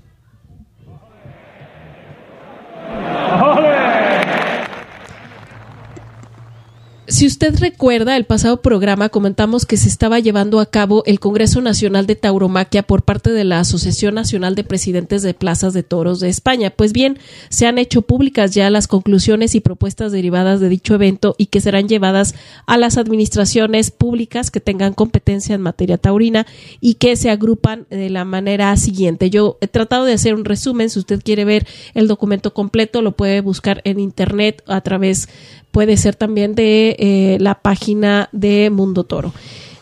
Si 7.11 7.27
usted 7.27 7.59
recuerda, 7.59 8.19
el 8.19 8.27
pasado 8.27 8.61
programa 8.61 9.09
comentamos 9.09 9.65
que 9.65 9.79
se 9.79 9.89
estaba 9.89 10.19
llevando 10.19 10.61
a 10.61 10.67
cabo 10.67 11.05
el 11.07 11.21
Congreso 11.21 11.63
Nacional 11.63 12.07
de 12.07 12.17
Tauromaquia 12.17 12.83
por 12.83 13.03
parte 13.03 13.31
de 13.31 13.45
la 13.45 13.61
Asociación 13.61 14.15
Nacional 14.15 14.55
de 14.55 14.63
Presidentes 14.63 15.23
de 15.23 15.33
Plazas 15.33 15.73
de 15.73 15.83
Toros 15.83 16.21
de 16.21 16.29
España. 16.29 16.69
Pues 16.69 16.93
bien, 16.93 17.19
se 17.49 17.67
han 17.67 17.79
hecho 17.79 18.03
públicas 18.03 18.51
ya 18.51 18.69
las 18.69 18.89
conclusiones 18.89 19.55
y 19.55 19.61
propuestas 19.61 20.13
derivadas 20.13 20.61
de 20.61 20.69
dicho 20.69 20.95
evento 20.95 21.35
y 21.39 21.47
que 21.47 21.63
serán 21.63 21.89
llevadas 21.89 22.35
a 22.67 22.77
las 22.77 22.99
administraciones 22.99 23.91
públicas 23.91 24.51
que 24.51 24.61
tengan 24.61 24.93
competencia 24.93 25.55
en 25.55 25.63
materia 25.63 25.97
taurina 25.97 26.47
y 26.79 26.95
que 26.95 27.17
se 27.17 27.31
agrupan 27.31 27.87
de 27.89 28.11
la 28.11 28.27
manera 28.27 28.77
siguiente. 28.77 29.31
Yo 29.31 29.57
he 29.63 29.67
tratado 29.67 30.05
de 30.05 30.13
hacer 30.13 30.35
un 30.35 30.45
resumen. 30.45 30.91
Si 30.91 30.99
usted 30.99 31.23
quiere 31.25 31.47
ver 31.47 31.67
el 31.95 32.07
documento 32.07 32.53
completo, 32.53 33.01
lo 33.01 33.13
puede 33.13 33.41
buscar 33.41 33.81
en 33.85 33.99
Internet 33.99 34.63
a 34.67 34.83
través 34.83 35.31
puede 35.71 35.97
ser 35.97 36.16
también 36.16 36.55
de 36.55 36.97
eh, 36.99 37.39
la 37.41 37.61
página 37.61 38.29
de 38.33 38.71
Mundo 38.71 39.05
Toro. 39.05 39.33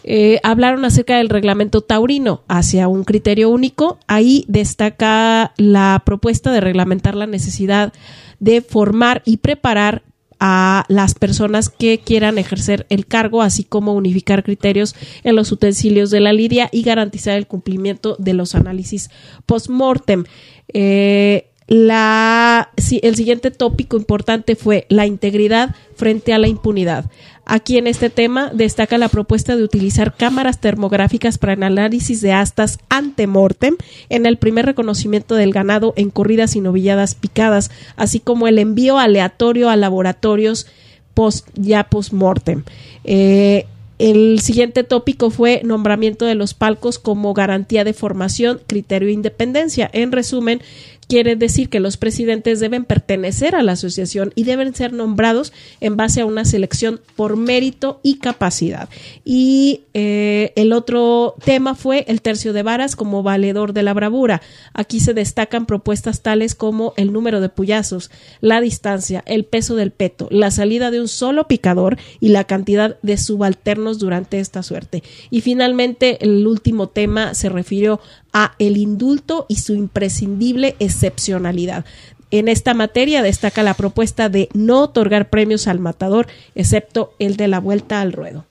Eh, 0.08 0.38
hablaron 0.44 0.84
acerca 0.84 1.16
del 1.16 1.28
reglamento 1.28 1.80
taurino 1.80 2.42
hacia 2.46 2.86
un 2.86 3.02
criterio 3.02 3.50
único. 3.50 3.98
Ahí 4.06 4.44
destaca 4.46 5.52
la 5.56 6.02
propuesta 6.06 6.52
de 6.52 6.60
reglamentar 6.60 7.16
la 7.16 7.26
necesidad 7.26 7.92
de 8.38 8.60
formar 8.60 9.22
y 9.24 9.38
preparar 9.38 10.04
a 10.38 10.84
las 10.88 11.14
personas 11.14 11.70
que 11.70 11.98
quieran 11.98 12.38
ejercer 12.38 12.86
el 12.88 13.06
cargo, 13.06 13.42
así 13.42 13.64
como 13.64 13.94
unificar 13.94 14.44
criterios 14.44 14.94
en 15.24 15.34
los 15.34 15.50
utensilios 15.50 16.10
de 16.10 16.20
la 16.20 16.32
lidia 16.32 16.68
y 16.72 16.82
garantizar 16.82 17.36
el 17.36 17.46
cumplimiento 17.46 18.16
de 18.18 18.34
los 18.34 18.54
análisis 18.54 19.10
post-mortem. 19.46 20.24
Eh, 20.72 21.50
la, 21.66 22.70
el 23.02 23.16
siguiente 23.16 23.50
tópico 23.50 23.96
importante 23.96 24.54
fue 24.54 24.86
la 24.88 25.06
integridad 25.06 25.74
frente 25.96 26.32
a 26.32 26.38
la 26.38 26.48
impunidad. 26.48 27.10
Aquí 27.44 27.78
en 27.78 27.86
este 27.86 28.10
tema 28.10 28.50
destaca 28.52 28.98
la 28.98 29.08
propuesta 29.08 29.56
de 29.56 29.62
utilizar 29.62 30.16
cámaras 30.16 30.60
termográficas 30.60 31.38
para 31.38 31.52
el 31.52 31.62
análisis 31.62 32.20
de 32.20 32.32
astas 32.32 32.78
ante 32.88 33.26
mortem 33.28 33.76
en 34.08 34.26
el 34.26 34.36
primer 34.36 34.66
reconocimiento 34.66 35.36
del 35.36 35.52
ganado 35.52 35.94
en 35.96 36.10
corridas 36.10 36.56
y 36.56 36.60
novilladas 36.60 37.14
picadas, 37.14 37.70
así 37.94 38.18
como 38.18 38.48
el 38.48 38.58
envío 38.58 38.98
aleatorio 38.98 39.70
a 39.70 39.76
laboratorios 39.76 40.66
post, 41.14 41.48
ya 41.54 41.84
post 41.84 42.12
mortem. 42.12 42.64
Eh, 43.04 43.66
el 43.98 44.40
siguiente 44.40 44.84
tópico 44.84 45.30
fue 45.30 45.62
nombramiento 45.64 46.26
de 46.26 46.34
los 46.34 46.54
palcos 46.54 46.98
como 46.98 47.32
garantía 47.32 47.84
de 47.84 47.94
formación, 47.94 48.60
criterio 48.66 49.08
e 49.08 49.12
independencia. 49.12 49.90
En 49.92 50.12
resumen, 50.12 50.60
quiere 51.08 51.36
decir 51.36 51.68
que 51.68 51.80
los 51.80 51.96
presidentes 51.96 52.60
deben 52.60 52.84
pertenecer 52.84 53.54
a 53.54 53.62
la 53.62 53.72
asociación 53.72 54.32
y 54.34 54.44
deben 54.44 54.74
ser 54.74 54.92
nombrados 54.92 55.52
en 55.80 55.96
base 55.96 56.20
a 56.20 56.26
una 56.26 56.44
selección 56.44 57.00
por 57.14 57.36
mérito 57.36 58.00
y 58.02 58.18
capacidad. 58.18 58.88
Y 59.24 59.82
eh, 59.94 60.52
el 60.56 60.72
otro 60.72 61.34
tema 61.44 61.74
fue 61.74 62.04
el 62.08 62.22
tercio 62.22 62.52
de 62.52 62.62
varas 62.62 62.96
como 62.96 63.22
valedor 63.22 63.72
de 63.72 63.82
la 63.82 63.94
bravura. 63.94 64.42
Aquí 64.74 65.00
se 65.00 65.14
destacan 65.14 65.66
propuestas 65.66 66.22
tales 66.22 66.54
como 66.54 66.92
el 66.96 67.12
número 67.12 67.40
de 67.40 67.48
puyazos, 67.48 68.10
la 68.40 68.60
distancia, 68.60 69.22
el 69.26 69.44
peso 69.44 69.76
del 69.76 69.92
peto, 69.92 70.28
la 70.30 70.50
salida 70.50 70.90
de 70.90 71.00
un 71.00 71.08
solo 71.08 71.46
picador 71.46 71.98
y 72.20 72.28
la 72.28 72.44
cantidad 72.44 72.98
de 73.02 73.16
subalternos 73.16 73.85
durante 73.94 74.38
esta 74.40 74.62
suerte. 74.62 75.02
Y 75.30 75.40
finalmente, 75.40 76.24
el 76.24 76.46
último 76.46 76.88
tema 76.88 77.34
se 77.34 77.48
refirió 77.48 78.00
a 78.32 78.52
el 78.58 78.76
indulto 78.76 79.46
y 79.48 79.56
su 79.56 79.74
imprescindible 79.74 80.76
excepcionalidad. 80.78 81.84
En 82.30 82.48
esta 82.48 82.74
materia 82.74 83.22
destaca 83.22 83.62
la 83.62 83.74
propuesta 83.74 84.28
de 84.28 84.48
no 84.52 84.82
otorgar 84.82 85.30
premios 85.30 85.68
al 85.68 85.78
matador, 85.78 86.26
excepto 86.54 87.14
el 87.18 87.36
de 87.36 87.48
la 87.48 87.60
vuelta 87.60 88.00
al 88.00 88.12
ruedo. 88.12 88.44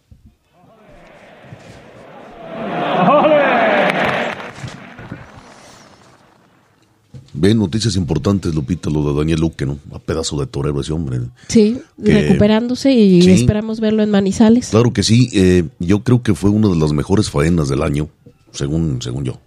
Ven 7.37 7.59
noticias 7.59 7.95
importantes, 7.95 8.55
Lupita, 8.55 8.89
lo 8.89 9.11
de 9.11 9.17
Daniel 9.17 9.41
Luque, 9.41 9.65
¿no? 9.65 9.77
A 9.93 9.99
pedazo 9.99 10.39
de 10.39 10.47
torero 10.47 10.79
ese 10.79 10.93
hombre. 10.93 11.19
Sí, 11.47 11.79
recuperándose 11.97 12.93
y 12.93 13.29
esperamos 13.29 13.79
verlo 13.79 14.03
en 14.03 14.11
Manizales. 14.11 14.69
Claro 14.69 14.93
que 14.93 15.03
sí, 15.03 15.29
eh, 15.33 15.63
yo 15.79 16.03
creo 16.03 16.23
que 16.23 16.33
fue 16.33 16.49
una 16.49 16.69
de 16.69 16.77
las 16.77 16.93
mejores 16.93 17.29
faenas 17.29 17.69
del 17.69 17.81
año, 17.83 18.09
según, 18.51 19.01
según 19.01 19.25
yo 19.25 19.39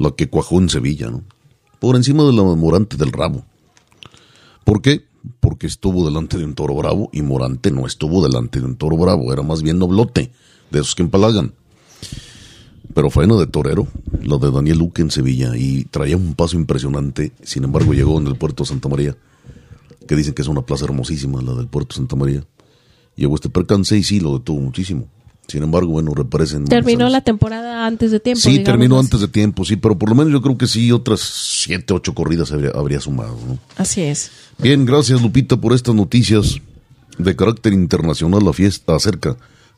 la 0.00 0.12
que 0.12 0.30
cuajó 0.30 0.58
en 0.58 0.70
Sevilla, 0.70 1.10
¿no? 1.10 1.22
Por 1.78 1.94
encima 1.94 2.24
de 2.24 2.32
la 2.32 2.42
Morante 2.42 2.96
del 2.96 3.12
Rabo. 3.12 3.44
¿Por 4.64 4.80
qué? 4.80 5.04
Porque 5.40 5.66
estuvo 5.66 6.06
delante 6.06 6.38
de 6.38 6.44
un 6.46 6.54
toro 6.54 6.74
bravo 6.74 7.10
y 7.12 7.20
Morante 7.20 7.70
no 7.70 7.86
estuvo 7.86 8.26
delante 8.26 8.60
de 8.60 8.66
un 8.66 8.76
toro 8.76 8.96
bravo, 8.96 9.30
era 9.30 9.42
más 9.42 9.62
bien 9.62 9.78
noblote, 9.78 10.32
de 10.70 10.80
esos 10.80 10.94
que 10.94 11.02
empalagan. 11.02 11.52
Pero 12.94 13.10
faena 13.10 13.36
de 13.36 13.46
torero, 13.46 13.86
la 14.22 14.36
de 14.38 14.50
Daniel 14.50 14.78
Luque 14.78 15.02
en 15.02 15.10
Sevilla, 15.10 15.56
y 15.56 15.84
traía 15.84 16.16
un 16.16 16.34
paso 16.34 16.56
impresionante, 16.56 17.32
sin 17.42 17.64
embargo 17.64 17.92
llegó 17.92 18.18
en 18.18 18.26
el 18.26 18.36
puerto 18.36 18.64
de 18.64 18.68
Santa 18.68 18.88
María, 18.88 19.16
que 20.06 20.16
dicen 20.16 20.34
que 20.34 20.42
es 20.42 20.48
una 20.48 20.62
plaza 20.62 20.86
hermosísima, 20.86 21.40
la 21.40 21.54
del 21.54 21.68
puerto 21.68 21.94
de 21.94 21.96
Santa 21.98 22.16
María. 22.16 22.44
Llegó 23.16 23.34
este 23.34 23.48
percance 23.48 23.96
y 23.96 24.02
sí, 24.02 24.18
lo 24.18 24.38
detuvo 24.38 24.60
muchísimo. 24.60 25.06
Sin 25.50 25.64
embargo, 25.64 25.90
bueno, 25.90 26.14
reparecen. 26.14 26.64
Terminó 26.64 27.08
la 27.08 27.22
temporada 27.22 27.84
antes 27.84 28.12
de 28.12 28.20
tiempo. 28.20 28.40
Sí, 28.40 28.62
terminó 28.62 29.00
antes 29.00 29.20
de 29.20 29.26
tiempo, 29.26 29.64
sí, 29.64 29.74
pero 29.76 29.98
por 29.98 30.08
lo 30.08 30.14
menos 30.14 30.32
yo 30.32 30.40
creo 30.40 30.56
que 30.56 30.68
sí, 30.68 30.92
otras 30.92 31.20
siete, 31.20 31.92
ocho 31.92 32.14
corridas 32.14 32.52
habría, 32.52 33.00
sumado. 33.00 33.36
¿no? 33.46 33.58
Así 33.76 34.00
es. 34.02 34.30
Bien, 34.58 34.84
gracias 34.86 35.20
Lupita 35.20 35.56
por 35.56 35.72
estas 35.72 35.94
noticias 35.94 36.60
de 37.18 37.34
carácter 37.34 37.72
internacional. 37.72 38.44
La 38.44 38.52
fiesta 38.52 38.94
acerca 38.94 39.36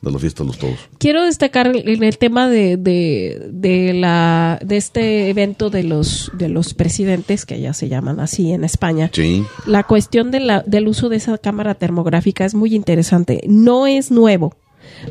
de 0.09 0.11
la 0.11 0.19
fiesta 0.19 0.43
de 0.43 0.47
los 0.47 0.57
todos. 0.57 0.75
Quiero 0.97 1.23
destacar 1.23 1.67
en 1.73 2.03
el 2.03 2.17
tema 2.17 2.49
de, 2.49 2.77
de, 2.77 3.47
de, 3.51 3.93
la, 3.93 4.59
de 4.63 4.77
este 4.77 5.29
evento 5.29 5.69
de 5.69 5.83
los, 5.83 6.31
de 6.33 6.49
los 6.49 6.73
presidentes, 6.73 7.45
que 7.45 7.59
ya 7.59 7.73
se 7.73 7.89
llaman 7.89 8.19
así 8.19 8.51
en 8.51 8.63
España. 8.63 9.09
Sí. 9.13 9.43
La 9.65 9.83
cuestión 9.83 10.31
de 10.31 10.39
la, 10.39 10.61
del 10.61 10.87
uso 10.87 11.09
de 11.09 11.17
esa 11.17 11.37
cámara 11.37 11.75
termográfica 11.75 12.45
es 12.45 12.53
muy 12.53 12.75
interesante. 12.75 13.41
No 13.47 13.87
es 13.87 14.11
nuevo. 14.11 14.55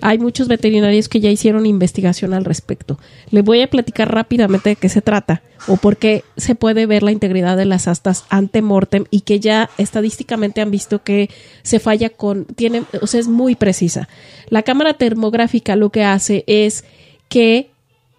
Hay 0.00 0.18
muchos 0.18 0.48
veterinarios 0.48 1.08
que 1.08 1.20
ya 1.20 1.30
hicieron 1.30 1.66
investigación 1.66 2.34
al 2.34 2.44
respecto. 2.44 2.98
Les 3.30 3.44
voy 3.44 3.62
a 3.62 3.68
platicar 3.68 4.12
rápidamente 4.12 4.70
de 4.70 4.76
qué 4.76 4.88
se 4.88 5.02
trata 5.02 5.42
o 5.68 5.76
por 5.76 5.96
qué 5.96 6.24
se 6.36 6.54
puede 6.54 6.86
ver 6.86 7.02
la 7.02 7.12
integridad 7.12 7.56
de 7.56 7.64
las 7.64 7.88
astas 7.88 8.24
ante 8.30 8.62
mortem 8.62 9.04
y 9.10 9.20
que 9.20 9.40
ya 9.40 9.70
estadísticamente 9.78 10.60
han 10.60 10.70
visto 10.70 11.02
que 11.02 11.30
se 11.62 11.78
falla 11.78 12.10
con, 12.10 12.46
tiene, 12.46 12.84
o 13.00 13.06
sea, 13.06 13.20
es 13.20 13.28
muy 13.28 13.54
precisa. 13.54 14.08
La 14.48 14.62
cámara 14.62 14.94
termográfica 14.94 15.76
lo 15.76 15.90
que 15.90 16.04
hace 16.04 16.44
es 16.46 16.84
que 17.28 17.70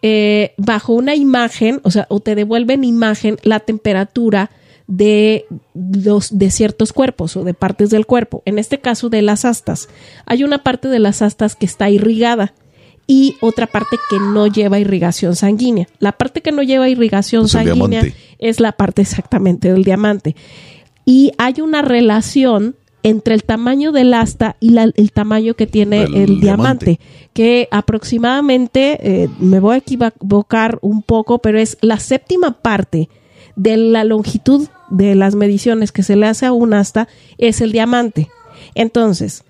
eh, 0.01 0.53
bajo 0.57 0.93
una 0.93 1.15
imagen, 1.15 1.79
o 1.83 1.91
sea, 1.91 2.05
o 2.09 2.19
te 2.19 2.35
devuelven 2.35 2.83
imagen 2.83 3.37
la 3.43 3.59
temperatura 3.59 4.51
de 4.87 5.45
los 5.73 6.37
de 6.37 6.51
ciertos 6.51 6.93
cuerpos 6.93 7.37
o 7.37 7.43
de 7.43 7.53
partes 7.53 7.89
del 7.89 8.05
cuerpo. 8.05 8.41
En 8.45 8.59
este 8.59 8.79
caso 8.79 9.09
de 9.09 9.21
las 9.21 9.45
astas, 9.45 9.89
hay 10.25 10.43
una 10.43 10.63
parte 10.63 10.87
de 10.87 10.99
las 10.99 11.21
astas 11.21 11.55
que 11.55 11.65
está 11.65 11.89
irrigada 11.89 12.53
y 13.07 13.35
otra 13.41 13.67
parte 13.67 13.97
que 14.09 14.17
no 14.19 14.47
lleva 14.47 14.79
irrigación 14.79 15.35
sanguínea. 15.35 15.87
La 15.99 16.13
parte 16.13 16.41
que 16.41 16.51
no 16.51 16.63
lleva 16.63 16.89
irrigación 16.89 17.47
sanguínea 17.47 18.03
es 18.39 18.59
la 18.59 18.73
parte 18.73 19.01
exactamente 19.01 19.71
del 19.71 19.83
diamante. 19.83 20.35
Y 21.05 21.31
hay 21.37 21.61
una 21.61 21.81
relación 21.81 22.75
entre 23.03 23.35
el 23.35 23.43
tamaño 23.43 23.91
del 23.91 24.13
asta 24.13 24.55
y 24.61 24.77
el 24.77 25.11
tamaño 25.11 25.55
que 25.55 25.67
tiene 25.67 26.03
el, 26.03 26.39
diamante, 26.39 27.01
que 27.33 27.67
aproximadamente, 27.71 28.97
eh, 29.01 29.29
me 29.39 29.59
voy 29.59 29.75
a 29.75 29.77
equivocar 29.79 30.79
un 30.81 31.01
poco, 31.01 31.39
pero 31.39 31.59
es 31.59 31.77
la 31.81 31.99
séptima 31.99 32.61
parte 32.61 33.09
de 33.55 33.77
la 33.77 34.03
longitud 34.03 34.67
de 34.89 35.15
las 35.15 35.35
mediciones 35.35 35.91
que 35.91 36.03
se 36.03 36.15
le 36.15 36.27
hace 36.27 36.45
a 36.45 36.53
un 36.53 36.73
asta 36.73 37.07
es 37.37 37.61
el 37.61 37.71
diamante. 37.71 38.29
Entonces, 38.75 39.43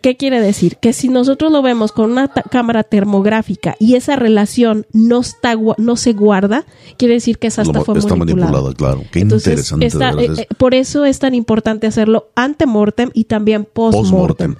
¿qué 0.00 0.16
quiere 0.16 0.40
decir? 0.40 0.76
Que 0.76 0.92
si 0.92 1.08
nosotros 1.08 1.52
lo 1.52 1.62
vemos 1.62 1.92
con 1.92 2.10
una 2.10 2.28
cámara 2.28 2.82
termográfica 2.82 3.76
y 3.78 3.94
esa 3.94 4.16
relación 4.16 4.86
no 4.92 5.20
está 5.20 5.54
no 5.78 5.96
se 5.96 6.12
guarda, 6.12 6.64
quiere 6.96 7.14
decir 7.14 7.38
que 7.38 7.48
esa 7.48 7.62
asta 7.62 7.80
fue 7.82 7.98
está 7.98 8.16
manipulada. 8.16 8.72
claro. 8.74 9.04
Qué 9.10 9.20
interesante. 9.20 9.86
Eh, 9.86 10.28
eh, 10.38 10.46
por 10.56 10.74
eso 10.74 11.04
es 11.04 11.18
tan 11.18 11.34
importante 11.34 11.86
hacerlo 11.86 12.28
ante 12.34 12.66
mortem 12.66 13.10
y 13.14 13.24
también 13.24 13.66
post 13.70 14.10
mortem. 14.10 14.56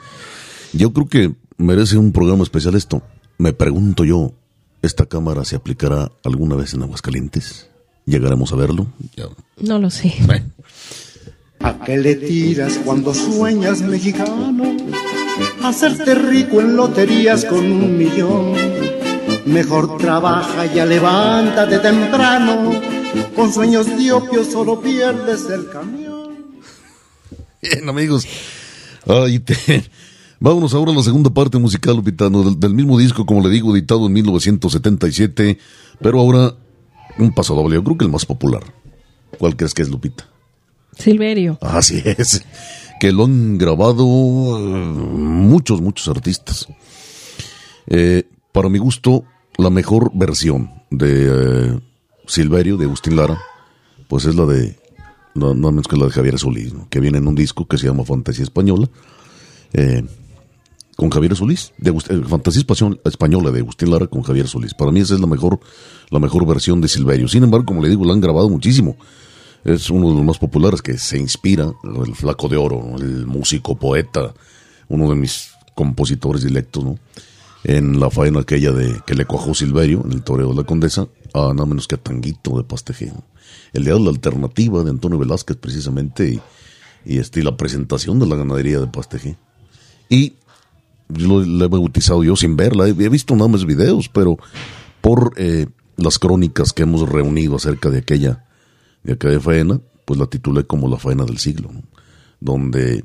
Yo 0.72 0.92
creo 0.92 1.08
que 1.08 1.34
merece 1.56 1.98
un 1.98 2.12
programa 2.12 2.42
especial 2.42 2.74
esto. 2.74 3.02
Me 3.38 3.52
pregunto 3.52 4.04
yo, 4.04 4.32
¿esta 4.82 5.06
cámara 5.06 5.44
se 5.44 5.56
aplicará 5.56 6.10
alguna 6.24 6.56
vez 6.56 6.74
en 6.74 6.82
Aguascalientes? 6.82 7.70
¿Llegaremos 8.08 8.50
a 8.54 8.56
verlo? 8.56 8.86
No 9.60 9.78
lo 9.78 9.90
sé. 9.90 10.14
¿A 11.60 11.78
qué 11.84 11.98
le 11.98 12.14
tiras 12.14 12.80
cuando 12.82 13.12
sueñas 13.12 13.82
mexicano? 13.82 14.54
Hacerte 15.62 16.14
rico 16.14 16.62
en 16.62 16.74
loterías 16.74 17.44
con 17.44 17.70
un 17.70 17.98
millón. 17.98 18.54
Mejor 19.44 19.98
trabaja 19.98 20.64
y 20.64 20.76
ya 20.76 20.86
levántate 20.86 21.80
temprano. 21.80 22.80
Con 23.36 23.52
sueños 23.52 23.86
diopio 23.98 24.42
solo 24.42 24.80
pierdes 24.80 25.44
el 25.50 25.68
camión. 25.68 26.30
Bien, 27.60 27.86
amigos. 27.90 28.26
Ay, 29.06 29.44
Vámonos 30.40 30.72
ahora 30.72 30.92
a 30.92 30.94
la 30.94 31.02
segunda 31.02 31.28
parte 31.28 31.58
musical, 31.58 31.96
Lupitano, 31.96 32.42
del, 32.42 32.58
del 32.58 32.72
mismo 32.72 32.98
disco, 32.98 33.26
como 33.26 33.42
le 33.42 33.50
digo, 33.50 33.76
editado 33.76 34.06
en 34.06 34.14
1977, 34.14 35.58
pero 36.00 36.20
ahora 36.20 36.54
un 37.18 37.32
paso 37.32 37.54
doble, 37.54 37.76
yo 37.76 37.84
creo 37.84 37.98
que 37.98 38.04
el 38.04 38.10
más 38.10 38.26
popular. 38.26 38.62
¿Cuál 39.38 39.56
crees 39.56 39.74
que 39.74 39.82
es, 39.82 39.88
Lupita? 39.88 40.28
Silverio. 40.96 41.58
Así 41.60 42.02
es. 42.04 42.44
Que 43.00 43.12
lo 43.12 43.24
han 43.24 43.58
grabado 43.58 44.04
eh, 44.58 44.62
muchos, 44.62 45.80
muchos 45.80 46.08
artistas. 46.08 46.66
Eh, 47.86 48.24
para 48.52 48.68
mi 48.68 48.78
gusto, 48.78 49.24
la 49.56 49.70
mejor 49.70 50.10
versión 50.14 50.70
de 50.90 51.26
eh, 51.30 51.80
Silverio, 52.26 52.76
de 52.76 52.86
Agustín 52.86 53.16
Lara, 53.16 53.40
pues 54.08 54.24
es 54.24 54.34
la 54.34 54.46
de, 54.46 54.76
no, 55.34 55.54
no 55.54 55.70
menos 55.70 55.86
que 55.86 55.96
la 55.96 56.06
de 56.06 56.12
Javier 56.12 56.38
Solís, 56.38 56.72
que 56.90 57.00
viene 57.00 57.18
en 57.18 57.28
un 57.28 57.34
disco 57.34 57.66
que 57.66 57.78
se 57.78 57.86
llama 57.86 58.04
Fantasía 58.04 58.44
Española. 58.44 58.88
Eh, 59.72 60.04
con 60.98 61.10
Javier 61.10 61.36
Solís, 61.36 61.72
de 61.78 61.90
eh, 61.90 62.22
Fantasía 62.26 62.64
Española 63.04 63.52
de 63.52 63.60
Agustín 63.60 63.92
Lara 63.92 64.08
con 64.08 64.22
Javier 64.22 64.48
Solís. 64.48 64.74
Para 64.74 64.90
mí 64.90 64.98
esa 64.98 65.14
es 65.14 65.20
la 65.20 65.28
mejor, 65.28 65.60
la 66.10 66.18
mejor 66.18 66.46
versión 66.46 66.80
de 66.80 66.88
Silverio. 66.88 67.28
Sin 67.28 67.44
embargo, 67.44 67.66
como 67.66 67.82
le 67.82 67.88
digo, 67.88 68.04
la 68.04 68.12
han 68.12 68.20
grabado 68.20 68.48
muchísimo. 68.48 68.96
Es 69.64 69.90
uno 69.90 70.10
de 70.10 70.14
los 70.14 70.24
más 70.24 70.38
populares 70.38 70.82
que 70.82 70.96
se 70.98 71.18
inspira, 71.18 71.72
el 71.82 72.14
Flaco 72.14 72.48
de 72.48 72.56
Oro, 72.56 72.96
el 72.98 73.26
músico, 73.26 73.76
poeta, 73.76 74.32
uno 74.88 75.10
de 75.10 75.16
mis 75.16 75.50
compositores 75.74 76.42
directos, 76.42 76.84
¿no? 76.84 76.98
En 77.64 77.98
la 77.98 78.08
faena 78.08 78.40
aquella 78.40 78.72
de 78.72 79.00
que 79.04 79.14
le 79.14 79.24
cuajó 79.24 79.54
Silverio, 79.54 80.02
en 80.04 80.12
el 80.12 80.22
toreo 80.22 80.50
de 80.50 80.54
la 80.54 80.64
Condesa, 80.64 81.08
a 81.34 81.52
nada 81.52 81.66
menos 81.66 81.88
que 81.88 81.96
a 81.96 81.98
Tanguito 81.98 82.56
de 82.56 82.64
Pasteje. 82.64 83.12
El 83.72 83.84
de 83.84 83.98
la 83.98 84.10
alternativa 84.10 84.82
de 84.84 84.90
Antonio 84.90 85.18
Velázquez, 85.18 85.56
precisamente, 85.56 86.40
y, 87.04 87.18
y 87.18 87.42
la 87.42 87.56
presentación 87.56 88.18
de 88.18 88.26
la 88.26 88.36
ganadería 88.36 88.80
de 88.80 88.86
Pasteje. 88.86 89.36
Y 90.08 90.34
yo 91.08 91.40
la 91.44 91.64
he 91.64 91.68
bautizado 91.68 92.22
yo 92.22 92.36
sin 92.36 92.56
verla, 92.56 92.88
he, 92.88 93.08
visto 93.08 93.34
nada 93.34 93.48
más 93.48 93.64
videos, 93.64 94.08
pero 94.08 94.38
por 95.00 95.32
eh, 95.36 95.66
las 95.98 96.18
crónicas 96.18 96.72
que 96.72 96.84
hemos 96.84 97.08
reunido 97.08 97.56
acerca 97.56 97.90
de 97.90 97.98
aquella, 97.98 98.46
de 99.02 99.14
aquella 99.14 99.40
faena, 99.40 99.80
pues 100.04 100.18
la 100.18 100.26
titulé 100.26 100.64
como 100.64 100.88
la 100.88 100.96
faena 100.96 101.24
del 101.24 101.38
siglo, 101.38 101.70
donde 102.40 103.04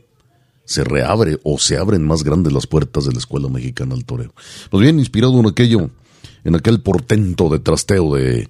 se 0.64 0.84
reabre 0.84 1.39
o 1.44 1.58
se 1.60 1.78
abren 1.78 2.06
más 2.08 2.24
grandes 2.24 2.54
las 2.54 2.68
puertas 2.68 3.06
de 3.06 3.12
la 3.12 3.18
Escuela 3.18 3.50
Mexicana 3.50 3.96
del 3.96 4.06
Toreo. 4.06 4.34
Pues 4.70 4.82
bien, 4.82 5.00
inspirado 5.00 5.38
en 5.39 5.48
aquello, 5.48 5.89
en 6.44 6.56
aquel 6.56 6.82
portento 6.82 7.50
de 7.50 7.60
trasteo 7.60 8.16
de 8.16 8.50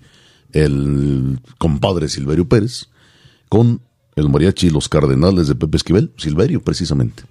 el 0.52 1.40
compadre 1.58 2.10
Silverio 2.10 2.48
Pérez, 2.48 2.90
con 3.50 3.82
el 4.16 4.30
mariachi 4.30 4.68
y 4.68 4.70
los 4.70 4.90
cardenales 4.90 5.48
de 5.48 5.56
Pepe 5.56 5.78
Esquivel, 5.78 6.14
Silverio 6.18 6.62
precisamente. 6.62 7.24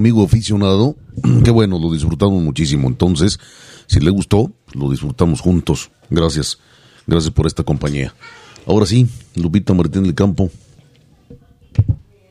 Amigo 0.00 0.24
aficionado? 0.24 0.96
Qué 1.44 1.50
bueno, 1.50 1.78
lo 1.78 1.92
disfrutamos 1.92 2.42
muchísimo. 2.42 2.88
Entonces, 2.88 3.38
si 3.86 4.00
le 4.00 4.10
gustó, 4.10 4.50
lo 4.72 4.90
disfrutamos 4.90 5.40
juntos. 5.40 5.90
Gracias. 6.08 6.58
Gracias 7.06 7.32
por 7.32 7.46
esta 7.46 7.62
compañía. 7.62 8.14
Ahora 8.66 8.86
sí, 8.86 9.06
Lupita 9.36 9.74
Martín 9.74 10.04
del 10.04 10.14
Campo. 10.14 10.50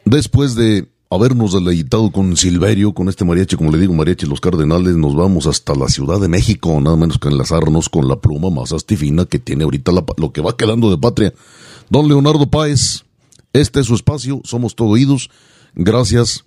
Después 0.03 0.55
de 0.55 0.89
habernos 1.11 1.53
deleitado 1.53 2.11
con 2.11 2.35
Silverio, 2.37 2.93
con 2.93 3.07
este 3.07 3.25
mariachi, 3.25 3.55
como 3.55 3.71
le 3.71 3.77
digo, 3.77 3.93
mariachi 3.93 4.25
Los 4.25 4.41
Cardenales, 4.41 4.95
nos 4.95 5.15
vamos 5.15 5.45
hasta 5.45 5.75
la 5.75 5.87
Ciudad 5.87 6.19
de 6.19 6.27
México, 6.27 6.79
nada 6.81 6.95
menos 6.95 7.19
que 7.19 7.29
enlazarnos 7.29 7.89
con 7.89 8.07
la 8.07 8.19
pluma 8.19 8.49
más 8.49 8.73
astifina 8.73 9.25
que 9.25 9.39
tiene 9.39 9.63
ahorita 9.63 9.91
lo 10.17 10.31
que 10.31 10.41
va 10.41 10.57
quedando 10.57 10.89
de 10.89 10.97
patria. 10.97 11.33
Don 11.89 12.07
Leonardo 12.07 12.49
Páez, 12.49 13.05
este 13.53 13.79
es 13.81 13.87
su 13.87 13.95
espacio, 13.95 14.41
somos 14.43 14.75
todo 14.75 14.89
oídos. 14.89 15.29
Gracias 15.75 16.45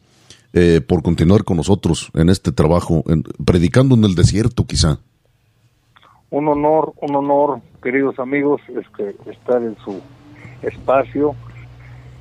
eh, 0.53 0.81
por 0.81 1.03
continuar 1.03 1.45
con 1.45 1.57
nosotros 1.57 2.11
en 2.15 2.29
este 2.29 2.53
trabajo, 2.53 3.05
predicando 3.45 3.95
en 3.95 4.05
el 4.05 4.15
desierto 4.15 4.67
quizá. 4.67 4.99
Un 6.31 6.49
honor, 6.49 6.95
un 7.01 7.15
honor, 7.15 7.61
queridos 7.83 8.19
amigos, 8.19 8.61
es 8.69 8.89
que 8.97 9.15
estar 9.31 9.63
en 9.63 9.77
su 9.85 10.01
espacio 10.63 11.35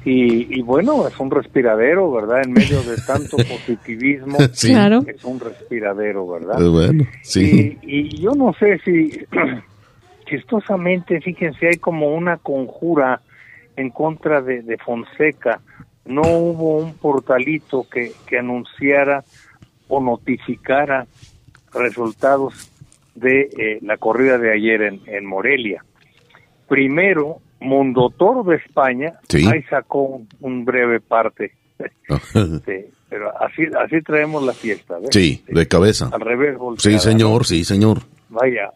y, 0.03 0.61
bueno, 0.63 1.07
es 1.07 1.19
un 1.19 1.29
respiradero, 1.29 2.11
¿verdad? 2.11 2.41
En 2.43 2.53
medio 2.53 2.81
de 2.81 2.97
tanto 3.05 3.37
positivismo, 3.49 4.37
claro. 4.59 5.03
es 5.05 5.23
un 5.23 5.39
respiradero, 5.39 6.27
¿verdad? 6.27 6.59
Eh, 6.59 6.69
bueno, 6.69 7.03
sí. 7.21 7.77
Y, 7.83 8.19
yo 8.19 8.31
no 8.31 8.51
sé 8.53 8.79
si, 8.83 9.11
chistosamente, 10.25 11.21
fíjense, 11.21 11.67
hay 11.67 11.77
como 11.77 12.15
una 12.15 12.37
conjura 12.37 13.21
en 13.75 13.91
contra 13.91 14.41
de, 14.41 14.77
Fonseca. 14.83 15.61
No 16.05 16.21
hubo 16.21 16.77
un 16.77 16.93
portalito 16.95 17.87
que, 17.89 18.11
que 18.27 18.39
anunciara 18.39 19.23
o 19.87 20.01
notificara 20.01 21.05
resultados 21.73 22.71
de 23.15 23.41
eh, 23.41 23.79
la 23.81 23.97
corrida 23.97 24.37
de 24.37 24.53
ayer 24.53 24.81
en, 24.81 25.01
en 25.05 25.25
Morelia. 25.25 25.83
Primero, 26.67 27.41
Mundotor 27.59 28.45
de 28.45 28.55
España, 28.55 29.19
ahí 29.33 29.61
sacó 29.69 30.21
un, 30.39 30.65
breve 30.65 30.99
parte. 30.99 31.53
pero 33.09 33.31
así, 33.41 33.63
así 33.79 34.01
traemos 34.01 34.43
la 34.43 34.53
fiesta. 34.53 34.97
Sí, 35.09 35.43
de 35.47 35.67
cabeza. 35.67 36.09
Al 36.11 36.21
revés. 36.21 36.57
sí, 36.77 36.97
señor, 36.99 37.45
sí, 37.45 37.63
señor. 37.63 37.99
Vaya, 38.29 38.71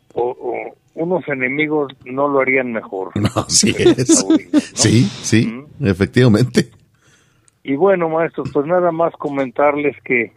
unos 0.94 1.28
enemigos 1.28 1.94
no 2.06 2.28
lo 2.28 2.40
harían 2.40 2.72
mejor. 2.72 3.12
así 3.36 3.74
es. 3.78 4.26
Sí, 4.74 5.04
sí, 5.04 5.48
¿Mm? 5.48 5.88
efectivamente. 5.88 6.70
Y 7.68 7.76
bueno, 7.76 8.10
maestros, 8.10 8.52
pues 8.54 8.68
nada 8.68 8.92
más 8.92 9.12
comentarles 9.14 10.00
que 10.04 10.32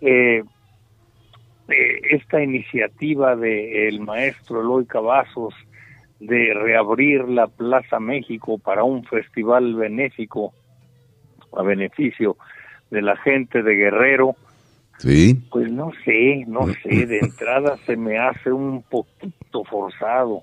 eh, 0.00 0.42
eh 1.68 2.00
esta 2.10 2.42
iniciativa 2.42 3.36
del 3.36 4.00
maestro 4.00 4.62
Eloy 4.62 4.86
Cavazos, 4.86 5.54
de 6.18 6.54
reabrir 6.54 7.28
la 7.28 7.46
Plaza 7.46 8.00
México 8.00 8.56
para 8.56 8.84
un 8.84 9.04
festival 9.04 9.74
benéfico 9.74 10.54
a 11.54 11.62
beneficio 11.62 12.38
de 12.90 13.02
la 13.02 13.16
gente 13.18 13.62
de 13.62 13.74
Guerrero. 13.74 14.34
Sí. 14.96 15.42
Pues 15.50 15.70
no 15.70 15.90
sé, 16.06 16.44
no 16.46 16.68
sé, 16.82 17.06
de 17.06 17.18
entrada 17.18 17.76
se 17.84 17.98
me 17.98 18.18
hace 18.18 18.50
un 18.50 18.82
poquito 18.82 19.64
forzado, 19.64 20.42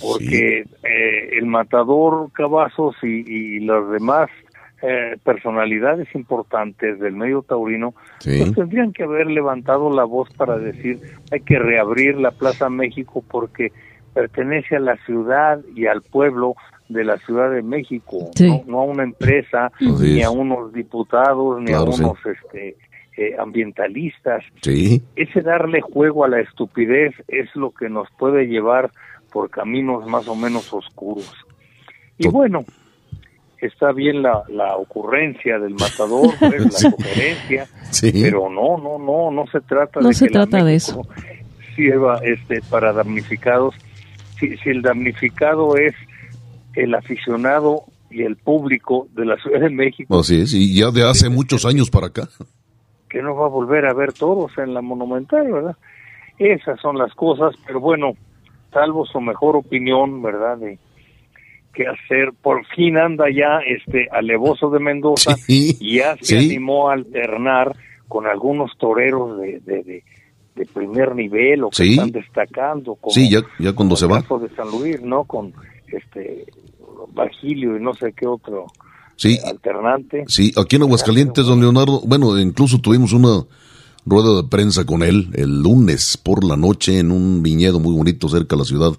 porque 0.00 0.60
eh, 0.60 1.28
el 1.32 1.46
matador 1.46 2.30
Cavazos 2.32 2.94
y, 3.02 3.58
las 3.60 3.90
demás 3.90 4.30
eh, 4.82 5.16
personalidades 5.24 6.08
importantes 6.14 6.98
del 7.00 7.14
medio 7.14 7.42
taurino, 7.42 7.94
pues 8.22 8.54
tendrían 8.54 8.92
que 8.92 9.04
haber 9.04 9.26
levantado 9.28 9.90
la 9.90 10.04
voz 10.04 10.28
para 10.34 10.58
decir 10.58 11.00
hay 11.32 11.40
que 11.40 11.58
reabrir 11.58 12.16
la 12.16 12.30
Plaza 12.30 12.68
México 12.68 13.24
porque 13.28 13.72
pertenece 14.12 14.76
a 14.76 14.80
la 14.80 14.96
ciudad 15.04 15.60
y 15.74 15.86
al 15.86 16.02
pueblo 16.02 16.54
de 16.88 17.04
la 17.04 17.16
Ciudad 17.18 17.50
de 17.50 17.62
México, 17.62 18.30
no, 18.66 18.80
a 18.80 18.84
una 18.84 19.02
empresa, 19.02 19.72
ni 19.80 20.22
a 20.22 20.30
unos 20.30 20.72
diputados, 20.72 21.60
ni 21.60 21.72
a 21.72 21.82
unos 21.82 22.18
este, 22.24 22.76
eh, 23.16 23.34
ambientalistas. 23.38 24.44
Ese 25.16 25.40
darle 25.42 25.80
juego 25.80 26.24
a 26.24 26.28
la 26.28 26.40
estupidez 26.40 27.14
es 27.28 27.54
lo 27.56 27.70
que 27.72 27.88
nos 27.88 28.08
puede 28.18 28.46
llevar 28.46 28.90
por 29.32 29.50
caminos 29.50 30.06
más 30.06 30.28
o 30.28 30.36
menos 30.36 30.72
oscuros. 30.72 31.32
Y 32.18 32.28
bueno, 32.28 32.64
está 33.60 33.92
bien 33.92 34.22
la, 34.22 34.42
la 34.48 34.76
ocurrencia 34.76 35.58
del 35.58 35.74
matador, 35.74 36.34
pues, 36.38 36.64
la 36.64 36.90
sugerencia, 36.90 37.66
pero 38.02 38.48
no, 38.48 38.78
no, 38.78 38.98
no, 38.98 39.30
no 39.30 39.46
se 39.50 39.60
trata 39.60 40.00
no 40.00 40.08
de 40.08 40.14
se 40.14 40.26
que 40.26 40.32
trata 40.32 40.64
de 40.64 40.74
eso. 40.74 41.06
sirva 41.74 42.20
este, 42.24 42.60
para 42.70 42.92
damnificados 42.92 43.74
si, 44.38 44.56
el 44.68 44.82
damnificado 44.82 45.76
es 45.76 45.94
el 46.74 46.94
aficionado 46.94 47.84
y 48.10 48.22
el 48.22 48.36
público 48.36 49.08
de 49.14 49.24
la 49.24 49.36
Ciudad 49.36 49.60
de 49.60 49.70
México. 49.70 50.18
Así 50.18 50.40
es, 50.40 50.54
y 50.54 50.78
ya 50.78 50.90
de 50.90 51.08
hace 51.08 51.28
muchos 51.28 51.64
años 51.64 51.90
para 51.90 52.08
acá. 52.08 52.28
Que 53.08 53.22
no 53.22 53.34
va 53.34 53.46
a 53.46 53.50
volver 53.50 53.86
a 53.86 53.94
ver 53.94 54.12
todos 54.12 54.52
en 54.58 54.74
la 54.74 54.82
Monumental, 54.82 55.50
¿verdad? 55.50 55.76
Esas 56.38 56.78
son 56.80 56.98
las 56.98 57.14
cosas, 57.14 57.54
pero 57.66 57.80
bueno, 57.80 58.12
salvo 58.72 59.06
su 59.06 59.20
mejor 59.20 59.56
opinión, 59.56 60.22
¿verdad? 60.22 60.58
De 60.58 60.78
qué 61.76 61.86
hacer, 61.86 62.32
por 62.40 62.64
fin 62.74 62.96
anda 62.96 63.26
ya 63.30 63.58
este 63.66 64.08
alevoso 64.10 64.70
de 64.70 64.80
Mendoza 64.80 65.36
y 65.48 65.96
ya 65.96 66.16
se 66.20 66.38
animó 66.38 66.88
a 66.88 66.94
alternar 66.94 67.76
con 68.08 68.26
algunos 68.26 68.76
toreros 68.78 69.38
de, 69.38 69.60
de 69.60 70.04
de 70.56 70.64
primer 70.64 71.14
nivel 71.14 71.64
o 71.64 71.70
que 71.70 71.90
están 71.90 72.10
destacando. 72.10 72.94
Como 72.96 73.12
sí, 73.14 73.30
ya, 73.30 73.42
ya 73.58 73.74
cuando 73.74 73.94
se 73.96 74.06
va. 74.06 74.20
de 74.20 74.48
San 74.56 74.70
Luis, 74.70 75.00
¿no? 75.02 75.24
Con 75.24 75.52
este 75.92 76.46
Bagilio 77.12 77.76
y 77.76 77.80
no 77.80 77.94
sé 77.94 78.12
qué 78.12 78.26
otro 78.26 78.66
sí, 79.16 79.38
alternante. 79.44 80.24
Sí, 80.26 80.52
aquí 80.56 80.76
en 80.76 80.82
Aguascalientes, 80.82 81.46
don 81.46 81.60
Leonardo, 81.60 82.00
bueno, 82.06 82.38
incluso 82.38 82.80
tuvimos 82.80 83.12
una 83.12 83.44
rueda 84.06 84.36
de 84.36 84.48
prensa 84.48 84.84
con 84.84 85.02
él 85.02 85.28
el 85.34 85.62
lunes 85.62 86.16
por 86.16 86.42
la 86.42 86.56
noche 86.56 86.98
en 86.98 87.10
un 87.10 87.42
viñedo 87.42 87.78
muy 87.78 87.94
bonito 87.94 88.28
cerca 88.28 88.56
de 88.56 88.60
la 88.60 88.64
ciudad 88.64 88.92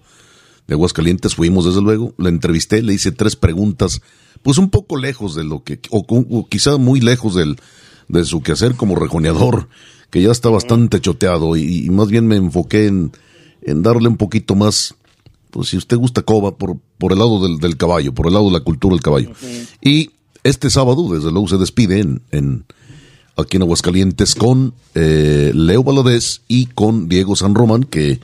de 0.68 0.74
Aguascalientes. 0.74 1.36
Fuimos, 1.36 1.66
desde 1.66 1.82
luego, 1.82 2.14
le 2.18 2.30
entrevisté, 2.30 2.82
le 2.82 2.94
hice 2.94 3.12
tres 3.12 3.36
preguntas, 3.36 4.02
pues 4.42 4.58
un 4.58 4.70
poco 4.70 4.98
lejos 4.98 5.36
de 5.36 5.44
lo 5.44 5.64
que, 5.64 5.80
o, 5.90 6.06
o 6.08 6.48
quizá 6.48 6.78
muy 6.78 7.02
lejos 7.02 7.36
del, 7.36 7.58
de 8.08 8.24
su 8.26 8.42
quehacer 8.42 8.76
como 8.76 8.96
rejoneador 8.96 9.68
que 10.10 10.22
ya 10.22 10.32
está 10.32 10.50
bastante 10.50 11.02
choteado 11.02 11.58
y, 11.58 11.90
más 11.90 12.08
bien 12.08 12.28
me 12.28 12.38
enfoqué 12.38 12.88
en, 12.88 13.12
en, 13.62 13.84
darle 13.84 14.08
un 14.08 14.18
poquito 14.18 14.56
más, 14.56 14.96
pues 15.52 15.70
si 15.70 15.78
usted 15.78 15.98
gusta 15.98 16.22
coba, 16.22 16.58
por, 16.58 16.78
por 16.98 17.12
el 17.12 17.20
lado 17.20 17.42
del, 17.42 17.58
del 17.58 17.78
caballo, 17.78 18.14
por 18.14 18.28
el 18.28 18.34
lado 18.34 18.46
de 18.46 18.54
la 18.54 18.62
cultura 18.62 18.94
del 18.94 19.04
caballo. 19.04 19.32
Y 19.82 20.12
este 20.44 20.70
sábado, 20.70 21.10
desde 21.14 21.32
luego, 21.32 21.48
se 21.48 21.58
despide 21.58 22.00
en, 22.00 22.22
en 22.32 22.66
aquí 23.36 23.58
en 23.58 23.64
Aguascalientes 23.64 24.34
con 24.34 24.74
eh, 24.96 25.52
Leo 25.54 25.84
Valadez 25.84 26.42
y 26.48 26.68
con 26.68 27.10
Diego 27.10 27.36
San 27.36 27.54
Román, 27.54 27.84
que 27.84 28.20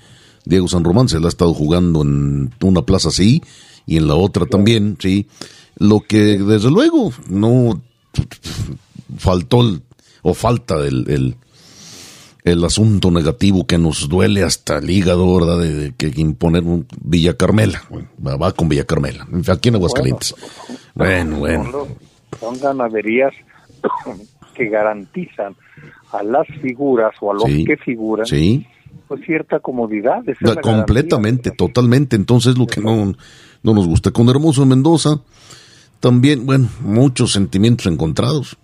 Diego 0.46 0.68
San 0.68 0.84
Román 0.84 1.10
se 1.10 1.20
la 1.20 1.28
ha 1.28 1.30
estado 1.30 1.54
jugando 1.54 2.02
en 2.02 2.54
una 2.62 2.82
plaza 2.82 3.10
así 3.10 3.42
y 3.86 3.98
en 3.98 4.08
la 4.08 4.16
otra 4.16 4.46
también, 4.46 4.98
sí. 5.00 5.28
Lo 5.78 6.02
que 6.02 6.38
desde 6.38 6.70
luego 6.70 7.12
no 7.30 7.82
faltó 9.18 9.80
o 10.22 10.34
falta 10.34 10.76
el, 10.86 11.36
el 12.44 12.64
asunto 12.66 13.10
negativo 13.10 13.66
que 13.66 13.78
nos 13.78 14.10
duele 14.10 14.44
hasta 14.44 14.78
el 14.78 14.90
hígado, 14.90 15.34
¿verdad? 15.36 15.60
De, 15.60 15.94
que 15.96 16.12
imponer 16.16 16.64
un 16.64 16.86
Villa 17.02 17.36
Carmela. 17.36 17.82
va, 18.26 18.52
con 18.52 18.68
Villa 18.70 18.86
Carmela, 18.86 19.28
aquí 19.48 19.70
en 19.70 19.76
Aguascalientes. 19.76 20.36
Bueno, 20.94 21.40
bueno. 21.40 21.88
Son, 22.40 22.60
ganaderías 22.60 23.34
que 24.56 24.68
garantizan 24.68 25.56
a 26.12 26.24
las 26.24 26.48
figuras 26.62 27.14
o 27.22 27.32
a 27.32 27.36
los 27.36 27.46
que 27.46 27.78
figuran 27.78 28.26
pues 29.08 29.22
cierta 29.26 29.60
comodidad. 29.60 30.24
completamente, 30.62 31.52
totalmente. 31.52 32.16
Entonces 32.16 32.58
lo 32.58 32.68
que 32.68 32.82
no, 32.82 33.14
no 33.64 33.74
nos 33.74 33.88
gusta. 33.88 34.12
Con 34.12 34.30
Hermoso 34.30 34.66
Mendoza, 34.66 35.22
también, 36.00 36.46
bueno, 36.46 36.70
muchos 36.82 37.32
sentimientos 37.32 37.88
encontrados. 37.88 38.58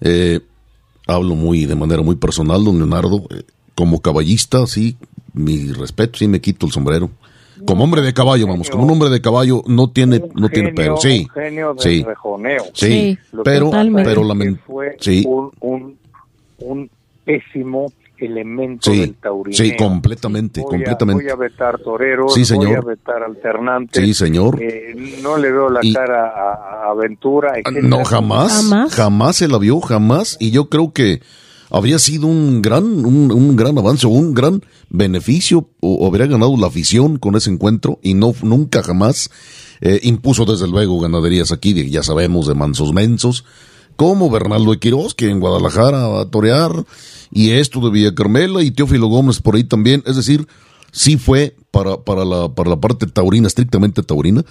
Eh, 0.00 0.40
hablo 1.06 1.34
muy 1.34 1.66
de 1.66 1.74
manera 1.74 2.02
muy 2.02 2.16
personal, 2.16 2.64
don 2.64 2.78
Leonardo, 2.78 3.24
eh, 3.30 3.42
como 3.74 4.00
caballista, 4.00 4.66
sí, 4.66 4.96
mi 5.32 5.72
respeto, 5.72 6.18
sí 6.18 6.28
me 6.28 6.40
quito 6.40 6.66
el 6.66 6.72
sombrero. 6.72 7.10
Como 7.66 7.84
hombre 7.84 8.02
de 8.02 8.12
caballo, 8.12 8.46
vamos, 8.46 8.68
como 8.68 8.84
un 8.84 8.90
hombre 8.90 9.10
de 9.10 9.20
caballo 9.20 9.62
no 9.66 9.88
tiene, 9.90 10.22
no 10.34 10.48
tiene 10.48 10.72
pero, 10.74 10.96
sí, 10.96 11.26
sí, 11.78 12.04
sí, 12.74 13.18
pero, 13.44 13.70
pero 13.70 14.22
fue 14.66 14.96
un, 15.60 15.96
un, 16.58 16.90
pésimo 17.24 17.92
elemento 18.24 18.90
Sí, 18.90 19.00
del 19.00 19.14
taurineo. 19.14 19.56
sí, 19.56 19.76
completamente, 19.76 20.60
Voy 20.60 20.68
a- 20.68 20.70
completamente. 20.70 21.22
voy 21.22 21.30
a 21.32 21.36
vetar 21.36 21.78
toreros, 21.80 22.34
Sí, 22.34 22.44
señor. 22.44 22.66
voy 22.66 22.76
a 22.76 22.80
vetar 22.80 23.22
alternantes. 23.22 24.02
Sí, 24.04 24.14
señor. 24.14 24.60
Eh, 24.62 24.94
no 25.22 25.36
le 25.36 25.50
veo 25.52 25.68
la 25.70 25.80
Y- 25.82 25.92
cara 25.92 26.28
a, 26.28 26.86
a 26.86 26.90
Aventura. 26.90 27.52
etcétera. 27.58 27.86
No, 27.88 28.04
jamás, 28.04 28.52
Jamás. 28.52 28.94
jamás 28.94 29.36
se 29.36 29.48
la 29.48 29.58
vio, 29.58 29.80
jamás. 29.80 30.36
Y 30.40 30.50
yo 30.50 30.68
creo 30.68 30.92
que 30.92 31.20
habría 31.70 31.98
sido 31.98 32.26
un 32.26 32.62
gran, 32.62 32.84
un, 33.04 33.32
un 33.32 33.56
gran 33.56 33.76
avance, 33.78 34.06
un 34.06 34.32
gran 34.34 34.62
beneficio, 34.90 35.68
o, 35.80 35.94
o 35.94 36.06
habría 36.06 36.26
ganado 36.26 36.56
la 36.56 36.68
afición 36.68 37.18
con 37.18 37.34
ese 37.36 37.50
encuentro, 37.50 37.98
y 38.02 38.14
no, 38.14 38.32
nunca 38.42 38.82
jamás 38.82 39.30
eh, 39.80 39.98
impuso 40.04 40.44
desde 40.44 40.68
luego 40.68 41.00
ganaderías 41.00 41.50
aquí, 41.52 41.72
de- 41.72 41.90
ya 41.90 42.02
sabemos, 42.02 42.46
de 42.46 42.54
mansos 42.54 42.92
mensos, 42.92 43.44
como 43.96 44.30
Bernardo 44.30 44.70
de 44.72 44.78
Quirós, 44.78 45.14
que 45.14 45.28
en 45.30 45.40
Guadalajara 45.40 46.06
va 46.08 46.22
a 46.22 46.30
torear, 46.30 46.70
y 47.30 47.50
esto 47.52 47.80
de 47.80 47.90
Villa 47.90 48.14
Carmela, 48.14 48.62
y 48.62 48.70
Teófilo 48.70 49.06
Gómez 49.08 49.40
por 49.40 49.56
ahí 49.56 49.64
también, 49.64 50.02
es 50.06 50.16
decir, 50.16 50.46
sí 50.92 51.16
fue 51.16 51.54
para, 51.70 51.96
para 51.98 52.24
la, 52.24 52.48
para 52.48 52.70
la 52.70 52.76
parte 52.76 53.06
taurina, 53.06 53.46
estrictamente 53.46 54.02
taurina, 54.02 54.42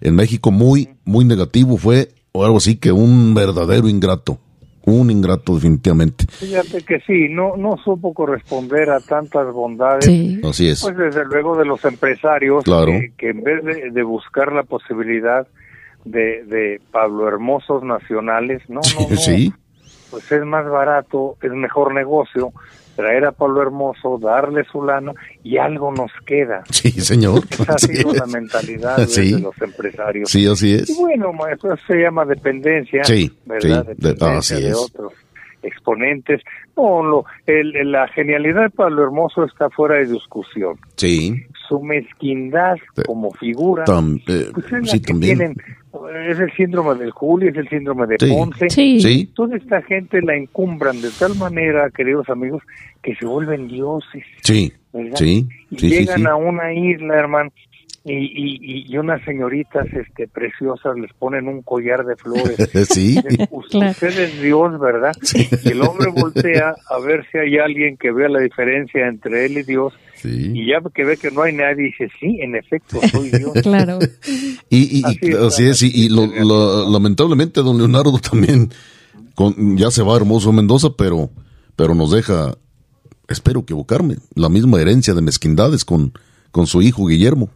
en 0.00 0.14
México 0.14 0.50
muy, 0.50 0.90
muy 1.04 1.24
negativo, 1.24 1.76
fue 1.78 2.10
o 2.32 2.44
algo 2.44 2.58
así 2.58 2.76
que 2.76 2.92
un 2.92 3.34
verdadero 3.34 3.88
ingrato, 3.88 4.38
un 4.84 5.10
ingrato 5.10 5.54
definitivamente. 5.54 6.26
Fíjate 6.28 6.82
que 6.82 7.00
sí, 7.00 7.28
no, 7.30 7.56
no 7.56 7.76
supo 7.82 8.12
corresponder 8.12 8.90
a 8.90 9.00
tantas 9.00 9.50
bondades. 9.52 10.04
Sí. 10.04 10.38
Así 10.44 10.68
es. 10.68 10.82
Pues 10.82 10.96
desde 10.96 11.24
luego 11.24 11.56
de 11.56 11.64
los 11.64 11.82
empresarios 11.84 12.62
Claro. 12.62 12.92
que, 12.92 13.12
que 13.16 13.30
en 13.30 13.42
vez 13.42 13.64
de, 13.64 13.90
de 13.90 14.02
buscar 14.02 14.52
la 14.52 14.62
posibilidad 14.64 15.46
de, 16.06 16.44
de 16.44 16.80
Pablo 16.90 17.28
Hermosos 17.28 17.82
nacionales, 17.82 18.62
no, 18.68 18.80
no, 18.98 19.08
no, 19.10 19.16
Sí, 19.16 19.52
pues 20.10 20.30
es 20.32 20.44
más 20.44 20.66
barato, 20.68 21.36
es 21.42 21.50
mejor 21.52 21.92
negocio 21.94 22.52
traer 22.94 23.26
a 23.26 23.32
Pablo 23.32 23.60
Hermoso, 23.60 24.18
darle 24.18 24.64
su 24.72 24.82
lana 24.82 25.12
y 25.42 25.58
algo 25.58 25.92
nos 25.92 26.10
queda. 26.24 26.62
sí, 26.70 26.90
señor. 26.92 27.42
Esa 27.50 27.74
ha 27.74 27.78
sido 27.78 28.14
la 28.14 28.24
mentalidad 28.26 28.96
de- 28.96 29.06
Sí. 29.06 29.32
de 29.34 29.40
los 29.40 29.60
empresarios. 29.60 30.30
Sí, 30.30 30.46
así 30.46 30.70
Y 30.70 30.74
es. 30.76 30.96
bueno, 30.98 31.32
maestro, 31.34 31.74
eso 31.74 31.82
se 31.88 31.96
llama 32.00 32.24
dependencia, 32.24 33.04
Sí, 33.04 33.30
¿verdad? 33.44 33.84
sí, 33.86 33.94
de- 33.98 34.16
así 34.26 34.54
de 34.62 34.68
es. 34.70 34.76
otros 34.76 35.12
exponentes. 35.62 36.40
No, 36.76 37.02
lo, 37.02 37.24
el- 37.46 37.90
la 37.90 38.08
genialidad 38.08 38.62
de 38.62 38.70
Pablo 38.70 39.02
Hermoso 39.04 39.44
está 39.44 39.68
fuera 39.70 39.96
de 39.96 40.06
discusión. 40.06 40.76
Sí, 40.96 41.42
Su 41.68 41.80
mezquindad 41.82 42.76
como 43.06 43.32
figura, 43.32 43.84
tam- 43.86 44.22
eh, 44.28 44.50
pues 44.54 44.66
es 44.66 44.72
la 44.72 44.84
sí 44.86 45.00
que 45.00 45.12
también. 45.12 45.36
tienen, 45.38 45.56
es 46.30 46.38
el 46.38 46.52
síndrome 46.52 46.94
del 46.98 47.10
Julio, 47.10 47.50
es 47.50 47.56
el 47.56 47.68
síndrome 47.68 48.06
de 48.06 48.16
Sí. 48.18 48.32
Ponce. 48.32 48.70
Sí. 48.70 49.30
Toda 49.34 49.56
esta 49.56 49.82
gente 49.82 50.20
la 50.22 50.34
encumbran 50.36 51.00
de 51.00 51.10
tal 51.18 51.34
manera, 51.36 51.90
queridos 51.90 52.28
amigos, 52.28 52.62
que 53.02 53.14
se 53.16 53.26
vuelven 53.26 53.68
dioses. 53.68 54.24
sí, 54.42 54.72
¿verdad? 54.92 55.16
sí, 55.16 55.46
y 55.70 55.78
sí, 55.78 55.88
llegan 55.90 56.20
sí. 56.20 56.26
a 56.26 56.34
una 56.36 56.72
isla, 56.72 57.14
hermano, 57.16 57.50
y, 58.04 58.12
y, 58.14 58.84
y 58.92 58.98
unas 58.98 59.20
señoritas 59.24 59.86
este, 59.92 60.28
preciosas 60.28 60.96
les 60.96 61.12
ponen 61.14 61.48
un 61.48 61.62
collar 61.62 62.04
de 62.04 62.14
flores. 62.16 62.56
Sí, 62.88 63.16
Dicen, 63.16 63.48
"Us- 63.50 63.66
Claro. 63.68 63.90
Usted 63.90 64.18
es 64.18 64.40
Dios, 64.40 64.78
¿verdad? 64.78 65.12
Y 65.64 65.70
el 65.70 65.82
hombre 65.82 66.08
voltea 66.14 66.74
a 66.88 66.98
ver 67.00 67.26
si 67.32 67.38
hay 67.38 67.58
alguien 67.58 67.96
que 67.96 68.12
vea 68.12 68.28
la 68.28 68.38
diferencia 68.40 69.06
entre 69.08 69.46
él 69.46 69.58
y 69.58 69.62
Dios. 69.64 69.92
Sí. 70.20 70.52
Y 70.54 70.66
ya 70.68 70.78
que 70.94 71.04
ve 71.04 71.16
que 71.16 71.30
no 71.30 71.42
hay 71.42 71.52
nadie, 71.54 71.84
dice, 71.84 72.08
sí, 72.20 72.38
en 72.40 72.56
efecto, 72.56 73.00
soy 73.10 73.30
Dios. 73.30 73.52
Claro. 73.62 73.98
Y, 74.70 74.98
y- 74.98 75.00
y 75.00 75.04
Así 75.04 75.18
es, 75.22 75.36
así 75.36 75.66
es, 75.68 75.82
y, 75.82 75.90
y 76.04 76.08
lo- 76.08 76.26
lo- 76.26 76.90
lamentablemente 76.90 77.60
don 77.62 77.78
Leonardo 77.78 78.18
también 78.30 78.70
con, 79.34 79.76
ya 79.76 79.90
se 79.90 80.02
va 80.02 80.16
hermoso 80.16 80.52
Mendoza, 80.52 80.88
pero, 80.96 81.30
pero 81.76 81.94
nos 81.94 82.10
deja, 82.12 82.56
espero 83.28 83.60
equivocarme, 83.60 84.16
la 84.34 84.48
misma 84.48 84.80
herencia 84.80 85.14
de 85.14 85.20
mezquindades 85.22 85.84
con, 85.84 86.12
con 86.50 86.66
su 86.66 86.80
hijo 86.82 87.06
Guillermo. 87.06 87.50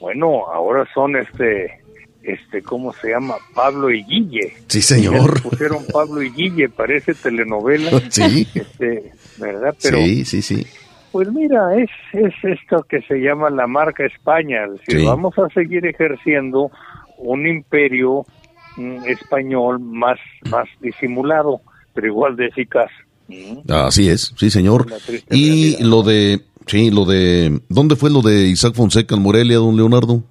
Bueno, 0.00 0.46
ahora 0.52 0.86
son 0.94 1.16
este, 1.16 1.80
este, 2.22 2.62
¿cómo 2.62 2.92
se 2.92 3.10
llama? 3.10 3.36
Pablo 3.54 3.90
y 3.90 4.02
Guille. 4.04 4.52
Sí, 4.68 4.82
señor. 4.82 5.40
pusieron 5.42 5.84
Pablo 5.92 6.22
y 6.22 6.30
Guille, 6.30 6.68
parece 6.68 7.14
telenovela. 7.14 7.90
Sí, 8.10 8.46
Este, 8.54 9.12
¿verdad? 9.38 9.74
Pero 9.82 9.98
sí, 9.98 10.24
sí, 10.24 10.42
sí. 10.42 10.66
Pues 11.14 11.30
mira, 11.32 11.76
es, 11.76 11.88
es 12.12 12.34
esto 12.42 12.84
que 12.88 13.00
se 13.02 13.18
llama 13.20 13.48
la 13.48 13.68
marca 13.68 14.04
España. 14.04 14.62
Sí. 14.88 15.04
vamos 15.04 15.32
a 15.38 15.48
seguir 15.54 15.86
ejerciendo 15.86 16.72
un 17.18 17.46
imperio 17.46 18.26
mm, 18.76 19.04
español 19.06 19.78
más, 19.78 20.18
más 20.50 20.66
disimulado, 20.80 21.60
pero 21.94 22.08
igual 22.08 22.34
de 22.34 22.46
eficaz. 22.46 22.90
Mm. 23.28 23.70
Así 23.70 24.08
es, 24.08 24.34
sí, 24.36 24.50
señor. 24.50 24.88
Y 25.30 25.76
realidad. 25.76 25.80
lo 25.88 26.02
de, 26.02 26.40
sí, 26.66 26.90
lo 26.90 27.04
de, 27.04 27.60
¿dónde 27.68 27.94
fue 27.94 28.10
lo 28.10 28.20
de 28.20 28.48
Isaac 28.48 28.74
Fonseca 28.74 29.14
en 29.14 29.22
Morelia, 29.22 29.58
don 29.58 29.76
Leonardo? 29.76 30.24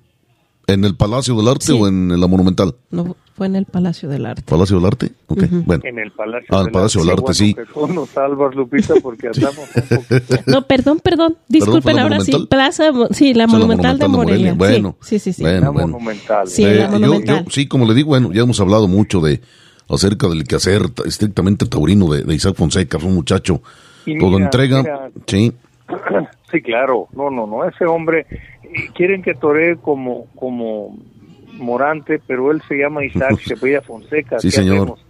¿En 0.67 0.83
el 0.83 0.97
Palacio 0.97 1.33
del 1.35 1.47
Arte 1.47 1.67
Sí. 1.67 1.77
o 1.79 1.87
en 1.87 2.19
la 2.19 2.27
Monumental? 2.27 2.75
No, 2.91 3.15
fue 3.35 3.47
en 3.47 3.55
el 3.55 3.65
Palacio 3.65 4.09
del 4.09 4.25
Arte. 4.25 4.43
¿Palacio 4.45 4.77
del 4.77 4.85
Arte? 4.85 5.11
Ok, 5.27 5.43
bueno. 5.65 5.81
En 5.85 5.97
el 5.99 6.11
Palacio 6.11 6.47
Ah, 6.51 6.59
el 6.59 6.63
del 6.65 6.71
Palacio 6.71 7.01
del 7.01 7.09
Arte, 7.09 7.21
Bueno, 7.21 7.33
sí. 7.33 7.53
que 7.55 7.65
tú 7.65 7.87
nos 7.87 8.09
salvas, 8.09 8.55
Lupita, 8.55 8.93
porque 9.01 9.27
andamos 9.33 9.57
un 9.75 9.97
poquito... 9.97 10.35
No, 10.47 10.61
perdón, 10.67 10.99
perdón. 10.99 11.37
Disculpen, 11.47 11.81
¿fue 11.81 11.93
la 11.93 12.03
ahora 12.03 12.19
sí. 12.19 12.31
Monumental? 12.31 12.47
Plaza, 12.57 12.91
Mo- 12.91 13.07
sí, 13.11 13.33
la 13.33 13.45
O 13.45 13.47
sea, 13.49 13.57
la 13.59 13.65
Monumental 13.65 13.97
de 13.99 14.07
Monumental 14.07 14.07
de 14.07 14.07
Morelia. 14.07 14.53
Morelia. 14.55 14.81
Bueno, 14.81 14.97
sí, 15.01 15.19
sí, 15.19 15.33
sí. 15.33 15.33
sí. 15.33 15.41
bueno. 15.43 15.61
La 15.61 15.71
monumental. 15.71 16.47
Sí, 16.47 16.63
Eh, 16.63 16.75
la 16.75 16.85
yo- 16.85 16.91
Monumental. 16.91 17.43
yo- 17.45 17.51
sí, 17.51 17.67
como 17.67 17.85
le 17.85 17.93
digo, 17.95 18.09
bueno, 18.09 18.31
ya 18.31 18.41
hemos 18.43 18.59
hablado 18.59 18.87
mucho 18.87 19.19
de 19.21 19.41
acerca 19.89 20.27
del 20.27 20.43
quehacer 20.45 20.81
estrictamente 21.05 21.65
taurino 21.65 22.07
de, 22.13 22.23
de 22.23 22.35
Isaac 22.35 22.55
Fonseca, 22.55 22.99
fue 22.99 23.09
un 23.09 23.15
muchacho 23.15 23.61
Y 24.05 24.17
todo 24.17 24.31
mira, 24.31 24.45
entrega, 24.45 24.81
mira. 24.83 25.09
sí, 25.27 25.51
Sí, 26.51 26.61
claro. 26.61 27.07
No, 27.13 27.31
no, 27.31 27.47
no. 27.47 27.67
Ese 27.67 27.85
hombre 27.85 28.27
eh, 28.29 28.89
quieren 28.95 29.21
que 29.23 29.33
toree 29.33 29.77
como 29.77 30.27
como 30.35 30.97
Morante, 31.57 32.19
pero 32.25 32.51
él 32.51 32.61
se 32.67 32.75
llama 32.75 33.03
Isaac, 33.05 33.39
se 33.45 33.53
apellida 33.53 33.81
Fonseca. 33.81 34.39
Sí, 34.39 34.47
¿qué 34.49 34.55
señor. 34.57 34.77
hacemos? 34.77 35.05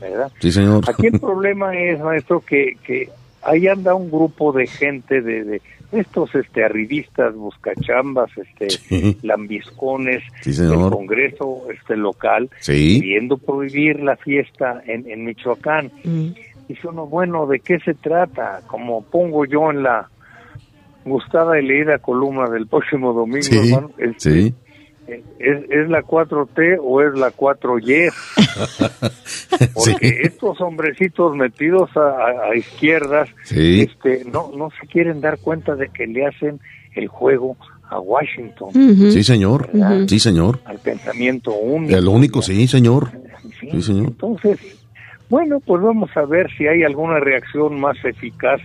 ¿Verdad? 0.00 0.32
sí 0.40 0.50
señor. 0.52 0.84
Aquí 0.88 1.06
el 1.08 1.20
problema 1.20 1.76
es, 1.76 2.00
maestro, 2.00 2.40
que, 2.40 2.76
que 2.84 3.10
ahí 3.42 3.66
anda 3.68 3.94
un 3.94 4.10
grupo 4.10 4.52
de 4.52 4.66
gente, 4.66 5.20
de, 5.20 5.44
de 5.44 5.62
estos 5.92 6.34
este, 6.36 6.64
arribistas, 6.64 7.34
buscachambas, 7.34 8.30
este, 8.38 8.70
Sí. 8.88 9.18
lambiscones 9.22 10.22
Sí, 10.40 10.52
del. 10.52 10.90
Congreso 10.90 11.66
este, 11.72 11.96
local, 11.96 12.48
Sí. 12.60 13.00
queriendo 13.00 13.36
prohibir 13.36 14.00
la 14.00 14.16
fiesta 14.16 14.80
en, 14.86 15.10
en 15.10 15.24
Michoacán. 15.24 15.90
Mm. 16.04 16.28
Dice 16.68 16.86
uno, 16.86 17.06
bueno, 17.06 17.46
¿de 17.46 17.58
qué 17.58 17.80
se 17.80 17.94
trata? 17.94 18.60
Como 18.68 19.02
pongo 19.02 19.44
yo 19.44 19.70
en 19.72 19.82
la 19.82 20.08
gustada 21.04 21.58
y 21.58 21.66
leída 21.66 21.98
columna 21.98 22.48
del 22.48 22.66
próximo 22.68 23.12
domingo, 23.12 23.42
Sí, 23.42 23.72
hermano, 23.72 23.90
este, 23.98 24.30
sí. 24.30 24.54
¿Es, 25.38 25.70
¿es 25.70 25.88
la 25.88 26.02
4T 26.02 26.78
o 26.82 27.00
es 27.02 27.18
la 27.18 27.30
4Y? 27.32 28.12
Porque 29.74 30.20
estos 30.22 30.60
hombrecitos 30.60 31.34
metidos 31.36 31.90
a, 31.96 32.00
a- 32.00 32.50
a 32.50 32.56
izquierdas 32.56 33.28
Sí. 33.44 33.82
este, 33.82 34.24
no, 34.30 34.50
no 34.56 34.70
se 34.80 34.86
quieren 34.86 35.20
dar 35.20 35.38
cuenta 35.38 35.74
de 35.74 35.88
que 35.88 36.06
le 36.06 36.26
hacen 36.26 36.60
el 36.94 37.08
juego 37.08 37.56
a 37.88 37.98
Washington. 37.98 38.70
Sí, 38.72 39.22
señor. 39.24 39.68
Sí, 40.08 40.18
señor. 40.20 40.60
al 40.64 40.78
pensamiento 40.78 41.52
único. 41.52 41.96
El 41.96 42.06
único, 42.08 42.40
señor. 42.42 43.10
Sí, 43.60 43.82
señor. 43.82 44.06
Entonces, 44.08 44.58
bueno, 45.28 45.60
pues 45.60 45.82
vamos 45.82 46.10
a 46.16 46.24
ver 46.24 46.48
si 46.56 46.66
hay 46.66 46.82
alguna 46.84 47.18
reacción 47.20 47.80
más 47.80 47.96
eficaz 48.04 48.60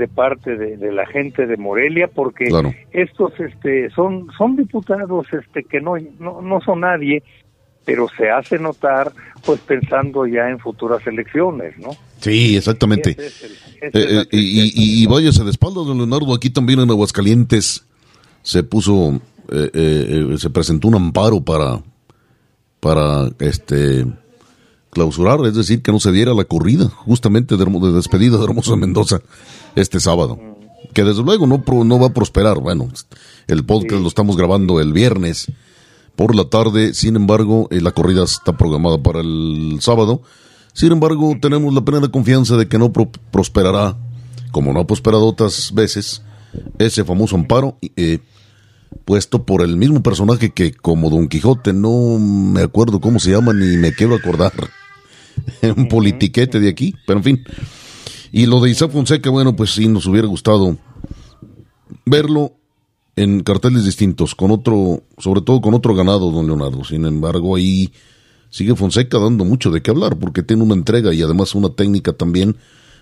de 0.00 0.08
parte 0.08 0.56
de, 0.56 0.76
de 0.78 0.92
la 0.92 1.06
gente 1.06 1.46
de 1.46 1.56
Morelia, 1.58 2.08
porque 2.08 2.46
Claro. 2.46 2.74
estos 2.90 3.38
este, 3.38 3.90
son, 3.90 4.26
son 4.36 4.56
diputados 4.56 5.26
este, 5.32 5.62
que 5.64 5.80
no, 5.80 5.92
no, 6.18 6.40
no 6.40 6.60
son 6.62 6.80
nadie, 6.80 7.22
pero 7.84 8.06
se 8.16 8.30
hace 8.30 8.58
notar 8.58 9.12
pues 9.44 9.60
pensando 9.60 10.26
ya 10.26 10.48
en 10.48 10.58
futuras 10.58 11.06
elecciones, 11.06 11.76
¿no? 11.78 11.90
Sí, 12.18 12.56
exactamente. 12.56 13.10
Es 13.10 13.42
el- 13.42 13.50
Eh, 13.82 13.88
es 13.88 13.94
eh, 13.94 14.28
y, 14.32 15.02
y, 15.02 15.04
y 15.04 15.06
de 15.44 15.50
espaldas, 15.50 15.86
don 15.86 15.96
Leonardo, 15.98 16.34
aquí 16.34 16.50
también 16.50 16.80
en 16.80 16.90
Aguascalientes 16.90 17.86
se 18.42 18.62
puso, 18.62 19.20
eh, 19.50 19.70
eh, 19.74 20.26
eh, 20.32 20.38
se 20.38 20.50
presentó 20.50 20.88
un 20.88 20.94
amparo 20.96 21.40
para, 21.40 21.80
para 22.80 23.28
este 23.38 24.04
clausurar, 24.90 25.40
es 25.46 25.54
decir, 25.54 25.82
que 25.82 25.92
no 25.92 26.00
se 26.00 26.12
diera 26.12 26.34
la 26.34 26.44
corrida 26.44 26.88
justamente 26.88 27.56
de, 27.56 27.92
despedida 27.92 28.36
de 28.38 28.44
Hermoso 28.44 28.76
Mendoza 28.76 29.20
este 29.76 30.00
sábado. 30.00 30.38
Que 30.92 31.04
desde 31.04 31.22
luego 31.22 31.46
no, 31.46 31.62
pro- 31.62 31.84
no 31.84 31.98
va 32.00 32.08
a 32.08 32.12
prosperar. 32.14 32.58
Bueno, 32.58 32.88
el 33.46 33.64
podcast 33.64 34.02
lo 34.02 34.08
estamos 34.08 34.36
grabando 34.36 34.80
el 34.80 34.92
viernes 34.92 35.46
por 36.16 36.34
la 36.34 36.44
tarde, 36.44 36.92
sin 36.94 37.16
embargo, 37.16 37.68
eh, 37.70 37.80
la 37.80 37.92
corrida 37.92 38.24
está 38.24 38.56
programada 38.56 39.00
para 39.02 39.20
el 39.20 39.78
sábado. 39.80 40.22
Sin 40.72 40.90
embargo, 40.92 41.34
tenemos 41.40 41.72
la 41.72 41.80
plena 41.84 42.08
confianza 42.08 42.56
de 42.56 42.66
que 42.68 42.78
no 42.78 42.92
pro- 42.92 43.10
prosperará, 43.30 43.96
como 44.50 44.72
no 44.72 44.80
ha 44.80 44.86
prosperado 44.86 45.26
otras 45.26 45.72
veces, 45.72 46.22
ese 46.78 47.04
famoso 47.04 47.36
amparo, 47.36 47.76
eh, 47.96 48.18
puesto 49.04 49.44
por 49.44 49.62
el 49.62 49.76
mismo 49.76 50.02
personaje 50.02 50.50
que, 50.50 50.72
como 50.72 51.08
Don 51.10 51.28
Quijote, 51.28 51.72
no 51.72 52.18
me 52.18 52.62
acuerdo 52.62 53.00
cómo 53.00 53.20
se 53.20 53.30
llama 53.30 53.52
ni 53.52 53.76
me 53.76 53.92
quiero 53.92 54.16
acordar. 54.16 54.52
Un 55.76 55.88
politiquete 55.88 56.60
de 56.60 56.68
aquí, 56.68 56.94
pero 57.06 57.18
en 57.18 57.24
fin. 57.24 57.44
Y 58.32 58.46
lo 58.46 58.60
de 58.60 58.70
Isaac 58.70 58.90
Fonseca, 58.90 59.30
bueno, 59.30 59.56
pues 59.56 59.70
sí, 59.70 59.88
nos 59.88 60.06
hubiera 60.06 60.28
gustado 60.28 60.76
verlo 62.06 62.52
en 63.16 63.40
carteles 63.40 63.84
distintos, 63.84 64.34
con 64.34 64.50
otro, 64.50 65.02
sobre 65.18 65.42
todo 65.42 65.60
con 65.60 65.74
otro 65.74 65.94
ganado, 65.94 66.30
don 66.30 66.46
Leonardo. 66.46 66.84
Sin 66.84 67.04
embargo, 67.04 67.56
ahí 67.56 67.92
sigue 68.50 68.74
Fonseca 68.74 69.18
dando 69.18 69.44
mucho 69.44 69.70
de 69.70 69.82
qué 69.82 69.90
hablar, 69.90 70.18
porque 70.18 70.42
tiene 70.42 70.62
una 70.62 70.74
entrega 70.74 71.12
y 71.12 71.22
además 71.22 71.54
una 71.54 71.70
técnica 71.70 72.12
también 72.12 72.56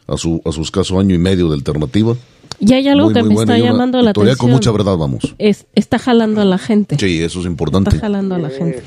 a 0.07 0.17
su, 0.17 0.41
a 0.45 0.53
su 0.53 0.63
escaso 0.63 0.99
año 0.99 1.15
y 1.15 1.19
medio 1.19 1.49
de 1.49 1.55
alternativa. 1.55 2.17
Y 2.61 2.73
hay 2.73 2.89
algo 2.89 3.13
que 3.13 3.23
me 3.23 3.35
está 3.35 3.59
llamando 3.59 4.01
la 4.03 4.11
atención. 4.11 4.37
con 4.37 4.51
mucha 4.51 4.73
verdad 4.73 4.97
vamos. 4.97 5.35
está 5.39 5.99
jalando 5.99 6.41
a 6.41 6.45
la 6.45 6.59
gente. 6.59 6.97
Sí, 6.99 7.23
eso 7.23 7.41
es 7.41 7.47
importante. 7.47 7.91
Está 7.91 8.01
jalando 8.01 8.35
a 8.35 8.39
la 8.39 8.51
gente. 8.51 8.83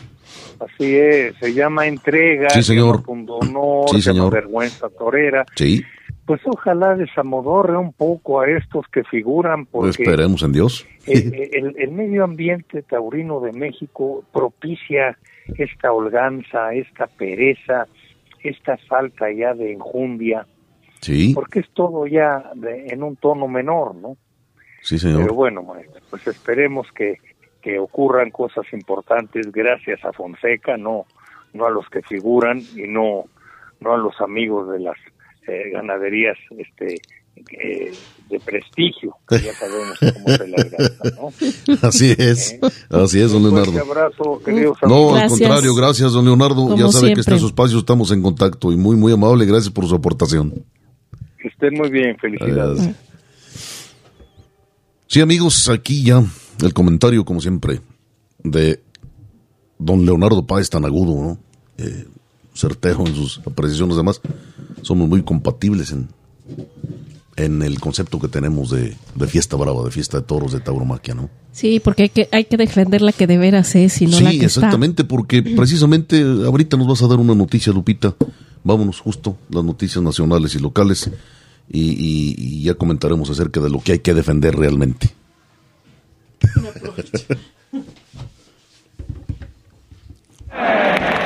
Así 0.61 0.95
es, 0.95 1.35
se 1.37 1.53
llama 1.53 1.87
entrega, 1.87 2.49
sí, 2.51 2.61
señor. 2.61 3.03
honor, 3.07 3.89
sí, 3.89 4.01
señor. 4.01 4.31
vergüenza 4.31 4.89
torera. 4.89 5.45
Sí. 5.55 5.83
Pues 6.25 6.41
ojalá 6.45 6.95
desamodorre 6.95 7.77
un 7.77 7.93
poco 7.93 8.41
a 8.41 8.49
estos 8.49 8.85
que 8.91 9.03
figuran 9.03 9.65
pues 9.65 9.95
porque 9.95 10.03
esperemos 10.03 10.43
en 10.43 10.51
Dios. 10.51 10.87
El, 11.07 11.75
el, 11.77 11.91
medio 11.91 12.23
ambiente 12.23 12.83
taurino 12.83 13.39
de 13.39 13.53
México 13.53 14.23
propicia 14.31 15.17
esta 15.57 15.91
holganza, 15.91 16.73
esta 16.73 17.07
pereza, 17.07 17.87
esta 18.43 18.77
falta 18.77 19.31
ya 19.31 19.55
de 19.55 19.73
enjundia. 19.73 20.45
Sí. 21.01 21.31
Porque 21.33 21.61
es 21.61 21.69
todo 21.73 22.05
ya 22.05 22.51
en 22.63 23.01
un 23.01 23.15
tono 23.15 23.47
menor, 23.47 23.95
¿no? 23.95 24.15
Sí, 24.83 24.99
señor. 24.99 25.23
Pero 25.23 25.33
bueno, 25.33 25.65
pues 26.09 26.27
esperemos 26.27 26.87
que 26.93 27.17
que 27.61 27.79
ocurran 27.79 28.31
cosas 28.31 28.65
importantes 28.73 29.51
gracias 29.51 30.03
a 30.03 30.13
Fonseca, 30.13 30.77
no 30.77 31.05
no 31.53 31.65
a 31.65 31.71
los 31.71 31.87
que 31.89 32.01
figuran 32.01 32.61
y 32.75 32.87
no 32.87 33.25
no 33.79 33.93
a 33.93 33.97
los 33.97 34.19
amigos 34.21 34.71
de 34.71 34.79
las 34.79 34.97
eh, 35.47 35.71
ganaderías 35.71 36.37
este 36.57 37.01
eh, 37.35 37.91
de 38.29 38.39
prestigio, 38.39 39.15
que 39.27 39.39
ya 39.39 39.53
sabemos 39.53 39.97
cómo 39.99 40.37
se 40.37 40.47
la 40.47 40.57
¿no? 41.15 41.29
Así 41.87 42.13
es, 42.17 42.53
¿Eh? 42.53 42.59
así 42.89 43.21
es, 43.21 43.31
don 43.31 43.43
Leonardo. 43.43 43.71
Un 43.71 43.79
abrazo, 43.79 44.41
querido 44.43 44.75
No, 44.83 45.15
al 45.15 45.27
contrario, 45.27 45.73
gracias, 45.73 46.11
don 46.13 46.25
Leonardo. 46.25 46.75
ya 46.77 46.87
sabe 46.89 47.13
que 47.13 47.21
está 47.21 47.33
en 47.33 47.39
su 47.39 47.47
espacio, 47.47 47.79
estamos 47.79 48.11
en 48.11 48.21
contacto 48.21 48.71
y 48.71 48.77
muy, 48.77 48.95
muy 48.95 49.13
amable, 49.13 49.45
gracias 49.45 49.73
por 49.73 49.85
su 49.87 49.95
aportación. 49.95 50.63
Que 51.41 51.47
estén 51.47 51.73
muy 51.73 51.89
bien, 51.89 52.17
felicidades. 52.17 52.89
Sí, 55.07 55.19
amigos, 55.19 55.67
aquí 55.67 56.03
ya 56.03 56.23
el 56.61 56.73
comentario, 56.73 57.25
como 57.25 57.41
siempre, 57.41 57.81
de 58.43 58.81
don 59.77 60.05
Leonardo 60.05 60.45
Páez 60.45 60.69
tan 60.69 60.85
agudo, 60.85 61.21
¿no? 61.21 61.37
Eh, 61.77 62.05
certero 62.53 63.05
en 63.07 63.15
sus 63.15 63.39
apreciaciones, 63.39 63.95
además, 63.95 64.21
somos 64.81 65.07
muy 65.07 65.23
compatibles 65.23 65.91
en, 65.91 66.09
en 67.37 67.61
el 67.61 67.79
concepto 67.79 68.19
que 68.19 68.27
tenemos 68.27 68.69
de, 68.69 68.95
fiesta 69.27 69.55
brava, 69.55 69.83
de 69.83 69.91
fiesta 69.91 70.19
de 70.19 70.23
toros, 70.23 70.51
de 70.51 70.59
tauromaquia, 70.59 71.15
¿no? 71.15 71.29
Sí, 71.51 71.79
porque 71.83 72.03
hay 72.03 72.09
que, 72.09 72.29
hay 72.31 72.45
que 72.45 72.57
defender 72.57 73.01
la 73.01 73.11
que 73.11 73.27
de 73.27 73.37
veras 73.37 73.75
es 73.75 74.01
y 74.01 74.05
no 74.05 74.17
sí, 74.17 74.23
la 74.23 74.31
que 74.31 74.45
exactamente, 74.45 75.03
porque 75.03 75.41
precisamente 75.55 76.21
ahorita 76.21 76.77
nos 76.77 76.87
vas 76.87 77.01
a 77.03 77.07
dar 77.07 77.19
una 77.19 77.35
noticia, 77.35 77.73
Lupita. 77.73 78.15
Vámonos 78.63 78.99
justo, 78.99 79.37
las 79.49 79.63
noticias 79.63 80.03
nacionales 80.03 80.53
y 80.53 80.59
locales, 80.59 81.09
y 81.67 82.61
ya 82.61 82.75
comentaremos 82.75 83.29
acerca 83.29 83.59
de 83.59 83.71
lo 83.71 83.79
que 83.79 83.93
hay 83.93 83.99
que 83.99 84.13
defender 84.13 84.55
realmente. 84.55 85.15
네, 86.41 86.49
그냥 86.53 86.73
부러워죠. 86.73 87.11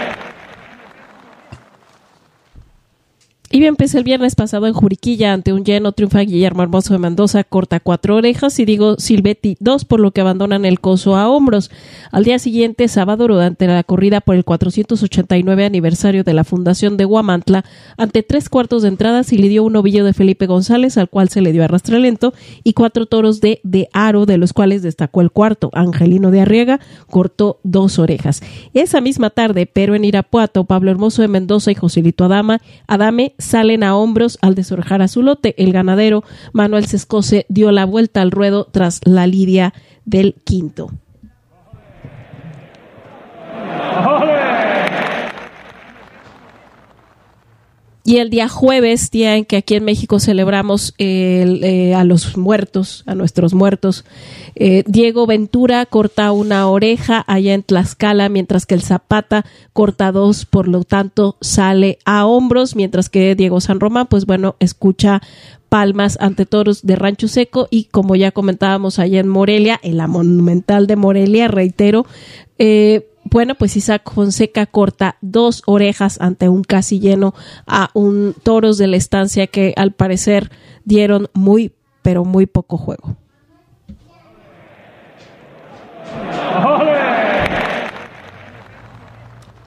Y 3.55 3.61
bien, 3.61 3.77
pues 3.77 3.95
el 3.95 4.03
viernes 4.03 4.35
pasado 4.35 4.67
en 4.67 4.73
Juriquilla, 4.73 5.31
ante 5.31 5.53
un 5.53 5.63
lleno, 5.63 5.93
triunfa 5.93 6.19
Guillermo 6.19 6.61
Hermoso 6.61 6.91
de 6.91 6.99
Mendoza, 6.99 7.45
corta 7.45 7.79
cuatro 7.79 8.17
orejas 8.17 8.59
y 8.59 8.65
digo 8.65 8.97
Silvetti 8.99 9.55
dos, 9.61 9.85
por 9.85 10.01
lo 10.01 10.11
que 10.11 10.19
abandonan 10.19 10.65
el 10.65 10.81
coso 10.81 11.15
a 11.15 11.29
hombros. 11.29 11.71
Al 12.11 12.25
día 12.25 12.37
siguiente, 12.37 12.89
sábado, 12.89 13.29
durante 13.29 13.65
la 13.65 13.85
corrida 13.85 14.19
por 14.19 14.35
el 14.35 14.43
489 14.43 15.63
aniversario 15.63 16.25
de 16.25 16.33
la 16.33 16.43
fundación 16.43 16.97
de 16.97 17.05
Guamantla, 17.05 17.63
ante 17.95 18.23
tres 18.23 18.49
cuartos 18.49 18.81
de 18.81 18.89
entradas 18.89 19.31
y 19.31 19.37
le 19.37 19.47
dio 19.47 19.63
un 19.63 19.77
ovillo 19.77 20.03
de 20.03 20.11
Felipe 20.11 20.47
González, 20.47 20.97
al 20.97 21.07
cual 21.07 21.29
se 21.29 21.39
le 21.39 21.53
dio 21.53 21.63
arrastre 21.63 21.97
lento, 21.97 22.33
y 22.65 22.73
cuatro 22.73 23.05
toros 23.05 23.39
de, 23.39 23.61
de 23.63 23.87
aro, 23.93 24.25
de 24.25 24.37
los 24.37 24.51
cuales 24.51 24.81
destacó 24.81 25.21
el 25.21 25.31
cuarto, 25.31 25.69
Angelino 25.71 26.29
de 26.29 26.41
Arriega, 26.41 26.81
cortó 27.09 27.61
dos 27.63 27.99
orejas. 27.99 28.41
Esa 28.73 28.99
misma 28.99 29.29
tarde, 29.29 29.65
pero 29.65 29.95
en 29.95 30.03
Irapuato, 30.03 30.65
Pablo 30.65 30.91
Hermoso 30.91 31.21
de 31.21 31.29
Mendoza 31.29 31.71
y 31.71 31.75
Joselito 31.75 32.25
Adama, 32.25 32.59
Adame 32.85 33.33
salen 33.45 33.83
a 33.83 33.95
hombros 33.95 34.37
al 34.41 34.55
desorjar 34.55 35.01
a 35.01 35.07
su 35.07 35.21
lote. 35.21 35.55
El 35.57 35.71
ganadero 35.71 36.23
Manuel 36.51 36.85
Sescose 36.85 37.45
dio 37.47 37.71
la 37.71 37.85
vuelta 37.85 38.21
al 38.21 38.31
ruedo 38.31 38.65
tras 38.65 39.01
la 39.05 39.27
lidia 39.27 39.73
del 40.03 40.35
quinto. 40.43 40.91
Y 48.07 48.17
el 48.17 48.29
día 48.29 48.47
jueves, 48.47 49.09
día 49.09 49.35
en 49.35 49.45
que 49.45 49.57
aquí 49.57 49.73
en 49.73 49.83
México 49.83 50.19
celebramos 50.19 50.93
eh, 50.99 51.95
a 51.95 52.03
los 52.03 52.37
muertos, 52.37 53.01
a 53.07 53.15
nuestros 53.15 53.55
muertos, 53.55 54.05
eh, 54.53 54.83
Diego 54.85 55.25
Ventura 55.25 55.87
corta 55.87 56.31
una 56.31 56.69
oreja 56.69 57.23
allá 57.25 57.55
en 57.55 57.63
Tlaxcala, 57.63 58.29
mientras 58.29 58.67
que 58.67 58.75
el 58.75 58.83
Zapata 58.83 59.43
corta 59.73 60.11
dos, 60.11 60.45
por 60.45 60.67
lo 60.67 60.83
tanto 60.83 61.35
sale 61.41 61.97
a 62.05 62.27
hombros, 62.27 62.75
mientras 62.75 63.09
que 63.09 63.33
Diego 63.33 63.59
San 63.59 63.79
Román, 63.79 64.05
pues 64.05 64.27
bueno, 64.27 64.55
escucha 64.59 65.23
palmas 65.67 66.19
ante 66.21 66.45
toros 66.45 66.85
de 66.85 66.95
Rancho 66.95 67.27
Seco 67.27 67.67
y 67.71 67.85
como 67.85 68.15
ya 68.15 68.29
comentábamos 68.29 68.99
allá 68.99 69.19
en 69.19 69.29
Morelia, 69.29 69.79
en 69.81 69.97
la 69.97 70.05
monumental 70.05 70.85
de 70.85 70.95
Morelia, 70.95 71.47
reitero, 71.47 72.05
eh, 72.59 73.07
bueno, 73.25 73.55
pues 73.55 73.75
Isaac 73.75 74.11
Fonseca 74.13 74.65
corta 74.67 75.17
dos 75.19 75.63
orejas 75.65 76.21
ante 76.21 76.47
un 76.47 76.63
casi 76.63 76.99
lleno 76.99 77.33
a 77.67 77.89
un 77.93 78.35
toros 78.43 78.77
de 78.77 78.87
la 78.87 78.97
estancia 78.97 79.47
que 79.47 79.73
al 79.75 79.91
parecer 79.91 80.51
dieron 80.83 81.27
muy, 81.33 81.73
pero 82.01 82.23
muy 82.23 82.45
poco 82.45 82.77
juego. 82.77 83.17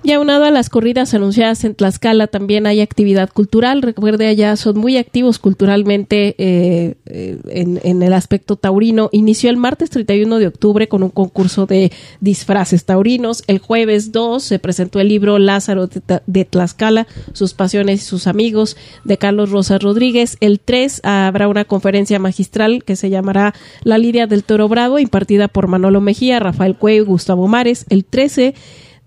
Y 0.09 0.13
aunado 0.13 0.47
a 0.47 0.51
las 0.51 0.71
corridas 0.71 1.13
anunciadas 1.13 1.65
en 1.65 1.75
Tlaxcala, 1.75 2.29
también 2.29 2.67
hay 2.67 2.81
actividad 2.81 3.29
cultural. 3.29 3.83
Recuerde, 3.83 4.27
allá 4.27 4.57
son 4.57 4.79
muy 4.79 4.97
activos 4.97 5.39
culturalmente 5.39 6.35
eh, 6.39 6.95
eh, 7.05 7.39
en, 7.51 8.03
el 8.03 8.15
aspecto 8.15 8.57
taurino. 8.57 9.11
Inició 9.13 9.51
el 9.51 9.59
martes 9.59 9.91
31 9.91 10.39
de 10.39 10.47
octubre 10.47 10.89
con 10.89 11.03
un 11.03 11.11
concurso 11.11 11.67
de 11.67 11.93
disfraces 12.23 12.87
taurinos. 12.87 13.45
El 13.49 13.59
jueves 13.59 14.11
2 14.11 14.43
se 14.43 14.59
presentó 14.59 14.99
el 14.99 15.09
libro 15.09 15.39
Lázaro 15.39 15.89
de, 15.89 16.45
Tlaxcala, 16.47 17.07
sus 17.35 17.53
pasiones 17.53 18.01
y 18.01 18.07
sus 18.07 18.27
amigos, 18.27 18.79
de 19.05 19.19
Carlos 19.19 19.51
Rosas 19.51 19.83
Rodríguez. 19.83 20.39
El 20.41 20.59
3 20.59 21.03
habrá 21.05 21.49
una 21.49 21.67
conferencia 21.67 22.19
magistral 22.19 22.83
que 22.83 22.97
se 22.97 23.11
llamará 23.11 23.53
La 23.85 23.99
Lidia 23.99 24.27
del 24.27 24.43
Toro 24.43 24.69
Bravo, 24.69 24.99
impartida 24.99 25.49
por 25.49 25.69
Manolo 25.69 26.01
Mejía, 26.01 26.41
Rafael 26.41 26.77
Cuello 26.77 27.03
y 27.03 27.05
Gustavo 27.05 27.47
Mares. 27.47 27.85
El 27.91 28.07
13 28.07 28.55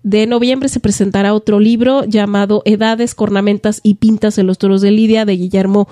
de 0.02 0.26
noviembre 0.26 0.68
se 0.68 0.80
presentará 0.80 1.34
otro 1.34 1.60
libro 1.60 2.04
llamado 2.04 2.62
Edades, 2.64 3.14
Cornamentas 3.14 3.80
y 3.82 3.94
Pintas 3.94 4.38
en 4.38 4.46
los 4.46 4.58
Toros 4.58 4.80
de 4.80 4.90
Lidia 4.90 5.24
de 5.24 5.36
Guillermo 5.36 5.88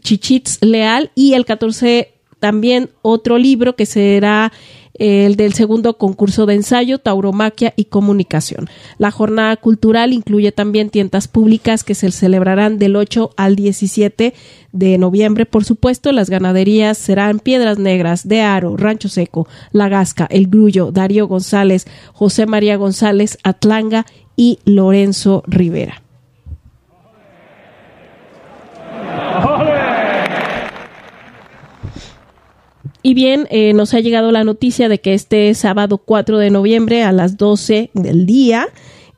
Chichitz 0.00 0.58
Leal. 0.60 1.10
Y 1.14 1.34
el 1.34 1.44
14 1.44 2.12
también 2.40 2.90
otro 3.02 3.38
libro 3.38 3.76
que 3.76 3.86
será 3.86 4.52
el 4.94 5.36
del 5.36 5.54
segundo 5.54 5.96
concurso 5.96 6.46
de 6.46 6.54
ensayo, 6.54 6.98
tauromaquia 6.98 7.72
y 7.76 7.86
comunicación. 7.86 8.68
La 8.98 9.10
jornada 9.10 9.56
cultural 9.56 10.12
incluye 10.12 10.52
también 10.52 10.90
tiendas 10.90 11.28
públicas 11.28 11.84
que 11.84 11.94
se 11.94 12.10
celebrarán 12.10 12.78
del 12.78 12.96
8 12.96 13.30
al 13.36 13.56
17 13.56 14.34
de 14.72 14.98
noviembre. 14.98 15.46
Por 15.46 15.64
supuesto, 15.64 16.12
las 16.12 16.30
ganaderías 16.30 16.98
serán 16.98 17.38
Piedras 17.38 17.78
Negras, 17.78 18.28
De 18.28 18.42
Aro, 18.42 18.76
Rancho 18.76 19.08
Seco, 19.08 19.48
La 19.70 19.88
Gasca, 19.88 20.26
El 20.30 20.48
Grullo, 20.48 20.92
Darío 20.92 21.26
González, 21.26 21.86
José 22.12 22.46
María 22.46 22.76
González, 22.76 23.38
Atlanga 23.42 24.06
y 24.36 24.58
Lorenzo 24.64 25.42
Rivera. 25.46 26.02
Y 33.02 33.14
bien, 33.14 33.48
eh, 33.50 33.72
nos 33.72 33.94
ha 33.94 34.00
llegado 34.00 34.30
la 34.30 34.44
noticia 34.44 34.88
de 34.88 35.00
que 35.00 35.14
este 35.14 35.52
sábado 35.54 35.98
4 35.98 36.38
de 36.38 36.50
noviembre 36.50 37.02
a 37.02 37.10
las 37.10 37.36
12 37.36 37.90
del 37.94 38.26
día 38.26 38.68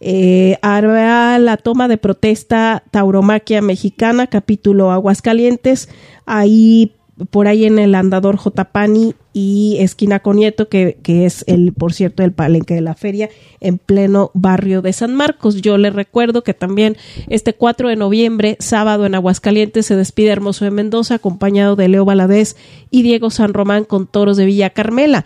eh, 0.01 0.59
hará 0.62 1.39
la 1.39 1.57
toma 1.57 1.89
de 1.89 1.99
protesta 1.99 2.82
Tauromaquia 2.91 3.61
Mexicana, 3.62 4.26
capítulo 4.26 4.91
Aguascalientes. 4.91 5.89
Ahí 6.26 6.93
por 7.30 7.46
ahí 7.46 7.64
en 7.64 7.78
el 7.78 7.94
andador 7.94 8.36
J. 8.36 8.64
Pani 8.72 9.14
y 9.32 9.76
esquina 9.78 10.20
Conieto, 10.20 10.68
que, 10.68 10.98
que 11.02 11.26
es 11.26 11.44
el, 11.46 11.72
por 11.72 11.92
cierto, 11.92 12.24
el 12.24 12.32
palenque 12.32 12.74
de 12.74 12.80
la 12.80 12.94
feria 12.94 13.30
en 13.60 13.78
pleno 13.78 14.30
barrio 14.34 14.82
de 14.82 14.92
San 14.92 15.14
Marcos. 15.14 15.62
Yo 15.62 15.78
le 15.78 15.90
recuerdo 15.90 16.42
que 16.42 16.54
también 16.54 16.96
este 17.28 17.52
4 17.52 17.88
de 17.88 17.96
noviembre, 17.96 18.56
sábado 18.58 19.06
en 19.06 19.14
Aguascalientes, 19.14 19.86
se 19.86 19.96
despide 19.96 20.30
Hermoso 20.30 20.64
de 20.64 20.72
Mendoza, 20.72 21.14
acompañado 21.14 21.76
de 21.76 21.88
Leo 21.88 22.04
Valadez 22.04 22.56
y 22.90 23.02
Diego 23.02 23.30
San 23.30 23.54
Román 23.54 23.84
con 23.84 24.06
toros 24.06 24.36
de 24.36 24.46
Villa 24.46 24.70
Carmela. 24.70 25.24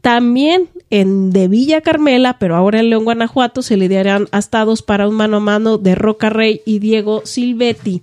También 0.00 0.68
en 0.90 1.30
de 1.30 1.48
Villa 1.48 1.80
Carmela, 1.80 2.38
pero 2.38 2.56
ahora 2.56 2.80
en 2.80 2.90
León, 2.90 3.04
Guanajuato, 3.04 3.62
se 3.62 3.76
lidiarán 3.76 4.28
astados 4.32 4.82
para 4.82 5.08
un 5.08 5.14
mano 5.14 5.38
a 5.38 5.40
mano 5.40 5.78
de 5.78 5.94
Roca 5.94 6.30
Rey 6.30 6.62
y 6.64 6.78
Diego 6.78 7.22
Silvetti. 7.24 8.02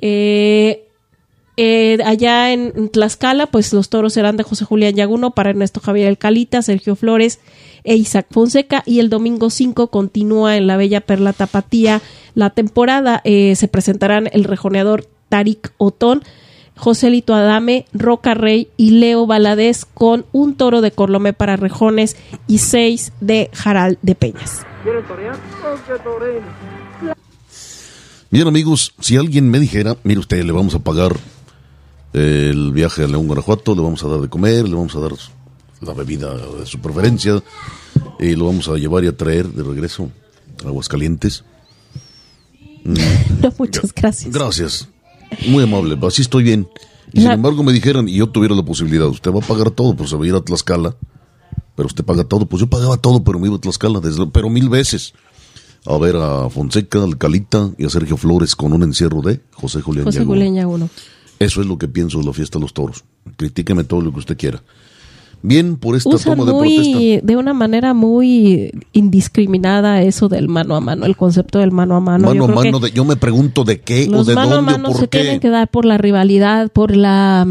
Eh, 0.00 0.89
eh, 1.62 1.98
allá 2.06 2.54
en 2.54 2.88
Tlaxcala, 2.88 3.46
pues 3.46 3.74
los 3.74 3.90
toros 3.90 4.14
serán 4.14 4.38
de 4.38 4.44
José 4.44 4.64
Julián 4.64 4.94
Yaguno 4.94 5.32
para 5.32 5.50
Ernesto 5.50 5.78
Javier 5.78 6.08
El 6.08 6.16
Calita, 6.16 6.62
Sergio 6.62 6.96
Flores 6.96 7.38
e 7.84 7.96
Isaac 7.96 8.28
Fonseca. 8.30 8.82
Y 8.86 8.98
el 9.00 9.10
domingo 9.10 9.50
5 9.50 9.88
continúa 9.88 10.56
en 10.56 10.66
la 10.66 10.78
Bella 10.78 11.02
Perla 11.02 11.34
Tapatía 11.34 12.00
la 12.34 12.48
temporada. 12.48 13.20
Eh, 13.24 13.56
se 13.56 13.68
presentarán 13.68 14.30
el 14.32 14.44
rejoneador 14.44 15.06
Tarik 15.28 15.74
Otón, 15.76 16.22
Joselito 16.76 17.34
Adame, 17.34 17.84
Roca 17.92 18.32
Rey 18.32 18.68
y 18.78 18.92
Leo 18.92 19.26
Valadez 19.26 19.84
con 19.84 20.24
un 20.32 20.54
toro 20.54 20.80
de 20.80 20.92
Corlomé 20.92 21.34
para 21.34 21.56
rejones 21.56 22.16
y 22.46 22.56
seis 22.56 23.12
de 23.20 23.50
Jaral 23.52 23.98
de 24.00 24.14
Peñas. 24.14 24.64
Bien 28.30 28.48
amigos, 28.48 28.94
si 28.98 29.18
alguien 29.18 29.50
me 29.50 29.58
dijera, 29.58 29.98
mire 30.04 30.20
usted, 30.20 30.42
le 30.42 30.52
vamos 30.52 30.74
a 30.74 30.78
pagar 30.78 31.16
el 32.12 32.72
viaje 32.72 33.04
a 33.04 33.06
León, 33.06 33.26
Guanajuato, 33.26 33.74
le 33.74 33.82
vamos 33.82 34.02
a 34.02 34.08
dar 34.08 34.20
de 34.20 34.28
comer, 34.28 34.68
le 34.68 34.74
vamos 34.74 34.94
a 34.96 35.00
dar 35.00 35.12
la 35.80 35.94
bebida 35.94 36.34
de 36.34 36.66
su 36.66 36.78
preferencia 36.78 37.42
y 38.18 38.34
lo 38.34 38.46
vamos 38.46 38.68
a 38.68 38.74
llevar 38.74 39.04
y 39.04 39.08
a 39.08 39.16
traer 39.16 39.48
de 39.48 39.62
regreso 39.62 40.10
a 40.64 40.68
Aguascalientes. 40.68 41.44
No, 43.42 43.52
muchas 43.58 43.94
gracias. 43.94 44.34
Gracias. 44.34 44.88
Muy 45.46 45.64
amable, 45.64 45.98
así 46.06 46.22
estoy 46.22 46.42
bien. 46.42 46.66
Y 47.12 47.20
sin 47.20 47.30
embargo 47.30 47.62
me 47.62 47.72
dijeran, 47.72 48.08
y 48.08 48.14
yo 48.14 48.28
tuviera 48.28 48.54
la 48.54 48.64
posibilidad, 48.64 49.06
usted 49.06 49.30
va 49.32 49.38
a 49.38 49.46
pagar 49.46 49.70
todo, 49.70 49.94
pues 49.94 50.10
se 50.10 50.16
va 50.16 50.24
a 50.24 50.28
ir 50.28 50.34
a 50.34 50.40
Tlaxcala, 50.40 50.96
pero 51.74 51.86
usted 51.86 52.04
paga 52.04 52.24
todo, 52.24 52.46
pues 52.46 52.60
yo 52.60 52.68
pagaba 52.68 52.96
todo, 52.96 53.22
pero 53.24 53.38
me 53.38 53.48
iba 53.48 53.56
a 53.56 53.60
Tlaxcala, 53.60 54.00
desde, 54.00 54.26
pero 54.26 54.48
mil 54.50 54.68
veces. 54.68 55.14
A 55.86 55.96
ver 55.96 56.16
a 56.16 56.50
Fonseca, 56.50 57.02
al 57.02 57.16
Calita 57.16 57.70
y 57.78 57.86
a 57.86 57.90
Sergio 57.90 58.18
Flores 58.18 58.54
con 58.54 58.74
un 58.74 58.82
encierro 58.82 59.22
de 59.22 59.40
José 59.52 59.80
Julián 59.80 60.04
José 60.04 60.24
Julián 60.24 60.54
Yaguno. 60.54 60.90
Eso 61.40 61.60
es 61.62 61.66
lo 61.66 61.76
que 61.78 61.88
pienso 61.88 62.18
de 62.20 62.24
la 62.26 62.32
fiesta 62.32 62.58
de 62.58 62.62
los 62.62 62.72
toros. 62.74 63.02
Critíqueme 63.36 63.82
todo 63.82 64.00
lo 64.02 64.12
que 64.12 64.18
usted 64.20 64.36
quiera. 64.36 64.62
Bien, 65.42 65.76
por 65.76 65.96
esta 65.96 66.10
Usan 66.10 66.36
toma 66.36 66.44
de 66.44 66.56
muy, 66.56 66.76
protesta. 66.76 67.26
de 67.26 67.36
una 67.38 67.54
manera 67.54 67.94
muy 67.94 68.70
indiscriminada 68.92 70.02
eso 70.02 70.28
del 70.28 70.48
mano 70.48 70.76
a 70.76 70.80
mano, 70.80 71.06
el 71.06 71.16
concepto 71.16 71.58
del 71.60 71.72
mano 71.72 71.96
a 71.96 72.00
mano. 72.00 72.28
Mano 72.28 72.46
Yo 72.46 72.52
a 72.52 72.54
mano, 72.54 72.78
de, 72.78 72.90
yo 72.90 73.04
me 73.06 73.16
pregunto 73.16 73.64
de 73.64 73.80
qué 73.80 74.06
o 74.08 74.12
los 74.12 74.26
de 74.26 74.34
mano 74.34 74.50
a 74.50 74.54
dónde 74.56 74.72
mano 74.72 74.88
o 74.88 74.92
por 74.92 75.00
se 75.00 75.08
qué. 75.08 75.20
tienen 75.20 75.40
que 75.40 75.48
dar 75.48 75.68
por 75.70 75.86
la 75.86 75.96
rivalidad, 75.96 76.70
por 76.70 76.94
la 76.94 77.46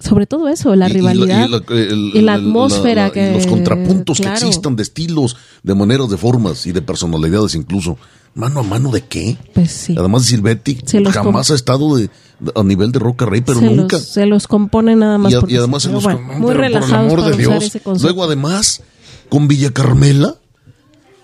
sobre 0.00 0.26
todo 0.26 0.48
eso, 0.48 0.74
la 0.74 0.88
Y- 0.88 0.90
y 0.90 0.94
rivalidad 0.94 1.46
y 1.46 1.50
la, 1.50 1.62
el- 1.68 2.10
y 2.14 2.20
la 2.20 2.34
el- 2.34 2.40
atmósfera 2.40 3.04
la- 3.06 3.12
que 3.12 3.32
los 3.32 3.46
contrapuntos 3.46 4.18
claro. 4.18 4.36
que 4.40 4.46
existan 4.46 4.74
de 4.74 4.82
estilos, 4.82 5.36
de 5.62 5.74
maneras, 5.76 6.10
de 6.10 6.16
formas 6.16 6.66
y 6.66 6.72
de 6.72 6.82
personalidades 6.82 7.54
incluso. 7.54 7.96
¿Mano 8.34 8.60
a 8.60 8.62
mano 8.64 8.90
de 8.90 9.02
qué? 9.02 9.36
Pues 9.54 9.70
sí. 9.70 9.94
Además 9.96 10.24
Silvetti 10.24 10.78
Se 10.84 11.00
los 11.00 11.12
jamás 11.14 11.50
ha 11.52 11.54
estado 11.54 11.94
de, 11.96 12.08
de- 12.40 12.52
a 12.56 12.62
nivel 12.64 12.90
de 12.90 12.98
Roca 12.98 13.26
Rey, 13.26 13.40
pero 13.42 13.60
se 13.60 13.70
nunca. 13.70 13.96
Los, 13.96 14.08
se 14.08 14.26
los 14.26 14.48
compone 14.48 14.96
nada 14.96 15.18
más. 15.18 15.32
y, 15.32 15.36
a- 15.36 15.40
porque 15.40 15.54
y 15.54 15.56
además 15.58 15.82
se 15.84 15.90
los 15.92 16.02
bueno, 16.02 16.20
no, 16.20 16.26
muy 16.40 16.48
pero 16.48 16.56
por 16.56 16.64
el 16.64 16.94
amor 16.94 17.22
de 17.24 17.36
Dios. 17.36 17.72
Luego 18.02 18.24
además, 18.24 18.82
con 19.28 19.46
Villa 19.46 19.70
Carmela, 19.70 20.34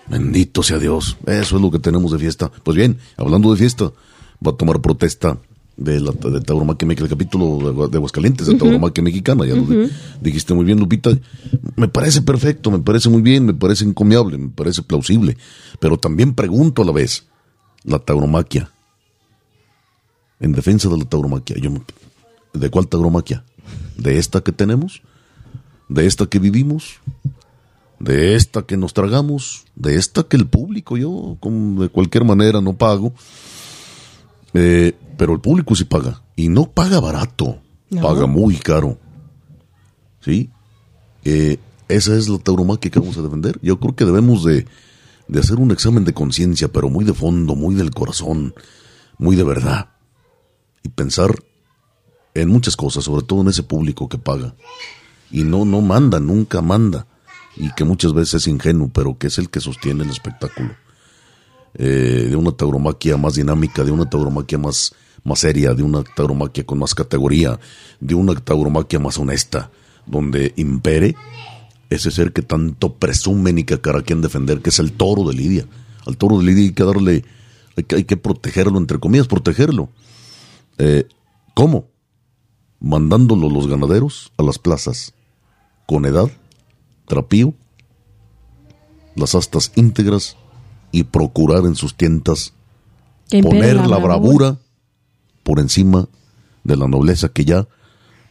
bendito 0.07 0.63
sea 0.63 0.77
Dios, 0.79 1.17
eso 1.25 1.55
es 1.57 1.61
lo 1.61 1.69
que 1.71 1.79
tenemos 1.79 2.11
de 2.11 2.19
fiesta. 2.19 2.51
Pues 2.63 2.75
bien, 2.77 2.97
hablando 3.17 3.51
de 3.51 3.57
fiesta, 3.57 3.91
va 4.45 4.51
a 4.51 4.55
tomar 4.55 4.81
protesta 4.81 5.37
de 5.83 5.99
la 5.99 6.11
de 6.11 6.41
Tauromaquia 6.41 6.87
Mexicana, 6.87 7.05
el 7.05 7.17
capítulo 7.17 7.57
de, 7.57 7.69
Agua- 7.69 7.87
de 7.87 7.97
Aguascalientes, 7.97 8.45
de 8.47 8.55
Tauromaquia 8.55 9.03
Mexicana, 9.03 9.45
ya 9.45 9.55
lo 9.55 9.63
di- 9.63 9.89
dijiste 10.21 10.53
muy 10.53 10.63
bien, 10.65 10.79
Lupita. 10.79 11.09
Me 11.75 11.87
parece 11.87 12.21
perfecto, 12.21 12.69
me 12.69 12.79
parece 12.79 13.09
muy 13.09 13.21
bien, 13.21 13.45
me 13.45 13.53
parece 13.53 13.83
encomiable, 13.85 14.37
me 14.37 14.49
parece 14.49 14.81
plausible, 14.83 15.37
pero 15.79 15.97
también 15.97 16.33
pregunto 16.35 16.83
a 16.83 16.85
la 16.85 16.91
vez, 16.91 17.25
la 17.83 17.97
tauromaquia, 17.99 18.69
en 20.39 20.51
defensa 20.51 20.89
de 20.89 20.97
la 20.97 21.05
tauromaquia, 21.05 21.55
yo 21.59 21.71
¿de 22.53 22.69
cuál 22.69 22.87
tauromaquia? 22.87 23.43
¿De 23.97 24.17
esta 24.17 24.41
que 24.41 24.51
tenemos? 24.51 25.01
¿De 25.89 26.05
esta 26.05 26.25
que 26.27 26.39
vivimos? 26.39 26.99
¿De 27.99 28.35
esta 28.35 28.63
que 28.63 28.77
nos 28.77 28.93
tragamos? 28.93 29.65
¿De 29.75 29.95
esta 29.95 30.23
que 30.23 30.37
el 30.37 30.47
público, 30.47 30.97
yo 30.97 31.37
como 31.39 31.81
de 31.83 31.89
cualquier 31.89 32.23
manera 32.25 32.59
no 32.61 32.73
pago? 32.73 33.13
Eh, 34.53 34.93
pero 35.21 35.33
el 35.33 35.39
público 35.39 35.75
sí 35.75 35.83
paga, 35.83 36.23
y 36.35 36.49
no 36.49 36.71
paga 36.71 36.99
barato, 36.99 37.59
No. 37.91 38.01
paga 38.01 38.25
muy 38.25 38.55
caro. 38.55 38.97
¿Sí? 40.19 40.49
Eh, 41.23 41.59
esa 41.87 42.15
es 42.15 42.27
la 42.27 42.39
tauromaquia 42.39 42.89
que 42.89 42.99
vamos 42.99 43.19
a 43.19 43.21
defender. 43.21 43.59
Yo 43.61 43.79
creo 43.79 43.95
que 43.95 44.03
debemos 44.05 44.43
de, 44.43 44.65
de 45.27 45.39
hacer 45.39 45.57
un 45.57 45.69
examen 45.69 46.05
de 46.05 46.13
conciencia, 46.15 46.69
pero 46.71 46.89
muy 46.89 47.05
de 47.05 47.13
fondo, 47.13 47.53
muy 47.53 47.75
del 47.75 47.91
corazón, 47.91 48.55
muy 49.19 49.35
de 49.35 49.43
verdad. 49.43 49.91
Y 50.81 50.89
pensar 50.89 51.35
en 52.33 52.49
muchas 52.49 52.75
cosas, 52.75 53.03
sobre 53.03 53.23
todo 53.23 53.41
en 53.41 53.49
ese 53.49 53.61
público 53.61 54.09
que 54.09 54.17
paga. 54.17 54.55
Y 55.29 55.43
no, 55.43 55.65
no 55.65 55.81
manda, 55.81 56.19
nunca 56.19 56.61
manda. 56.63 57.05
Y 57.55 57.71
que 57.73 57.83
muchas 57.83 58.13
veces 58.13 58.33
es 58.41 58.47
ingenuo, 58.47 58.89
pero 58.91 59.19
que 59.19 59.27
es 59.27 59.37
el 59.37 59.51
que 59.51 59.59
sostiene 59.59 60.03
el 60.03 60.09
espectáculo. 60.09 60.71
Eh, 61.75 62.25
de 62.29 62.35
una 62.35 62.51
tauromaquia 62.53 63.17
más 63.17 63.35
dinámica, 63.35 63.83
de 63.83 63.91
una 63.91 64.09
tauromaquia 64.09 64.57
más, 64.57 64.95
más 65.23 65.39
seria, 65.39 65.73
de 65.73 65.83
una 65.83 66.03
tauromaquia 66.03 66.65
con 66.65 66.79
más 66.79 66.95
categoría, 66.95 67.59
de 67.99 68.15
una 68.15 68.35
tauromaquia 68.35 68.99
más 68.99 69.17
honesta, 69.17 69.71
donde 70.05 70.53
impere 70.55 71.15
ese 71.89 72.09
ser 72.09 72.31
que 72.31 72.41
tanto 72.41 72.93
presumen 72.95 73.57
y 73.57 73.63
que 73.63 73.79
caraquean 73.79 74.21
defender, 74.21 74.61
que 74.61 74.69
es 74.69 74.79
el 74.79 74.93
toro 74.93 75.27
de 75.27 75.35
Lidia. 75.35 75.65
Al 76.05 76.17
toro 76.17 76.39
de 76.39 76.45
Lidia 76.45 76.63
hay 76.63 76.73
que 76.73 76.83
darle, 76.83 77.25
hay 77.75 77.83
que, 77.83 77.95
hay 77.97 78.03
que 78.05 78.17
protegerlo, 78.17 78.77
entre 78.77 78.99
comillas, 78.99 79.27
protegerlo. 79.27 79.89
Eh, 80.77 81.07
¿Cómo? 81.53 81.89
Mandándolo 82.79 83.49
los 83.49 83.67
ganaderos 83.67 84.31
a 84.37 84.43
las 84.43 84.57
plazas, 84.57 85.13
con 85.85 86.05
edad, 86.05 86.31
trapío, 87.05 87.53
las 89.15 89.35
astas 89.35 89.71
íntegras 89.75 90.37
y 90.91 91.03
procurar 91.03 91.65
en 91.65 91.75
sus 91.75 91.95
tientas 91.95 92.53
poner 93.29 93.75
la 93.75 93.97
bravura 93.97 94.57
por 95.43 95.59
encima 95.59 96.07
de 96.63 96.77
la 96.77 96.87
nobleza 96.87 97.29
que 97.29 97.45
ya 97.45 97.67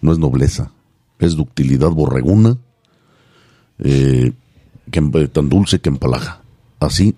no 0.01 0.13
es 0.13 0.19
nobleza, 0.19 0.73
es 1.19 1.37
ductilidad 1.37 1.91
borreguna, 1.91 2.57
eh, 3.79 4.33
que, 4.91 4.99
em- 4.99 5.29
tan 5.29 5.49
dulce 5.49 5.81
que 5.81 5.89
empalaga. 5.89 6.43
Así, 6.79 7.15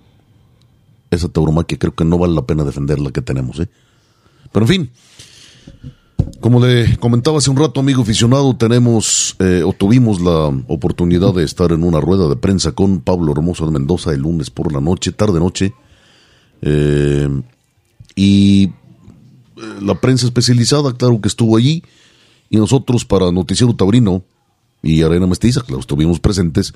esa 1.10 1.28
tauromaquia 1.28 1.78
creo 1.78 1.94
que 1.94 2.04
no 2.04 2.18
vale 2.18 2.34
la 2.34 2.46
pena 2.46 2.64
defender 2.64 2.98
la 2.98 3.10
que 3.10 3.20
tenemos. 3.22 3.60
¿eh? 3.60 3.68
Pero 4.50 4.64
en 4.64 4.68
fin, 4.68 4.90
como 6.40 6.64
le 6.64 6.96
comentaba 6.96 7.38
hace 7.38 7.50
un 7.50 7.56
rato, 7.56 7.80
amigo 7.80 8.02
aficionado, 8.02 8.56
tenemos 8.56 9.36
eh, 9.38 9.62
o 9.64 9.72
tuvimos 9.72 10.20
la 10.20 10.46
oportunidad 10.68 11.34
de 11.34 11.44
estar 11.44 11.70
en 11.72 11.84
una 11.84 12.00
rueda 12.00 12.28
de 12.28 12.36
prensa 12.36 12.72
con 12.72 13.00
Pablo 13.00 13.32
Hermoso 13.32 13.66
de 13.66 13.72
Mendoza 13.72 14.12
el 14.12 14.20
lunes 14.20 14.50
por 14.50 14.72
la 14.72 14.80
noche, 14.80 15.12
tarde 15.12 15.38
noche, 15.38 15.74
eh, 16.62 17.28
y 18.16 18.64
eh, 18.64 18.72
la 19.56 19.94
prensa 20.00 20.26
especializada, 20.26 20.92
claro 20.94 21.20
que 21.20 21.28
estuvo 21.28 21.56
allí, 21.56 21.82
y 22.50 22.56
nosotros 22.56 23.04
para 23.04 23.32
Noticiero 23.32 23.74
Taurino 23.74 24.22
y 24.82 25.02
Arena 25.02 25.26
Mestiza, 25.26 25.62
claro, 25.62 25.80
estuvimos 25.80 26.20
presentes, 26.20 26.74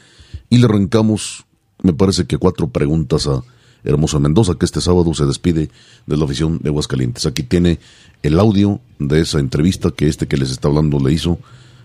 y 0.49 0.59
le 0.59 0.67
arrancamos, 0.67 1.45
me 1.83 1.93
parece 1.93 2.27
que 2.27 2.39
cuatro 2.39 2.69
preguntas 2.69 3.27
a 3.27 3.43
Hermosa 3.85 4.19
Mendoza, 4.19 4.55
que 4.55 4.65
este 4.65 4.81
sábado 4.81 5.13
se 5.15 5.27
despide 5.27 5.71
de 6.07 6.17
la 6.17 6.25
afición 6.25 6.59
de 6.63 6.71
Aguascalientes. 6.71 7.27
Aquí 7.27 7.43
tiene 7.43 7.79
el 8.23 8.39
audio 8.39 8.81
de 8.99 9.21
esa 9.21 9.39
entrevista 9.39 9.91
que 9.91 10.09
este 10.09 10.27
que 10.27 10.37
les 10.37 10.51
está 10.51 10.69
hablando 10.69 10.99
le 10.99 11.13
hizo 11.13 11.39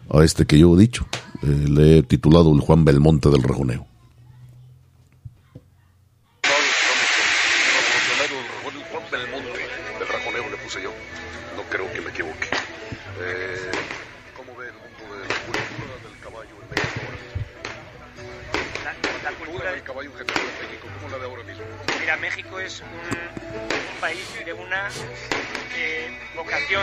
a 0.10 0.24
este 0.24 0.46
que 0.46 0.58
yo 0.58 0.76
he 0.76 0.80
dicho. 0.80 1.06
Eh, 1.44 1.66
le 1.70 1.98
he 2.00 2.04
titulado 2.04 2.54
el 2.54 2.62
Juan 2.62 2.86
Belmonte 2.86 3.30
del 3.30 3.44
Rejoneo. 3.44 3.91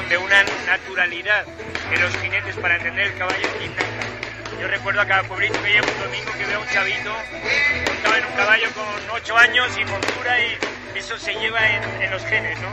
De 0.09 0.17
una 0.17 0.43
naturalidad 0.67 1.45
de 1.45 1.97
los 1.99 2.17
jinetes 2.17 2.57
para 2.57 2.77
entender 2.77 3.09
el 3.09 3.19
caballo. 3.19 3.49
Yo 4.61 4.67
recuerdo 4.67 5.01
a 5.01 5.07
cada 5.07 5.23
pueblito 5.23 5.63
que 5.63 5.71
llevo 5.71 5.87
un 5.87 6.01
domingo 6.01 6.33
que 6.33 6.47
veo 6.47 6.59
a 6.59 6.63
un 6.63 6.69
chavito 6.69 7.13
montado 7.87 8.17
en 8.17 8.25
un 8.25 8.33
caballo 8.33 8.69
con 8.73 9.11
8 9.11 9.37
años 9.37 9.79
y 9.79 9.85
montura 9.85 10.41
y 10.41 10.59
eso 10.97 11.17
se 11.19 11.35
lleva 11.35 11.69
en, 11.69 12.03
en 12.03 12.11
los 12.11 12.25
genes, 12.25 12.59
¿no? 12.61 12.69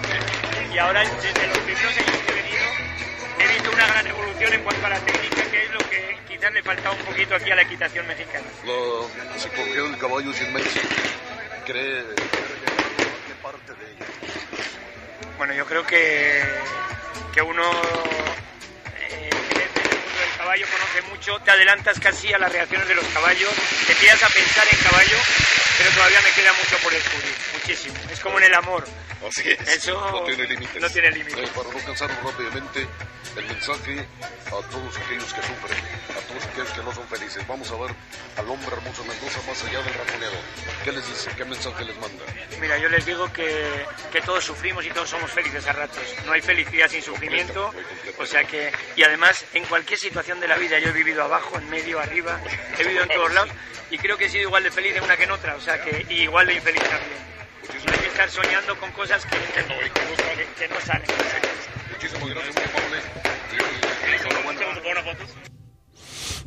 Y 0.73 0.77
ahora 0.77 1.01
desde 1.01 1.47
los 1.47 1.57
primeros 1.59 1.97
años 1.97 2.17
que 2.25 2.31
he 2.31 2.35
venido 2.35 2.65
he 3.39 3.47
visto 3.53 3.71
una 3.71 3.87
gran 3.87 4.07
evolución 4.07 4.53
en 4.53 4.63
cuanto 4.63 4.85
a 4.85 4.89
la 4.89 4.99
técnica, 4.99 5.43
que 5.51 5.63
es 5.63 5.71
lo 5.71 5.79
que 5.89 6.17
quizás 6.27 6.53
le 6.53 6.63
faltaba 6.63 6.95
un 6.95 7.05
poquito 7.05 7.35
aquí 7.35 7.51
a 7.51 7.55
la 7.55 7.61
equitación 7.61 8.07
mexicana. 8.07 8.45
La 8.65 9.39
psicología 9.39 9.83
del 9.83 9.97
caballo 9.97 10.31
es 10.31 10.41
inmensa. 10.41 10.79
¿Cree 11.65 12.03
qué 12.15 13.33
parte 13.43 13.73
de 13.73 13.91
ella? 13.91 14.05
Bueno, 15.37 15.53
yo 15.53 15.65
creo 15.65 15.85
que, 15.85 16.41
que 17.35 17.41
uno 17.41 17.69
eh, 18.97 19.29
el 19.29 19.57
del 19.57 20.37
caballo 20.37 20.65
conoce 20.71 21.01
mucho, 21.11 21.37
te 21.39 21.51
adelantas 21.51 21.99
casi 21.99 22.31
a 22.31 22.37
las 22.37 22.49
reacciones 22.49 22.87
de 22.87 22.95
los 22.95 23.05
caballos, 23.07 23.51
te 23.85 23.91
empiezas 23.91 24.23
a 24.23 24.29
pensar 24.33 24.65
en 24.71 24.79
caballo, 24.79 25.17
pero 25.77 25.89
todavía 25.91 26.21
me 26.21 26.31
queda 26.31 26.53
mucho 26.53 26.77
por 26.77 26.93
descubrir, 26.93 27.35
muchísimo. 27.51 27.95
Es 28.09 28.21
como 28.21 28.37
en 28.37 28.45
el 28.45 28.53
amor. 28.53 28.85
Así 29.29 29.49
es. 29.49 29.59
Eso 29.67 29.99
no 30.11 30.23
tiene 30.23 30.47
límites. 30.47 30.81
no 30.81 30.89
tiene 30.89 31.11
límites. 31.11 31.49
Eh, 31.49 31.51
para 31.55 31.69
no 31.69 31.79
cansarnos 31.85 32.23
rápidamente, 32.23 32.87
el 33.35 33.45
mensaje 33.45 34.05
a 34.45 34.49
todos 34.49 34.97
aquellos 34.97 35.33
que 35.33 35.41
sufren, 35.41 35.77
a 36.09 36.27
todos 36.27 36.45
aquellos 36.45 36.69
que 36.69 36.83
no 36.83 36.93
son 36.93 37.07
felices. 37.07 37.47
Vamos 37.47 37.71
a 37.71 37.75
ver 37.75 37.95
al 38.37 38.49
hombre 38.49 38.75
hermoso 38.75 39.03
Mendoza 39.03 39.39
más 39.47 39.63
allá 39.63 39.81
del 39.81 39.93
raconeador. 39.93 40.39
¿Qué 40.83 40.91
les 40.91 41.07
dice? 41.07 41.31
¿Qué 41.35 41.45
mensaje 41.45 41.85
les 41.85 41.97
manda? 41.97 42.23
Mira, 42.59 42.77
yo 42.77 42.89
les 42.89 43.05
digo 43.05 43.31
que, 43.33 43.85
que 44.11 44.21
todos 44.21 44.43
sufrimos 44.45 44.85
y 44.85 44.89
todos 44.89 45.09
somos 45.09 45.31
felices 45.31 45.65
a 45.67 45.73
ratos. 45.73 46.03
No 46.25 46.33
hay 46.33 46.41
felicidad 46.41 46.87
sin 46.87 47.01
sufrimiento. 47.01 47.65
Completa. 47.65 48.23
O 48.23 48.25
sea 48.25 48.43
que, 48.43 48.71
y 48.95 49.03
además, 49.03 49.43
en 49.53 49.65
cualquier 49.65 49.99
situación 49.99 50.39
de 50.39 50.47
la 50.47 50.57
vida, 50.57 50.79
yo 50.79 50.89
he 50.89 50.93
vivido 50.93 51.23
abajo, 51.23 51.57
en 51.57 51.69
medio, 51.69 51.99
arriba, 51.99 52.39
he 52.77 52.83
vivido 52.83 53.03
en 53.03 53.09
todos 53.09 53.33
lados 53.33 53.49
y 53.89 53.97
creo 53.97 54.17
que 54.17 54.25
he 54.25 54.29
sido 54.29 54.43
igual 54.43 54.63
de 54.63 54.71
feliz 54.71 54.95
en 54.95 55.03
una 55.03 55.17
que 55.17 55.23
en 55.23 55.31
otra. 55.31 55.55
O 55.55 55.61
sea 55.61 55.81
que, 55.83 56.05
y 56.09 56.23
igual 56.23 56.47
de 56.47 56.53
infeliz 56.53 56.83
también. 56.83 57.35
No 58.17 58.23
estar 58.23 58.43
soñando 58.43 58.79
con 58.79 58.91
cosas 58.91 59.23
que, 59.25 59.31
que, 59.35 59.61
que- 59.67 60.67
que 60.67 60.73
no 60.73 60.79
salen. 60.85 61.07
Muchísimas 61.91 62.29
gracias. 62.29 62.55
Eh. 62.55 62.69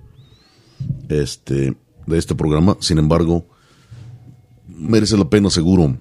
este, 1.08 1.76
de 2.06 2.18
este 2.18 2.34
programa. 2.34 2.76
Sin 2.80 2.98
embargo, 2.98 3.46
merece 4.68 5.16
la 5.16 5.28
pena, 5.28 5.50
seguro, 5.50 5.96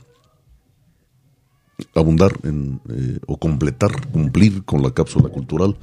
abundar 1.96 2.34
en, 2.44 2.82
eh, 2.90 3.20
o 3.28 3.38
completar, 3.38 4.10
cumplir 4.12 4.64
con 4.64 4.82
la 4.82 4.92
cápsula 4.92 5.30
cultural, 5.30 5.78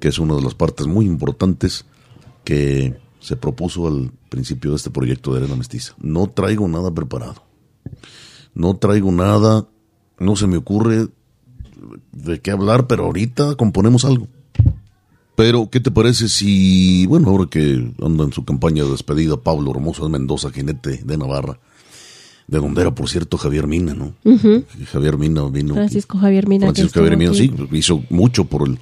que 0.00 0.08
es 0.08 0.18
una 0.18 0.34
de 0.34 0.42
las 0.42 0.54
partes 0.54 0.86
muy 0.86 1.06
importantes 1.06 1.84
que 2.44 2.96
se 3.20 3.36
propuso 3.36 3.86
al 3.86 4.12
principio 4.28 4.70
de 4.70 4.76
este 4.76 4.90
proyecto 4.90 5.32
de 5.32 5.40
Arena 5.40 5.56
Mestiza. 5.56 5.94
No 5.98 6.26
traigo 6.28 6.66
nada 6.68 6.92
preparado. 6.92 7.44
No 8.54 8.76
traigo 8.76 9.12
nada, 9.12 9.66
no 10.18 10.36
se 10.36 10.46
me 10.46 10.56
ocurre 10.56 11.08
de 12.12 12.40
qué 12.40 12.50
hablar, 12.50 12.86
pero 12.86 13.04
ahorita 13.04 13.54
componemos 13.56 14.04
algo. 14.04 14.28
Pero, 15.34 15.70
¿qué 15.70 15.80
te 15.80 15.90
parece 15.90 16.28
si, 16.28 17.06
bueno, 17.06 17.30
ahora 17.30 17.46
que 17.48 17.92
anda 18.02 18.24
en 18.24 18.32
su 18.32 18.44
campaña 18.44 18.84
de 18.84 18.90
despedida 18.90 19.36
Pablo 19.38 19.70
Hermoso 19.70 20.04
de 20.04 20.10
Mendoza, 20.10 20.50
jinete 20.50 21.02
de 21.04 21.16
Navarra, 21.16 21.58
de 22.46 22.58
donde 22.58 22.82
era, 22.82 22.94
por 22.94 23.08
cierto, 23.08 23.38
Javier 23.38 23.66
Mina, 23.66 23.94
¿no? 23.94 24.14
Javier 24.92 25.16
Mina 25.16 25.42
vino. 25.48 25.74
Francisco 25.74 26.18
Javier 26.18 26.46
Mina. 26.48 26.66
Francisco 26.66 27.00
Javier 27.00 27.16
Mina, 27.16 27.30
aquí. 27.30 27.48
sí, 27.48 27.54
hizo 27.72 28.02
mucho 28.10 28.44
por 28.44 28.68
el, 28.68 28.78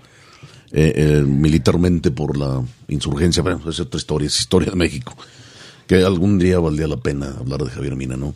eh, 0.73 0.93
eh, 0.95 1.23
militarmente 1.27 2.11
por 2.11 2.37
la 2.37 2.63
insurgencia. 2.89 3.43
Bueno, 3.43 3.61
es 3.69 3.81
otra 3.81 3.99
historia, 3.99 4.27
es 4.27 4.39
historia 4.39 4.71
de 4.71 4.77
México. 4.77 5.17
Que 5.87 6.05
algún 6.05 6.39
día 6.39 6.61
valdría 6.61 6.87
la 6.87 6.99
pena 6.99 7.35
hablar 7.39 7.65
de 7.65 7.71
Javier 7.71 7.97
Mina, 7.97 8.17
¿no? 8.17 8.35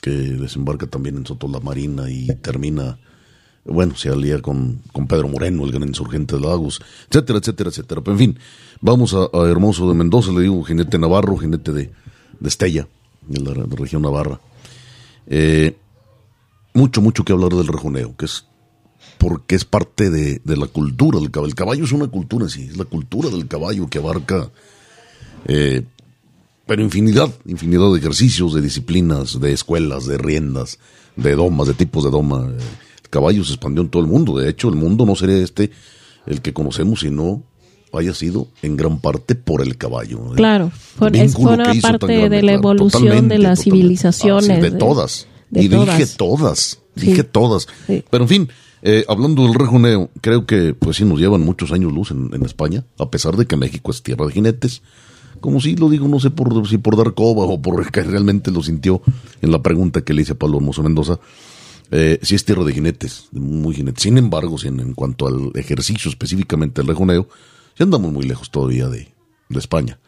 Que 0.00 0.10
desembarca 0.10 0.86
también 0.86 1.16
en 1.16 1.26
Soto 1.26 1.48
la 1.48 1.58
Marina 1.58 2.08
y 2.08 2.28
termina, 2.36 2.98
bueno, 3.64 3.96
se 3.96 4.08
alía 4.08 4.40
con, 4.40 4.80
con 4.92 5.08
Pedro 5.08 5.28
Moreno, 5.28 5.64
el 5.64 5.72
gran 5.72 5.88
insurgente 5.88 6.36
de 6.36 6.42
Lagos, 6.42 6.80
etcétera, 7.10 7.40
etcétera, 7.40 7.70
etcétera. 7.70 8.00
Pero 8.00 8.12
en 8.12 8.18
fin, 8.18 8.38
vamos 8.80 9.14
a, 9.14 9.28
Hermoso 9.48 9.88
de 9.88 9.94
Mendoza, 9.94 10.30
le 10.30 10.42
digo, 10.42 10.62
jinete 10.62 10.98
navarro, 10.98 11.36
jinete 11.36 11.72
de, 11.72 11.90
de 12.38 12.48
Estella, 12.48 12.86
de 13.26 13.40
la, 13.40 13.50
de 13.52 13.66
la 13.66 13.76
región 13.76 14.02
Navarra. 14.02 14.40
Eh, 15.26 15.76
mucho, 16.74 17.02
mucho 17.02 17.24
que 17.24 17.32
hablar 17.32 17.50
del 17.50 17.66
rejoneo, 17.66 18.16
que 18.16 18.26
es 18.26 18.46
porque 19.20 19.54
es 19.54 19.66
parte 19.66 20.08
de, 20.08 20.40
de 20.42 20.56
la 20.56 20.66
cultura 20.66 21.20
del 21.20 21.30
caballo. 21.30 21.50
El 21.50 21.54
caballo 21.54 21.84
es 21.84 21.92
una 21.92 22.06
cultura, 22.08 22.48
sí, 22.48 22.68
es 22.70 22.78
la 22.78 22.86
cultura 22.86 23.28
del 23.28 23.46
caballo 23.46 23.86
que 23.90 23.98
abarca, 23.98 24.50
eh, 25.44 25.82
pero 26.66 26.80
infinidad, 26.82 27.30
infinidad 27.44 27.92
de 27.92 27.98
ejercicios, 27.98 28.54
de 28.54 28.62
disciplinas, 28.62 29.38
de 29.38 29.52
escuelas, 29.52 30.06
de 30.06 30.16
riendas, 30.16 30.78
de 31.16 31.36
domas, 31.36 31.68
de 31.68 31.74
tipos 31.74 32.02
de 32.02 32.10
doma. 32.10 32.46
El 33.02 33.10
caballo 33.10 33.44
se 33.44 33.52
expandió 33.52 33.82
en 33.82 33.90
todo 33.90 34.02
el 34.02 34.08
mundo. 34.08 34.38
De 34.38 34.48
hecho, 34.48 34.70
el 34.70 34.76
mundo 34.76 35.04
no 35.04 35.14
sería 35.14 35.36
este 35.36 35.70
el 36.26 36.40
que 36.40 36.54
conocemos 36.54 37.00
si 37.00 37.10
no 37.10 37.42
haya 37.92 38.14
sido 38.14 38.48
en 38.62 38.78
gran 38.78 39.00
parte 39.00 39.34
por 39.34 39.60
el 39.60 39.76
caballo. 39.76 40.32
¿eh? 40.32 40.36
Claro, 40.36 40.72
El 41.02 41.14
es, 41.16 41.34
forma 41.34 41.64
parte 41.82 42.06
grande, 42.06 42.28
de 42.30 42.42
la 42.42 42.52
evolución 42.52 43.28
de 43.28 43.38
las 43.38 43.58
totalmente. 43.58 43.62
civilizaciones. 43.64 44.50
Ah, 44.50 44.54
sí, 44.54 44.60
de, 44.62 44.70
todas. 44.70 45.26
de 45.50 45.62
y 45.62 45.68
todas. 45.68 45.98
dije 45.98 46.06
todas, 46.16 46.78
Sí. 46.96 47.06
dije 47.06 47.24
todas. 47.24 47.66
Sí. 47.86 48.02
Pero 48.10 48.24
en 48.24 48.28
fin, 48.28 48.48
eh, 48.82 49.04
hablando 49.08 49.44
del 49.44 49.54
rejoneo, 49.54 50.10
creo 50.20 50.46
que 50.46 50.74
pues 50.74 50.96
sí 50.96 51.04
nos 51.04 51.18
llevan 51.18 51.42
muchos 51.42 51.72
años 51.72 51.92
luz 51.92 52.10
en, 52.10 52.42
España, 52.44 52.84
a 52.98 53.10
pesar 53.10 53.36
de 53.36 53.46
que 53.46 53.56
México 53.56 53.90
es 53.90 54.02
tierra 54.02 54.26
de 54.26 54.32
jinetes. 54.32 54.82
Como 55.40 55.60
si 55.60 55.76
lo 55.76 55.88
digo, 55.88 56.08
no 56.08 56.20
sé 56.20 56.30
por, 56.30 56.66
si 56.68 56.78
por 56.78 56.96
dar 56.96 57.14
coba 57.14 57.44
o 57.44 57.60
por 57.60 57.90
que 57.90 58.02
realmente 58.02 58.50
lo 58.50 58.62
sintió 58.62 59.02
en 59.40 59.52
la 59.52 59.62
pregunta 59.62 60.02
que 60.02 60.12
le 60.12 60.22
hice 60.22 60.32
a 60.32 60.38
Pablo 60.38 60.58
Hermoso 60.58 60.82
Mendoza. 60.82 61.18
Eh, 61.90 62.18
sí 62.22 62.34
es 62.34 62.44
tierra 62.44 62.64
de 62.64 62.72
jinetes, 62.72 63.28
muy 63.32 63.74
jinetes. 63.74 64.02
Sin 64.02 64.18
embargo, 64.18 64.58
si 64.58 64.68
en, 64.68 64.94
cuanto 64.94 65.26
al 65.26 65.50
ejercicio 65.54 66.10
específicamente 66.10 66.80
del 66.80 66.88
rejoneo, 66.88 67.28
sí 67.76 67.82
andamos 67.82 68.12
muy 68.12 68.24
lejos 68.24 68.50
todavía 68.50 68.88
de 68.88 69.08
España. 69.50 69.98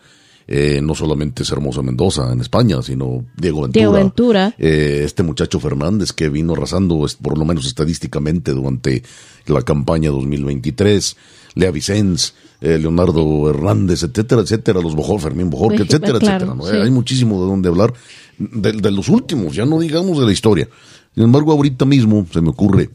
Eh, 0.48 0.80
no 0.82 0.94
solamente 0.94 1.42
es 1.44 1.50
Hermoso 1.50 1.82
Mendoza 1.82 2.32
en 2.32 2.40
España, 2.40 2.82
sino 2.82 3.24
Diego 3.36 3.62
Ventura. 3.62 3.80
Diego 3.80 3.92
Ventura. 3.92 4.54
Eh, 4.58 5.02
este 5.04 5.22
muchacho 5.22 5.60
Fernández 5.60 6.12
que 6.12 6.28
vino 6.28 6.52
arrasando, 6.54 7.06
por 7.22 7.38
lo 7.38 7.44
menos 7.44 7.66
estadísticamente, 7.66 8.52
durante 8.52 9.02
la 9.46 9.62
campaña 9.62 10.10
2023. 10.10 11.16
Lea 11.54 11.70
Vicens, 11.70 12.34
eh, 12.62 12.78
Leonardo 12.78 13.50
Hernández, 13.50 14.02
etcétera, 14.02 14.40
etcétera, 14.42 14.80
los 14.80 14.94
Bojor, 14.94 15.20
Fermín 15.20 15.50
Bojor, 15.50 15.76
Sí, 15.76 15.82
etcétera, 15.82 16.18
claro, 16.18 16.46
etcétera. 16.46 16.54
¿no? 16.54 16.64
sí. 16.66 16.76
Hay 16.76 16.90
muchísimo 16.90 17.40
de 17.42 17.46
dónde 17.46 17.68
hablar 17.68 17.92
de, 18.38 18.72
de 18.72 18.90
los 18.90 19.08
últimos, 19.10 19.54
ya 19.54 19.66
no 19.66 19.78
digamos 19.78 20.18
de 20.18 20.24
la 20.26 20.32
historia. 20.32 20.68
Sin 21.14 21.24
embargo, 21.24 21.52
ahorita 21.52 21.84
mismo 21.84 22.26
se 22.32 22.40
me 22.40 22.48
ocurre 22.48 22.88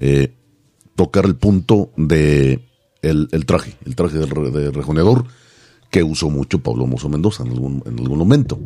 eh, 0.00 0.32
tocar 0.96 1.26
el 1.26 1.36
punto 1.36 1.90
de 1.96 2.60
el, 3.02 3.28
el 3.30 3.46
traje, 3.46 3.76
el 3.86 3.94
traje 3.94 4.18
del 4.18 4.30
re- 4.30 4.50
de 4.50 4.70
rejoneador 4.72 5.24
que 5.96 6.02
usó 6.02 6.28
mucho 6.28 6.58
Pablo 6.58 6.86
Mozo 6.86 7.08
Mendoza 7.08 7.42
en 7.42 7.52
algún, 7.52 7.82
en 7.86 7.98
algún 7.98 8.18
momento, 8.18 8.58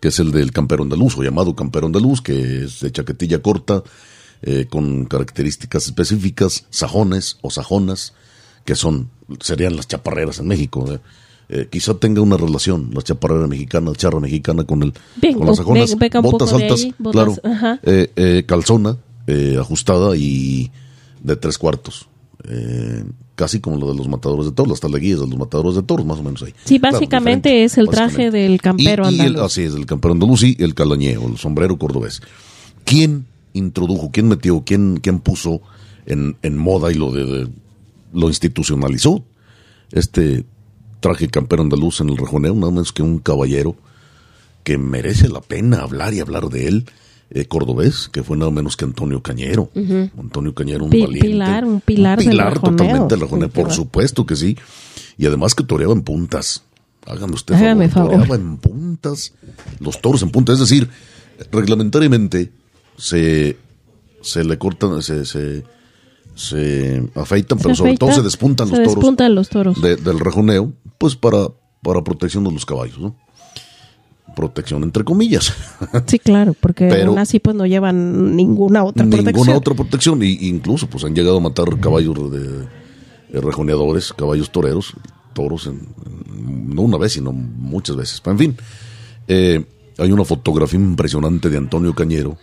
que 0.00 0.08
es 0.08 0.18
el 0.18 0.32
del 0.32 0.52
campero 0.52 0.84
andaluz, 0.84 1.18
o 1.18 1.22
llamado 1.22 1.54
campero 1.54 1.84
andaluz, 1.84 2.22
que 2.22 2.64
es 2.64 2.80
de 2.80 2.90
chaquetilla 2.90 3.42
corta, 3.42 3.82
eh, 4.40 4.64
con 4.70 5.04
características 5.04 5.84
específicas, 5.84 6.64
sajones 6.70 7.36
o 7.42 7.50
sajonas, 7.50 8.14
que 8.64 8.74
son, 8.74 9.10
serían 9.40 9.76
las 9.76 9.86
chaparreras 9.86 10.38
en 10.38 10.48
México. 10.48 10.90
¿eh? 10.94 10.98
Eh, 11.50 11.68
quizá 11.70 11.92
tenga 11.92 12.22
una 12.22 12.38
relación 12.38 12.88
la 12.94 13.02
chaparrera 13.02 13.46
mexicana, 13.46 13.92
charra 13.94 14.18
mexicana 14.18 14.64
con 14.64 14.82
el 14.82 14.94
Bien, 15.20 15.34
con 15.36 15.46
las 15.46 15.58
sajonas, 15.58 15.90
ve- 15.98 16.08
botas 16.22 16.56
de 16.56 16.62
altas, 16.64 16.80
ahí, 16.80 16.94
botas, 16.98 17.38
claro, 17.40 17.78
eh, 17.82 18.10
eh, 18.16 18.44
calzona, 18.46 18.96
eh, 19.26 19.58
ajustada 19.60 20.16
y 20.16 20.70
de 21.22 21.36
tres 21.36 21.58
cuartos. 21.58 22.08
Casi 23.40 23.58
como 23.58 23.78
lo 23.78 23.88
de 23.90 23.94
los 23.96 24.06
matadores 24.06 24.44
de 24.44 24.52
toros, 24.52 24.68
las 24.68 24.80
taleguías 24.80 25.18
de 25.18 25.26
los 25.26 25.38
matadores 25.38 25.74
de 25.74 25.82
toros, 25.82 26.04
más 26.04 26.18
o 26.18 26.22
menos 26.22 26.42
ahí. 26.42 26.52
Sí, 26.66 26.78
básicamente 26.78 27.64
es 27.64 27.78
el 27.78 27.88
traje 27.88 28.30
del 28.30 28.60
campero 28.60 29.10
Y- 29.10 29.14
y 29.14 29.20
el- 29.20 29.26
andaluz. 29.28 29.42
así 29.50 29.62
es, 29.62 29.72
el 29.74 29.86
campero 29.86 30.12
andaluz 30.12 30.42
y 30.42 30.56
el 30.58 30.74
calañeo, 30.74 31.26
el 31.26 31.38
sombrero 31.38 31.78
cordobés. 31.78 32.20
¿Quién 32.84 33.24
introdujo, 33.54 34.10
quién 34.12 34.28
metió, 34.28 34.62
quién, 34.66 34.98
quién 35.02 35.20
puso 35.20 35.62
en, 36.04 36.36
en 36.42 36.58
moda 36.58 36.92
y 36.92 36.96
lo 36.96 37.10
de, 37.12 37.24
de- 37.24 37.48
lo 38.12 38.28
institucionalizó? 38.28 39.24
Este 39.90 40.44
traje 41.00 41.28
campero 41.28 41.62
andaluz 41.62 42.02
en 42.02 42.10
el 42.10 42.18
rejoneo, 42.18 42.54
nada 42.54 42.70
menos 42.72 42.92
que 42.92 43.02
un 43.02 43.20
caballero 43.20 43.74
que 44.64 44.76
merece 44.76 45.30
la 45.30 45.40
pena 45.40 45.78
hablar 45.78 46.12
y 46.12 46.20
hablar 46.20 46.50
de 46.50 46.68
él, 46.68 46.84
eh, 47.30 47.44
cordobés, 47.46 48.08
que 48.08 48.22
fue 48.22 48.36
nada 48.36 48.50
menos 48.50 48.76
que 48.76 48.84
Antonio 48.84 49.22
Cañero. 49.22 49.70
Antonio 50.18 50.54
Cañero, 50.54 50.84
un 50.84 50.90
Pi- 50.90 51.02
valiente. 51.02 51.28
pilar, 51.28 51.64
un 51.64 51.80
pilar 51.80 52.18
del 52.18 52.36
rejoneo. 52.38 52.76
totalmente 52.76 53.14
del 53.14 53.20
rejoneo, 53.20 53.46
Un 53.46 53.52
por 53.52 53.64
pilar. 53.64 53.76
supuesto 53.76 54.26
que 54.26 54.36
sí. 54.36 54.56
Y 55.16 55.26
además 55.26 55.54
que 55.54 55.62
toreaba 55.64 55.92
en 55.92 56.02
puntas. 56.02 56.64
Hágame 57.06 57.34
usted 57.34 57.54
Hágame 57.54 57.88
favor, 57.88 58.10
favor. 58.12 58.26
toreaba 58.26 58.44
en 58.50 58.56
puntas, 58.58 59.32
los 59.78 60.00
toros 60.00 60.22
en 60.22 60.30
puntas. 60.30 60.54
Es 60.54 60.60
decir, 60.68 60.88
reglamentariamente 61.52 62.50
se, 62.96 63.56
se 64.22 64.44
le 64.44 64.58
cortan, 64.58 65.02
se, 65.02 65.24
se, 65.24 65.64
se 66.34 67.10
afeitan, 67.14 67.58
Se 67.58 67.62
pero 67.62 67.74
sobre 67.74 67.96
todo 67.96 68.10
afeita, 68.10 68.22
se 68.22 68.22
despuntan 68.24 68.66
se 68.68 68.72
los 68.72 68.80
toros 68.84 68.94
despuntan 68.96 69.34
los 69.34 69.48
toros. 69.48 69.80
de- 69.82 69.96
del 69.96 70.20
rejoneo, 70.20 70.72
pues 70.98 71.16
para, 71.16 71.48
para 71.82 72.02
protección 72.02 72.44
de 72.44 72.52
los 72.52 72.66
caballos, 72.66 72.98
¿no? 72.98 73.16
Protección 74.36 74.82
entre 74.82 75.04
comillas. 75.04 75.52
Sí, 76.06 76.18
claro, 76.18 76.54
porque 76.58 76.88
Pero- 76.88 77.10
aún 77.10 77.18
así 77.18 77.40
pues 77.40 77.56
no 77.56 77.66
llevan 77.66 78.36
ninguna 78.36 78.84
otra 78.84 79.04
Ninguna 79.04 79.24
protección. 79.32 79.56
otra 79.56 79.74
protección. 79.74 80.22
Y, 80.22 80.48
incluso 80.48 80.86
pues 80.88 81.04
han 81.04 81.14
llegado 81.14 81.38
a 81.38 81.40
matar 81.40 81.78
caballos 81.80 82.30
de, 82.30 82.40
de 83.32 83.40
rejoneadores, 83.40 84.12
caballos 84.12 84.50
toreros, 84.50 84.94
toros, 85.34 85.66
en- 85.66 85.80
en- 86.36 86.74
no 86.74 86.82
una 86.82 86.96
vez, 86.98 87.12
sino 87.14 87.32
muchas 87.32 87.96
veces. 87.96 88.22
En 88.24 88.38
fin, 88.38 88.56
eh, 89.28 89.64
hay 89.98 90.12
una 90.12 90.24
fotografía 90.24 90.78
impresionante 90.80 91.50
de 91.50 91.56
Antonio 91.58 91.94
Cañero, 91.94 92.38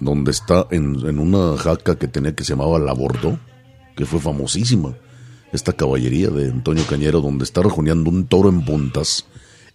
donde 0.00 0.30
está 0.32 0.66
en, 0.70 0.96
en 1.06 1.18
una 1.18 1.56
jaca 1.56 1.96
que 1.96 2.08
tenía 2.08 2.34
que 2.34 2.42
se 2.44 2.52
llamaba 2.54 2.78
La 2.78 2.92
Bordó, 2.92 3.38
que 3.96 4.04
fue 4.06 4.18
famosísima. 4.20 4.94
Esta 5.52 5.72
caballería 5.72 6.30
de 6.30 6.50
Antonio 6.50 6.82
Cañero, 6.88 7.20
donde 7.20 7.44
está 7.44 7.62
rejoneando 7.62 8.10
un 8.10 8.26
toro 8.26 8.48
en 8.48 8.64
puntas 8.64 9.24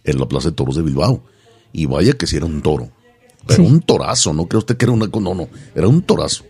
en 0.04 0.18
la 0.18 0.26
Plaza 0.26 0.50
de 0.50 0.56
Toros 0.56 0.76
de 0.76 0.82
Bilbao. 0.82 1.22
Y 1.72 1.86
vaya 1.86 2.12
que 2.14 2.26
si 2.26 2.36
era 2.36 2.46
un 2.46 2.62
toro. 2.62 2.90
Pero 3.46 3.64
Sí. 3.64 3.70
un 3.70 3.80
torazo, 3.80 4.32
no 4.34 4.46
cree 4.46 4.58
usted 4.58 4.76
que 4.76 4.84
era 4.84 4.92
una... 4.92 5.06
No, 5.06 5.34
no, 5.34 5.48
era 5.74 5.88
un 5.88 6.02
torazo. 6.02 6.44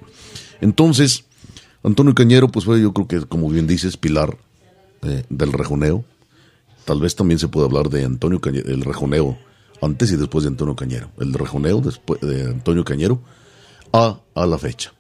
Entonces, 0.60 1.24
Antonio 1.82 2.14
Cañero, 2.14 2.48
pues 2.48 2.64
fue 2.64 2.80
yo 2.80 2.92
creo 2.92 3.06
que, 3.06 3.20
como 3.26 3.48
bien 3.48 3.66
dices, 3.66 3.96
pilar 3.96 4.36
eh, 5.02 5.24
del 5.30 5.52
rejoneo. 5.52 6.04
Tal 6.84 7.00
vez 7.00 7.14
también 7.14 7.38
se 7.38 7.48
puede 7.48 7.66
hablar 7.66 7.88
de 7.90 8.04
Antonio 8.04 8.40
Cañero, 8.40 8.68
el 8.70 8.82
rejoneo, 8.82 9.38
antes 9.80 10.10
y 10.12 10.16
después 10.16 10.42
de 10.44 10.48
Antonio 10.48 10.74
Cañero. 10.76 11.10
El 11.20 11.32
rejoneo 11.32 11.80
después 11.80 12.20
de 12.20 12.44
Antonio 12.50 12.84
Cañero 12.84 13.20
a, 13.92 14.20
a 14.34 14.46
la 14.46 14.58
fecha. 14.58 14.92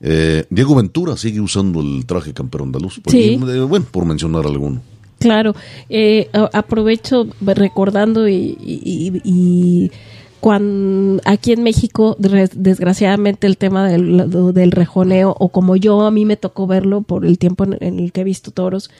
Eh, 0.00 0.44
Diego 0.50 0.74
Ventura 0.74 1.16
sigue 1.16 1.40
usando 1.40 1.80
el 1.80 2.04
traje 2.06 2.32
campero 2.34 2.64
andaluz. 2.64 3.00
Pues, 3.02 3.12
Sí. 3.12 3.34
eh, 3.34 3.60
bueno, 3.60 3.86
por 3.90 4.04
mencionar 4.04 4.46
alguno. 4.46 4.82
Claro, 5.18 5.54
eh, 5.88 6.28
aprovecho 6.52 7.26
recordando 7.40 8.28
y, 8.28 8.56
y- 8.60 9.90
cuando 10.38 11.20
aquí 11.24 11.52
en 11.52 11.64
México, 11.64 12.16
desgraciadamente, 12.20 13.48
el 13.48 13.56
tema 13.56 13.88
del, 13.88 14.30
del 14.54 14.70
rejoneo, 14.70 15.34
o 15.36 15.48
como 15.48 15.74
yo 15.74 16.02
a 16.02 16.10
mí 16.12 16.24
me 16.24 16.36
tocó 16.36 16.68
verlo 16.68 17.00
por 17.00 17.24
el 17.26 17.38
tiempo 17.38 17.64
en 17.64 17.98
el 17.98 18.12
que 18.12 18.20
he 18.20 18.24
visto 18.24 18.52
toros, 18.52 18.90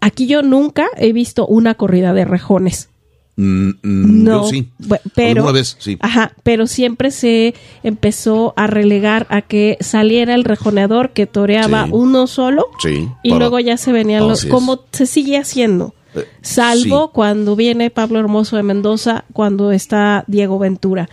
aquí 0.00 0.26
yo 0.26 0.42
nunca 0.42 0.88
he 0.98 1.12
visto 1.14 1.46
una 1.46 1.74
corrida 1.76 2.12
de 2.12 2.26
rejones. 2.26 2.90
Mm, 3.36 3.68
mm, 3.82 4.24
No, 4.24 4.42
yo 4.44 4.48
sí. 4.48 4.68
pero 5.14 5.40
Alguna 5.40 5.52
vez, 5.52 5.76
sí. 5.78 5.98
Ajá, 6.00 6.32
pero 6.42 6.66
siempre 6.66 7.10
se 7.10 7.54
empezó 7.82 8.54
a 8.56 8.66
relegar 8.66 9.26
a 9.28 9.42
que 9.42 9.76
saliera 9.80 10.34
el 10.34 10.44
rejoneador 10.44 11.10
que 11.10 11.26
toreaba 11.26 11.84
Sí. 11.84 11.90
uno 11.92 12.26
solo 12.26 12.66
Sí, 12.82 13.08
y 13.22 13.28
para- 13.30 13.38
luego 13.40 13.60
ya 13.60 13.76
se 13.76 13.92
venían 13.92 14.26
los 14.26 14.46
como 14.46 14.80
se 14.92 15.04
sigue 15.06 15.36
haciendo. 15.36 15.94
Eh, 16.14 16.24
Salvo 16.40 17.04
sí. 17.06 17.10
cuando 17.12 17.56
viene 17.56 17.90
Pablo 17.90 18.18
Hermoso 18.18 18.56
de 18.56 18.62
Mendoza, 18.62 19.26
cuando 19.34 19.70
está 19.70 20.24
Diego 20.26 20.58
Ventura. 20.58 21.10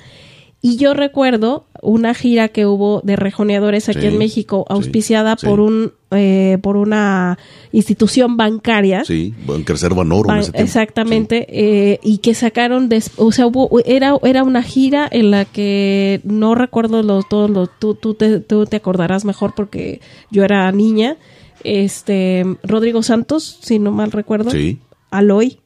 Y 0.66 0.78
yo 0.78 0.94
recuerdo 0.94 1.66
una 1.82 2.14
gira 2.14 2.48
que 2.48 2.66
hubo 2.66 3.02
de 3.04 3.18
rejoneadores 3.18 3.90
aquí 3.90 4.00
Sí, 4.00 4.08
en 4.08 4.18
México, 4.18 4.66
auspiciada 4.70 5.36
sí. 5.38 5.46
por 5.46 5.60
un 5.60 5.92
eh, 6.12 6.58
por 6.62 6.78
una 6.78 7.38
institución 7.74 8.38
bancaria. 8.38 9.04
Sí, 9.04 9.34
en 9.50 9.64
crecer 9.64 9.94
Banoro 9.94 10.30
Ban-. 10.30 10.46
Exactamente, 10.54 11.48
eh, 11.50 12.00
y 12.02 12.20
que 12.20 12.34
sacaron, 12.34 12.88
des- 12.88 13.12
o 13.18 13.34
sea, 13.34 13.46
hubo, 13.48 13.70
era, 13.84 14.16
era 14.24 14.44
una 14.44 14.64
gira 14.64 15.06
en 15.12 15.32
la 15.32 15.44
que 15.44 16.22
no 16.24 16.56
recuerdo 16.56 17.04
los, 17.04 17.28
todos 17.28 17.50
los, 17.50 17.70
tú, 17.80 17.96
tú, 17.96 18.14
te, 18.14 18.40
tú 18.40 18.66
te 18.66 18.78
acordarás 18.78 19.26
mejor 19.26 19.54
porque 19.56 20.00
yo 20.32 20.46
era 20.46 20.72
niña, 20.72 21.18
este, 21.66 22.46
Rodrigo 22.64 23.04
Santos, 23.04 23.58
si 23.62 23.80
no 23.80 23.92
mal 23.92 24.12
recuerdo, 24.12 24.52
Sí, 24.52 24.80
Aloy, 25.12 25.60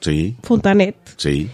sí, 0.00 0.36
Fontanet, 0.42 0.96
sí. 1.16 1.48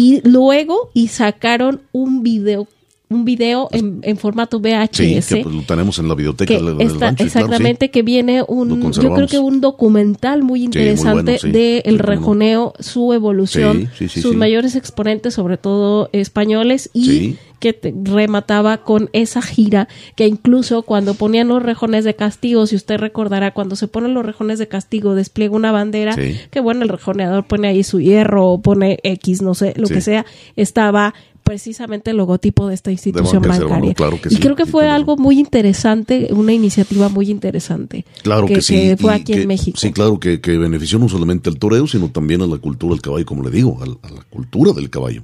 Y 0.00 0.20
luego, 0.22 0.92
y 0.94 1.08
sacaron 1.08 1.82
un 1.90 2.22
video, 2.22 2.68
un 3.10 3.24
video 3.24 3.68
en, 3.72 4.00
en 4.02 4.16
formato 4.18 4.60
VHS. 4.60 4.90
Sí, 5.24 5.36
que 5.36 5.42
pues, 5.42 5.54
lo 5.54 5.62
tenemos 5.62 5.98
en 5.98 6.08
la 6.08 6.14
biblioteca 6.14 6.54
que 6.54 6.62
del, 6.62 6.80
está- 6.80 6.82
rancho, 6.82 6.98
claro, 6.98 7.16
sí. 7.16 7.24
exactamente 7.24 7.90
que 7.90 8.02
viene 8.02 8.42
un 8.46 8.92
yo 8.92 9.14
creo 9.14 9.26
que 9.26 9.38
un 9.38 9.60
documental 9.62 10.42
muy 10.42 10.62
interesante 10.62 11.22
bueno, 11.22 11.38
sí. 11.38 11.50
de 11.50 11.82
el 11.86 11.98
rejoneo 11.98 12.74
su 12.80 13.12
evolución 13.14 13.88
sus 14.08 14.34
mayores 14.34 14.76
exponentes 14.76 15.34
sobre 15.34 15.56
todo 15.56 16.10
españoles 16.12 16.90
y 16.92 17.36
que 17.60 17.72
te- 17.72 17.94
remataba 18.04 18.84
con 18.84 19.08
esa 19.12 19.40
gira 19.42 19.88
que 20.14 20.26
incluso 20.26 20.82
cuando 20.82 21.14
ponían 21.14 21.48
los 21.48 21.62
rejones 21.62 22.04
de 22.04 22.14
castigo 22.14 22.66
si 22.66 22.76
usted 22.76 22.98
recordará 22.98 23.52
cuando 23.54 23.74
se 23.74 23.88
ponen 23.88 24.12
los 24.14 24.24
rejones 24.26 24.58
de 24.58 24.68
castigo 24.68 25.14
despliega 25.14 25.56
una 25.56 25.72
bandera 25.72 26.12
Sí. 26.12 26.36
que 26.50 26.60
bueno 26.60 26.82
el 26.82 26.88
rejoneador 26.90 27.46
pone 27.46 27.68
ahí 27.68 27.82
su 27.84 28.00
hierro 28.00 28.46
o 28.52 28.60
pone 28.60 28.98
X 29.02 29.40
no 29.42 29.54
sé 29.54 29.72
lo 29.76 29.86
Sí. 29.86 29.94
que 29.94 30.00
sea 30.02 30.26
estaba 30.56 31.14
precisamente 31.48 32.10
el 32.10 32.18
logotipo 32.18 32.68
de 32.68 32.74
esta 32.74 32.90
institución 32.92 33.42
bancaria 33.42 33.94
claro 33.94 34.20
que 34.20 34.28
y 34.28 34.36
sí, 34.36 34.40
creo 34.40 34.54
que 34.54 34.66
fue 34.66 34.86
algo 34.88 35.16
muy 35.16 35.38
interesante, 35.38 36.28
una 36.32 36.52
iniciativa 36.52 37.08
muy 37.08 37.30
interesante. 37.30 38.04
Claro 38.22 38.46
que, 38.46 38.60
sí. 38.60 38.94
fue 38.98 39.12
y 39.12 39.20
aquí 39.20 39.32
que- 39.32 39.42
en 39.42 39.48
México. 39.48 39.78
Sí, 39.78 39.90
claro, 39.90 40.20
que, 40.20 40.42
que 40.42 40.58
benefició 40.58 40.98
no 40.98 41.08
solamente 41.08 41.48
al 41.48 41.58
toreo, 41.58 41.86
sino 41.86 42.10
también 42.10 42.42
a 42.42 42.46
la 42.46 42.58
cultura 42.58 42.92
del 42.92 43.00
caballo, 43.00 43.24
como 43.24 43.42
le 43.42 43.50
digo, 43.50 43.78
a, 43.82 43.86
la 43.86 44.22
cultura 44.28 44.72
del 44.72 44.90
caballo. 44.90 45.22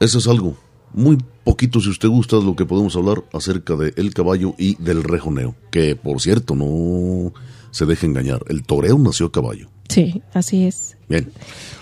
Eso 0.00 0.18
es 0.18 0.26
algo 0.26 0.56
muy 0.94 1.18
poquito, 1.44 1.80
si 1.80 1.90
usted 1.90 2.08
gusta, 2.08 2.36
lo 2.36 2.56
que 2.56 2.64
podemos 2.64 2.96
hablar 2.96 3.24
acerca 3.32 3.76
del 3.76 4.14
caballo 4.14 4.54
y 4.58 4.76
del 4.82 5.04
rejoneo. 5.04 5.54
Que, 5.70 5.96
por 5.96 6.20
cierto, 6.22 6.54
no 6.54 7.32
se 7.70 7.84
deje 7.84 8.06
engañar. 8.06 8.42
El 8.48 8.62
toreo 8.62 8.98
nació 8.98 9.26
a 9.26 9.32
caballo. 9.32 9.68
Sí, 9.92 10.22
así 10.32 10.66
es. 10.66 10.96
Bien, 11.08 11.30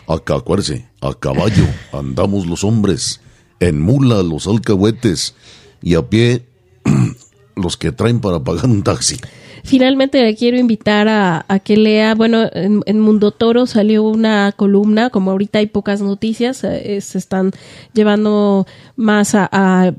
acá 0.08 0.34
acuérdese, 0.34 0.88
a 1.00 1.14
caballo 1.14 1.64
andamos 1.92 2.46
los 2.46 2.64
hombres, 2.64 3.20
en 3.60 3.80
mula 3.80 4.22
los 4.24 4.48
alcahuetes 4.48 5.34
y 5.80 5.94
a 5.94 6.08
pie 6.08 6.44
los 7.62 7.76
que 7.76 7.92
traen 7.92 8.20
para 8.20 8.40
pagar 8.40 8.66
un 8.66 8.82
taxi. 8.82 9.16
Finalmente 9.62 10.22
le 10.22 10.34
quiero 10.36 10.56
invitar 10.56 11.06
a, 11.08 11.44
que 11.62 11.76
lea, 11.76 12.14
bueno, 12.14 12.48
en, 12.50 13.00
Mundo 13.00 13.30
Toro 13.30 13.66
salió 13.66 14.02
una 14.04 14.52
columna, 14.52 15.10
como 15.10 15.32
ahorita 15.32 15.58
hay 15.58 15.66
pocas 15.66 16.00
noticias, 16.00 16.64
eh, 16.64 16.98
se 17.02 17.18
están 17.18 17.52
llevando 17.92 18.66
más 18.96 19.32
a, 19.34 19.92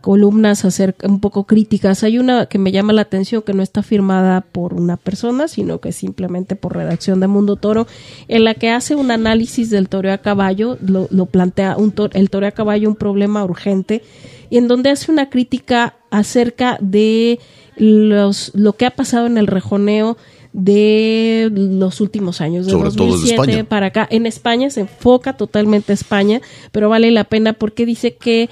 columnas 0.00 0.64
a 0.64 0.70
ser 0.70 0.96
un 1.04 1.20
poco 1.20 1.44
críticas. 1.44 2.02
Hay 2.02 2.18
una 2.18 2.46
que 2.46 2.58
me 2.58 2.72
llama 2.72 2.94
la 2.94 3.02
atención 3.02 3.42
que 3.42 3.52
no 3.52 3.62
está 3.62 3.82
firmada 3.82 4.40
por 4.40 4.72
una 4.72 4.96
persona, 4.96 5.48
sino 5.48 5.78
que 5.80 5.92
simplemente 5.92 6.56
por 6.56 6.74
redacción 6.74 7.20
de 7.20 7.26
Mundo 7.26 7.56
Toro, 7.56 7.86
en 8.28 8.44
la 8.44 8.54
que 8.54 8.70
hace 8.70 8.94
un 8.94 9.10
análisis 9.10 9.68
del 9.68 9.90
toreo 9.90 10.14
a 10.14 10.18
caballo, 10.18 10.78
lo, 10.80 11.26
plantea 11.26 11.76
un 11.76 11.92
tor- 11.94 12.10
el 12.14 12.30
toreo 12.30 12.48
a 12.48 12.52
caballo 12.52 12.88
un 12.88 12.96
problema 12.96 13.44
urgente, 13.44 14.02
y 14.48 14.56
en 14.56 14.66
donde 14.66 14.88
hace 14.88 15.12
una 15.12 15.28
crítica 15.28 15.96
acerca 16.12 16.78
de 16.80 17.40
los 17.76 18.52
lo 18.54 18.74
que 18.74 18.86
ha 18.86 18.90
pasado 18.90 19.26
en 19.26 19.38
el 19.38 19.48
rejoneo 19.48 20.16
de 20.52 21.50
los 21.50 22.00
últimos 22.00 22.40
años, 22.42 22.66
de 22.66 22.72
Sobre 22.72 22.90
todo 22.90 23.06
desde 23.06 23.36
2007 23.36 23.50
España. 23.50 23.64
para 23.64 23.86
acá. 23.86 24.06
En 24.10 24.26
España 24.26 24.70
se 24.70 24.82
enfoca 24.82 25.32
totalmente 25.32 25.92
a 25.92 25.94
España, 25.94 26.40
pero 26.70 26.90
vale 26.90 27.10
la 27.10 27.24
pena 27.24 27.54
porque 27.54 27.86
dice 27.86 28.14
que 28.14 28.50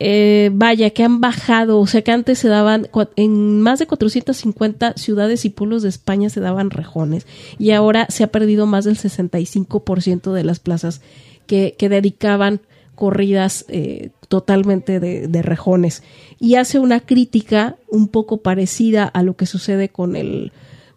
eh, 0.00 0.50
vaya, 0.52 0.90
que 0.90 1.04
han 1.04 1.20
bajado, 1.20 1.80
o 1.80 1.86
sea 1.86 2.02
que 2.02 2.10
antes 2.10 2.38
se 2.38 2.48
daban, 2.48 2.88
en 3.16 3.60
más 3.60 3.78
de 3.78 3.86
450 3.86 4.94
ciudades 4.94 5.44
y 5.44 5.50
pueblos 5.50 5.82
de 5.82 5.88
España 5.88 6.30
se 6.30 6.40
daban 6.40 6.70
rejones 6.70 7.26
y 7.58 7.70
ahora 7.70 8.06
se 8.08 8.24
ha 8.24 8.28
perdido 8.28 8.66
más 8.66 8.84
del 8.84 8.96
65% 8.96 10.32
de 10.32 10.44
las 10.44 10.58
plazas 10.60 11.00
que, 11.46 11.74
que 11.78 11.88
dedicaban 11.88 12.60
corridas 12.98 13.64
eh, 13.68 14.10
totalmente 14.26 14.98
de, 14.98 15.28
de 15.28 15.42
rejones. 15.42 16.02
Y 16.40 16.56
hace 16.56 16.80
una 16.80 16.98
crítica 16.98 17.76
un 17.88 18.08
poco 18.08 18.38
parecida 18.38 19.04
a 19.04 19.22
lo 19.22 19.36
que 19.36 19.46
sucede 19.46 19.88
con 19.88 20.16
el, 20.16 20.50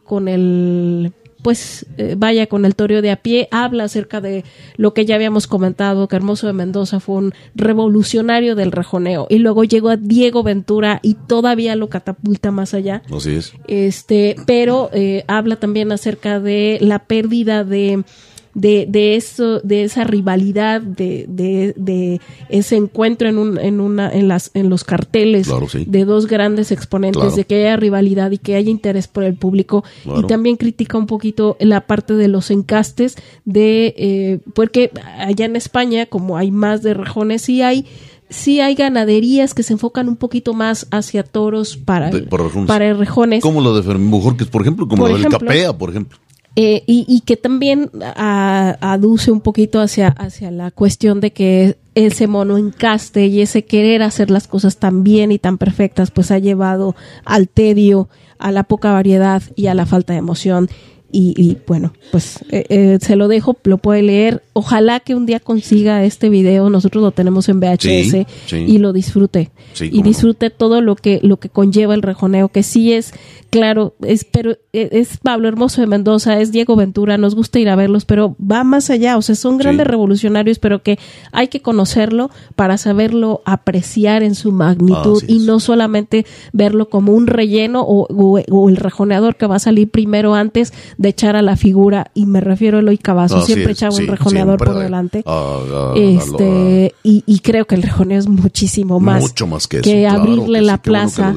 con 0.03 0.28
el 0.28 1.14
pues 1.41 1.86
eh, 1.98 2.15
vaya 2.18 2.48
con 2.48 2.65
el 2.65 2.76
torio 2.76 3.02
de 3.02 3.11
a 3.11 3.18
pie, 3.18 3.48
habla 3.52 3.86
acerca 3.86 4.22
de 4.22 4.44
lo 4.78 4.94
que 4.94 5.06
ya 5.06 5.15
habíamos 5.15 5.48
comentado, 5.48 6.07
que 6.07 6.15
Hermoso 6.15 6.48
de 6.48 6.53
Mendoza 6.53 6.99
fue 6.99 7.15
un 7.15 7.34
revolucionario 7.56 8.56
del 8.56 8.72
rejoneo 8.72 9.28
y 9.30 9.40
luego 9.40 9.64
llegó 9.64 9.90
a 9.90 9.98
Diego 9.98 10.44
Ventura 10.44 10.99
y 11.02 11.15
todavía 11.15 11.76
lo 11.76 11.90
catapulta 11.90 12.52
más 12.52 12.73
allá. 12.73 13.03
Así 13.15 13.36
es. 13.36 13.53
Este, 13.68 14.36
pero 14.45 14.90
eh, 14.94 15.23
habla 15.28 15.56
también 15.56 15.91
acerca 15.91 16.40
de 16.40 16.78
la 16.82 17.06
pérdida 17.06 17.64
de 17.64 18.03
de, 18.53 18.86
de 18.90 19.15
eso, 19.15 19.60
de 19.61 19.84
esa 19.84 20.03
rivalidad, 20.03 20.82
de, 20.82 21.26
de, 21.30 21.73
de 21.78 22.19
ese 22.49 22.76
encuentro 22.76 23.30
en 23.30 23.38
un, 23.38 23.57
en 23.57 23.80
una, 23.80 24.11
en 24.11 24.28
las, 24.28 24.52
en 24.53 24.69
los 24.69 24.84
carteles 24.84 25.48
Claro, 25.48 25.69
sí. 25.69 25.86
de 25.88 26.06
dos 26.06 26.28
grandes 26.28 26.72
exponentes, 26.72 27.22
Claro. 27.22 27.36
de 27.36 27.45
que 27.45 27.56
haya 27.65 27.78
rivalidad 27.78 28.32
y 28.32 28.38
que 28.38 28.56
haya 28.56 28.69
interés 28.69 29.07
por 29.07 29.23
el 29.23 29.36
público. 29.36 29.84
Claro. 30.03 30.22
Y 30.22 30.28
también 30.28 30.57
critica 30.57 30.98
un 30.98 31.07
poquito 31.07 31.56
la 31.60 31.82
parte 31.88 32.14
de 32.15 32.28
los 32.28 32.52
encastes 32.52 33.15
de, 33.45 33.94
eh, 33.98 34.40
porque 34.53 34.91
allá 35.18 35.45
en 35.45 35.56
España, 35.56 36.06
como 36.06 36.38
hay 36.38 36.52
más 36.52 36.82
de 36.84 36.94
rejones, 36.94 37.41
sí 37.44 37.61
hay, 37.61 37.86
sí 38.30 38.60
hay 38.61 38.76
ganaderías 38.76 39.53
que 39.53 39.64
se 39.64 39.73
enfocan 39.73 40.07
un 40.10 40.15
poquito 40.18 40.53
más 40.53 40.88
hacia 40.91 41.23
toros 41.23 41.78
para, 41.78 42.10
De- 42.10 42.23
para 42.23 42.44
rejones. 42.44 42.68
para 42.68 42.94
rejones. 42.94 43.41
Como 43.41 43.61
la 43.61 43.72
de 43.72 43.84
Fermín 43.84 44.11
Bujorquez, 44.11 44.48
por 44.49 44.61
ejemplo, 44.61 44.88
como 44.88 45.03
Por 45.03 45.11
la 45.11 45.18
del. 45.19 45.30
Capea, 45.30 45.78
por 45.78 45.90
ejemplo. 45.90 46.18
Eh, 46.57 46.84
y, 46.86 47.06
y 47.07 47.22
que 47.22 47.38
también 47.38 47.90
aduce 48.15 49.32
un 49.32 49.40
poquito 49.40 49.80
hacia, 49.80 50.10
hacia 50.10 50.52
la 50.52 50.69
cuestión 50.72 51.22
de 51.22 51.32
que 51.32 51.78
ese 51.95 52.28
monoencaste 52.28 53.28
y 53.28 53.41
ese 53.41 53.64
querer 53.64 54.02
hacer 54.02 54.30
las 54.30 54.48
cosas 54.48 54.78
tan 54.78 55.03
bien 55.03 55.32
y 55.32 55.40
tan 55.40 55.57
perfectas, 55.57 56.11
pues 56.11 56.30
ha 56.30 56.40
llevado 56.40 56.95
al 57.23 57.48
tedio, 57.48 58.10
a 58.38 58.52
la 58.52 58.64
poca 58.64 58.91
variedad 58.91 59.41
y 59.56 59.68
a 59.68 59.73
la 59.73 59.86
falta 59.86 60.14
de 60.14 60.19
emoción. 60.19 60.69
Y, 61.12 61.34
y, 61.36 61.58
bueno, 61.68 61.92
pues 62.12 62.40
eh, 62.52 62.66
eh, 62.70 62.98
se 63.02 63.16
lo 63.16 63.28
dejo, 63.28 63.58
lo 63.64 63.78
puede 63.80 64.02
leer. 64.02 64.44
Ojalá 64.54 65.00
que 65.02 65.14
un 65.16 65.26
día 65.26 65.40
consiga 65.40 66.04
este 66.06 66.30
video, 66.30 66.70
nosotros 66.70 67.04
lo 67.04 67.12
tenemos 67.12 67.50
en 67.50 67.60
VHS 67.60 67.82
Sí, 67.82 68.26
sí. 68.46 68.56
y 68.68 68.78
lo 68.78 68.94
disfrute. 68.94 69.52
Sí, 69.74 69.90
y 69.92 70.00
no. 70.00 70.04
disfrute 70.06 70.50
todo 70.50 70.82
lo 70.82 70.96
que, 70.96 71.20
lo 71.24 71.38
que 71.38 71.50
conlleva 71.50 71.94
el 71.96 72.02
rejoneo, 72.02 72.50
que 72.50 72.64
sí 72.64 72.94
es, 72.94 73.14
claro, 73.50 73.94
es, 74.02 74.24
pero 74.26 74.52
eh, 74.74 74.90
es 74.92 75.18
Pablo 75.18 75.48
Hermoso 75.48 75.82
de 75.82 75.88
Mendoza, 75.88 76.40
es 76.40 76.52
Diego 76.52 76.76
Ventura, 76.76 77.18
nos 77.18 77.36
gusta 77.36 77.60
ir 77.60 77.70
a 77.70 77.76
verlos, 77.76 78.06
pero 78.06 78.36
va 78.40 78.64
más 78.64 78.90
allá, 78.90 79.18
o 79.18 79.22
sea, 79.22 79.36
son 79.36 79.58
grandes 79.58 79.88
revolucionarios, 79.88 80.60
pero 80.60 80.82
que 80.84 80.98
hay 81.32 81.48
que 81.50 81.62
conocerlo 81.62 82.30
para 82.56 82.78
saberlo 82.78 83.42
apreciar 83.46 84.24
en 84.24 84.36
su 84.36 84.52
magnitud 84.52 85.24
y 85.28 85.40
no 85.40 85.60
solamente 85.60 86.26
verlo 86.54 86.90
como 86.90 87.14
un 87.14 87.28
relleno 87.28 87.82
o, 87.82 88.08
o- 88.10 88.40
o 88.50 88.70
el 88.70 88.76
rejoneador 88.78 89.36
que 89.36 89.48
va 89.48 89.56
a 89.58 89.60
salir 89.60 89.90
primero 89.90 90.36
antes 90.36 90.74
de 91.02 91.10
echar 91.10 91.36
a 91.36 91.41
la 91.41 91.56
figura, 91.56 92.11
y 92.14 92.26
me 92.26 92.40
refiero 92.41 92.78
a 92.78 92.80
Eloy 92.82 92.98
Cavazo, 92.98 93.41
siempre 93.41 93.72
es, 93.72 93.78
echaba 93.80 93.91
sí, 93.91 94.03
un 94.03 94.07
rejoneador 94.10 94.57
por 94.57 94.78
delante. 94.78 95.23
a- 95.26 95.32
a- 95.32 95.94
a- 95.94 95.98
este 95.98 96.94
y, 97.03 97.23
y 97.26 97.40
creo 97.40 97.65
que 97.65 97.76
el 97.76 97.82
rejoneo 97.84 98.19
es 98.19 98.28
muchísimo 98.28 98.99
más 98.99 99.22
Mucho 99.23 99.48
más 99.48 99.68
que 99.68 99.78
eso, 99.80 99.90
claro 99.90 100.22
abrirle 100.22 100.60
que 100.60 100.65
la 100.65 100.73
sí, 100.76 100.82
bueno 100.82 100.82
plaza 100.84 101.34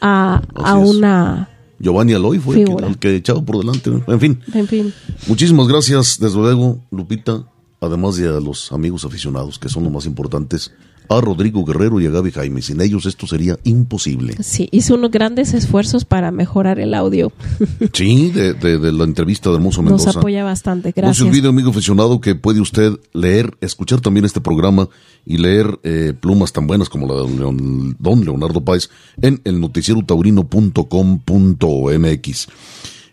a, 0.00 0.42
a 0.54 0.76
una 0.76 1.48
Giovanni 1.80 2.12
Aloy 2.12 2.38
fue 2.38 2.60
el 2.60 2.64
que, 2.76 2.84
el 2.86 2.98
que 2.98 3.16
echaba 3.16 3.40
por 3.42 3.58
delante. 3.58 3.90
¿no? 3.90 4.02
En 4.08 4.20
fin, 4.20 4.40
en 4.54 4.66
fin 4.66 4.92
muchísimas 5.26 5.68
gracias, 5.68 6.18
desde 6.20 6.36
luego, 6.38 6.78
Lupita, 6.90 7.44
además 7.80 8.16
de 8.16 8.28
a 8.28 8.40
los 8.40 8.72
amigos 8.72 9.04
aficionados, 9.04 9.58
que 9.58 9.68
son 9.68 9.84
los 9.84 9.92
más 9.92 10.06
importantes, 10.06 10.72
a 11.10 11.20
Rodrigo 11.20 11.64
Guerrero 11.64 12.00
y 12.00 12.06
a 12.06 12.10
Gaby 12.10 12.30
Jaime. 12.32 12.62
Sin 12.62 12.80
ellos 12.80 13.06
esto 13.06 13.26
sería 13.26 13.58
imposible. 13.64 14.34
sí 14.42 14.68
hizo 14.72 14.94
unos 14.94 15.10
grandes 15.10 15.54
esfuerzos 15.54 16.04
para 16.04 16.30
mejorar 16.30 16.78
el 16.78 16.94
audio 16.94 17.32
Sí, 17.92 18.30
de, 18.30 18.54
de- 18.54 18.78
de 18.78 18.92
la 18.92 19.04
entrevista 19.04 19.50
de 19.50 19.56
Hermoso 19.56 19.82
nos 19.82 19.92
Mendoza. 19.92 20.18
apoya 20.18 20.44
bastante 20.44 20.88
No 20.88 20.92
se 20.94 21.00
gracias 21.00 21.26
olvide, 21.28 21.48
amigo 21.48 21.70
aficionado, 21.70 22.20
que 22.20 22.34
puede 22.34 22.60
usted 22.60 22.92
leer, 23.14 23.56
escuchar 23.60 24.00
también 24.00 24.24
este 24.24 24.40
programa 24.40 24.88
y 25.26 25.38
leer 25.38 25.78
eh, 25.82 26.12
plumas 26.18 26.52
tan 26.52 26.66
buenas 26.66 26.88
como 26.88 27.06
la 27.06 27.14
de 27.14 27.20
don, 27.20 27.38
Leon- 27.38 27.96
don 27.98 28.24
Leonardo 28.24 28.60
Páez 28.62 28.88
en 29.22 29.40
el 29.44 29.60
noticierotaurino.com.mx. 29.60 32.46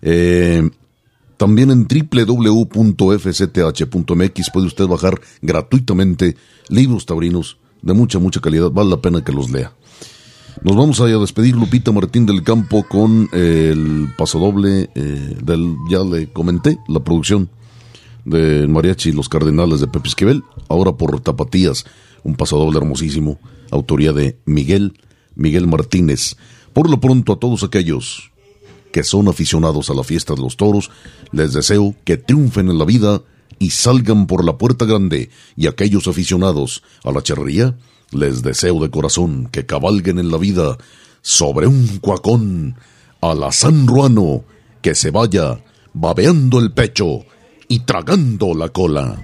Eh, 0.02 0.70
también 1.38 1.72
en 1.72 1.88
www.fcth.mx 3.26 4.50
puede 4.54 4.68
usted 4.68 4.88
bajar 4.88 5.20
gratuitamente 5.42 6.36
libros 6.70 7.06
taurinos 7.06 7.58
de 7.86 7.94
mucha, 7.94 8.20
mucha 8.20 8.42
calidad. 8.42 8.70
Vale 8.72 8.90
la 8.90 8.98
pena 8.98 9.24
que 9.24 9.32
los 9.32 9.50
lea. 9.50 9.72
Nos 10.62 10.76
vamos 10.76 11.00
a 11.00 11.06
despedir 11.06 11.56
Lupita 11.56 11.92
Martín 11.92 12.26
del 12.26 12.44
Campo 12.44 12.84
con 12.84 13.30
eh, 13.32 13.70
el 13.72 14.10
pasodoble 14.18 14.90
eh, 14.96 15.38
del, 15.44 15.76
ya 15.90 16.00
le 16.00 16.28
comenté, 16.32 16.78
la 16.88 17.02
producción 17.02 17.50
de 18.24 18.68
Mariachi 18.68 19.10
y 19.10 19.12
los 19.12 19.30
Cardenales 19.30 19.80
de 19.80 19.88
Pepe 19.88 20.08
Esquivel, 20.08 20.44
ahora 20.68 20.94
por 20.94 21.20
Tapatías, 21.20 21.86
un 22.24 22.36
pasodoble 22.36 22.78
hermosísimo, 22.80 23.40
autoría 23.70 24.14
de 24.14 24.40
Miguel, 24.46 25.00
Miguel 25.36 25.68
Martínez. 25.68 26.38
Por 26.74 26.90
lo 26.90 27.00
pronto 27.00 27.34
a 27.34 27.40
todos 27.40 27.64
aquellos 27.64 28.32
que 28.92 29.04
son 29.04 29.28
aficionados 29.28 29.90
a 29.90 29.94
la 29.94 30.04
fiesta 30.04 30.34
de 30.34 30.42
los 30.42 30.56
toros, 30.56 30.90
les 31.32 31.54
deseo 31.54 31.96
que 32.06 32.18
triunfen 32.18 32.70
en 32.70 32.80
la 32.80 32.86
vida 32.86 33.22
y 33.60 33.72
salgan 33.72 34.28
por 34.28 34.44
la 34.44 34.58
puerta 34.58 34.86
grande, 34.86 35.30
y 35.56 35.68
aquellos 35.68 36.08
aficionados 36.08 36.84
a 37.04 37.12
la 37.12 37.22
charrería, 37.22 37.78
les 38.12 38.42
deseo 38.42 38.80
de 38.80 38.90
corazón 38.90 39.50
que 39.52 39.66
cabalguen 39.66 40.20
en 40.20 40.32
la 40.32 40.38
vida 40.38 40.78
sobre 41.22 41.68
un 41.68 42.00
cuacón 42.00 42.76
a 43.22 43.34
la 43.34 43.52
San 43.52 43.88
Ruano, 43.88 44.44
que 44.82 44.96
se 44.96 45.12
vaya 45.12 45.64
babeando 45.94 46.60
el 46.60 46.72
pecho 46.72 47.26
y 47.68 47.80
tragando 47.80 48.54
la 48.54 48.70
cola. 48.70 49.24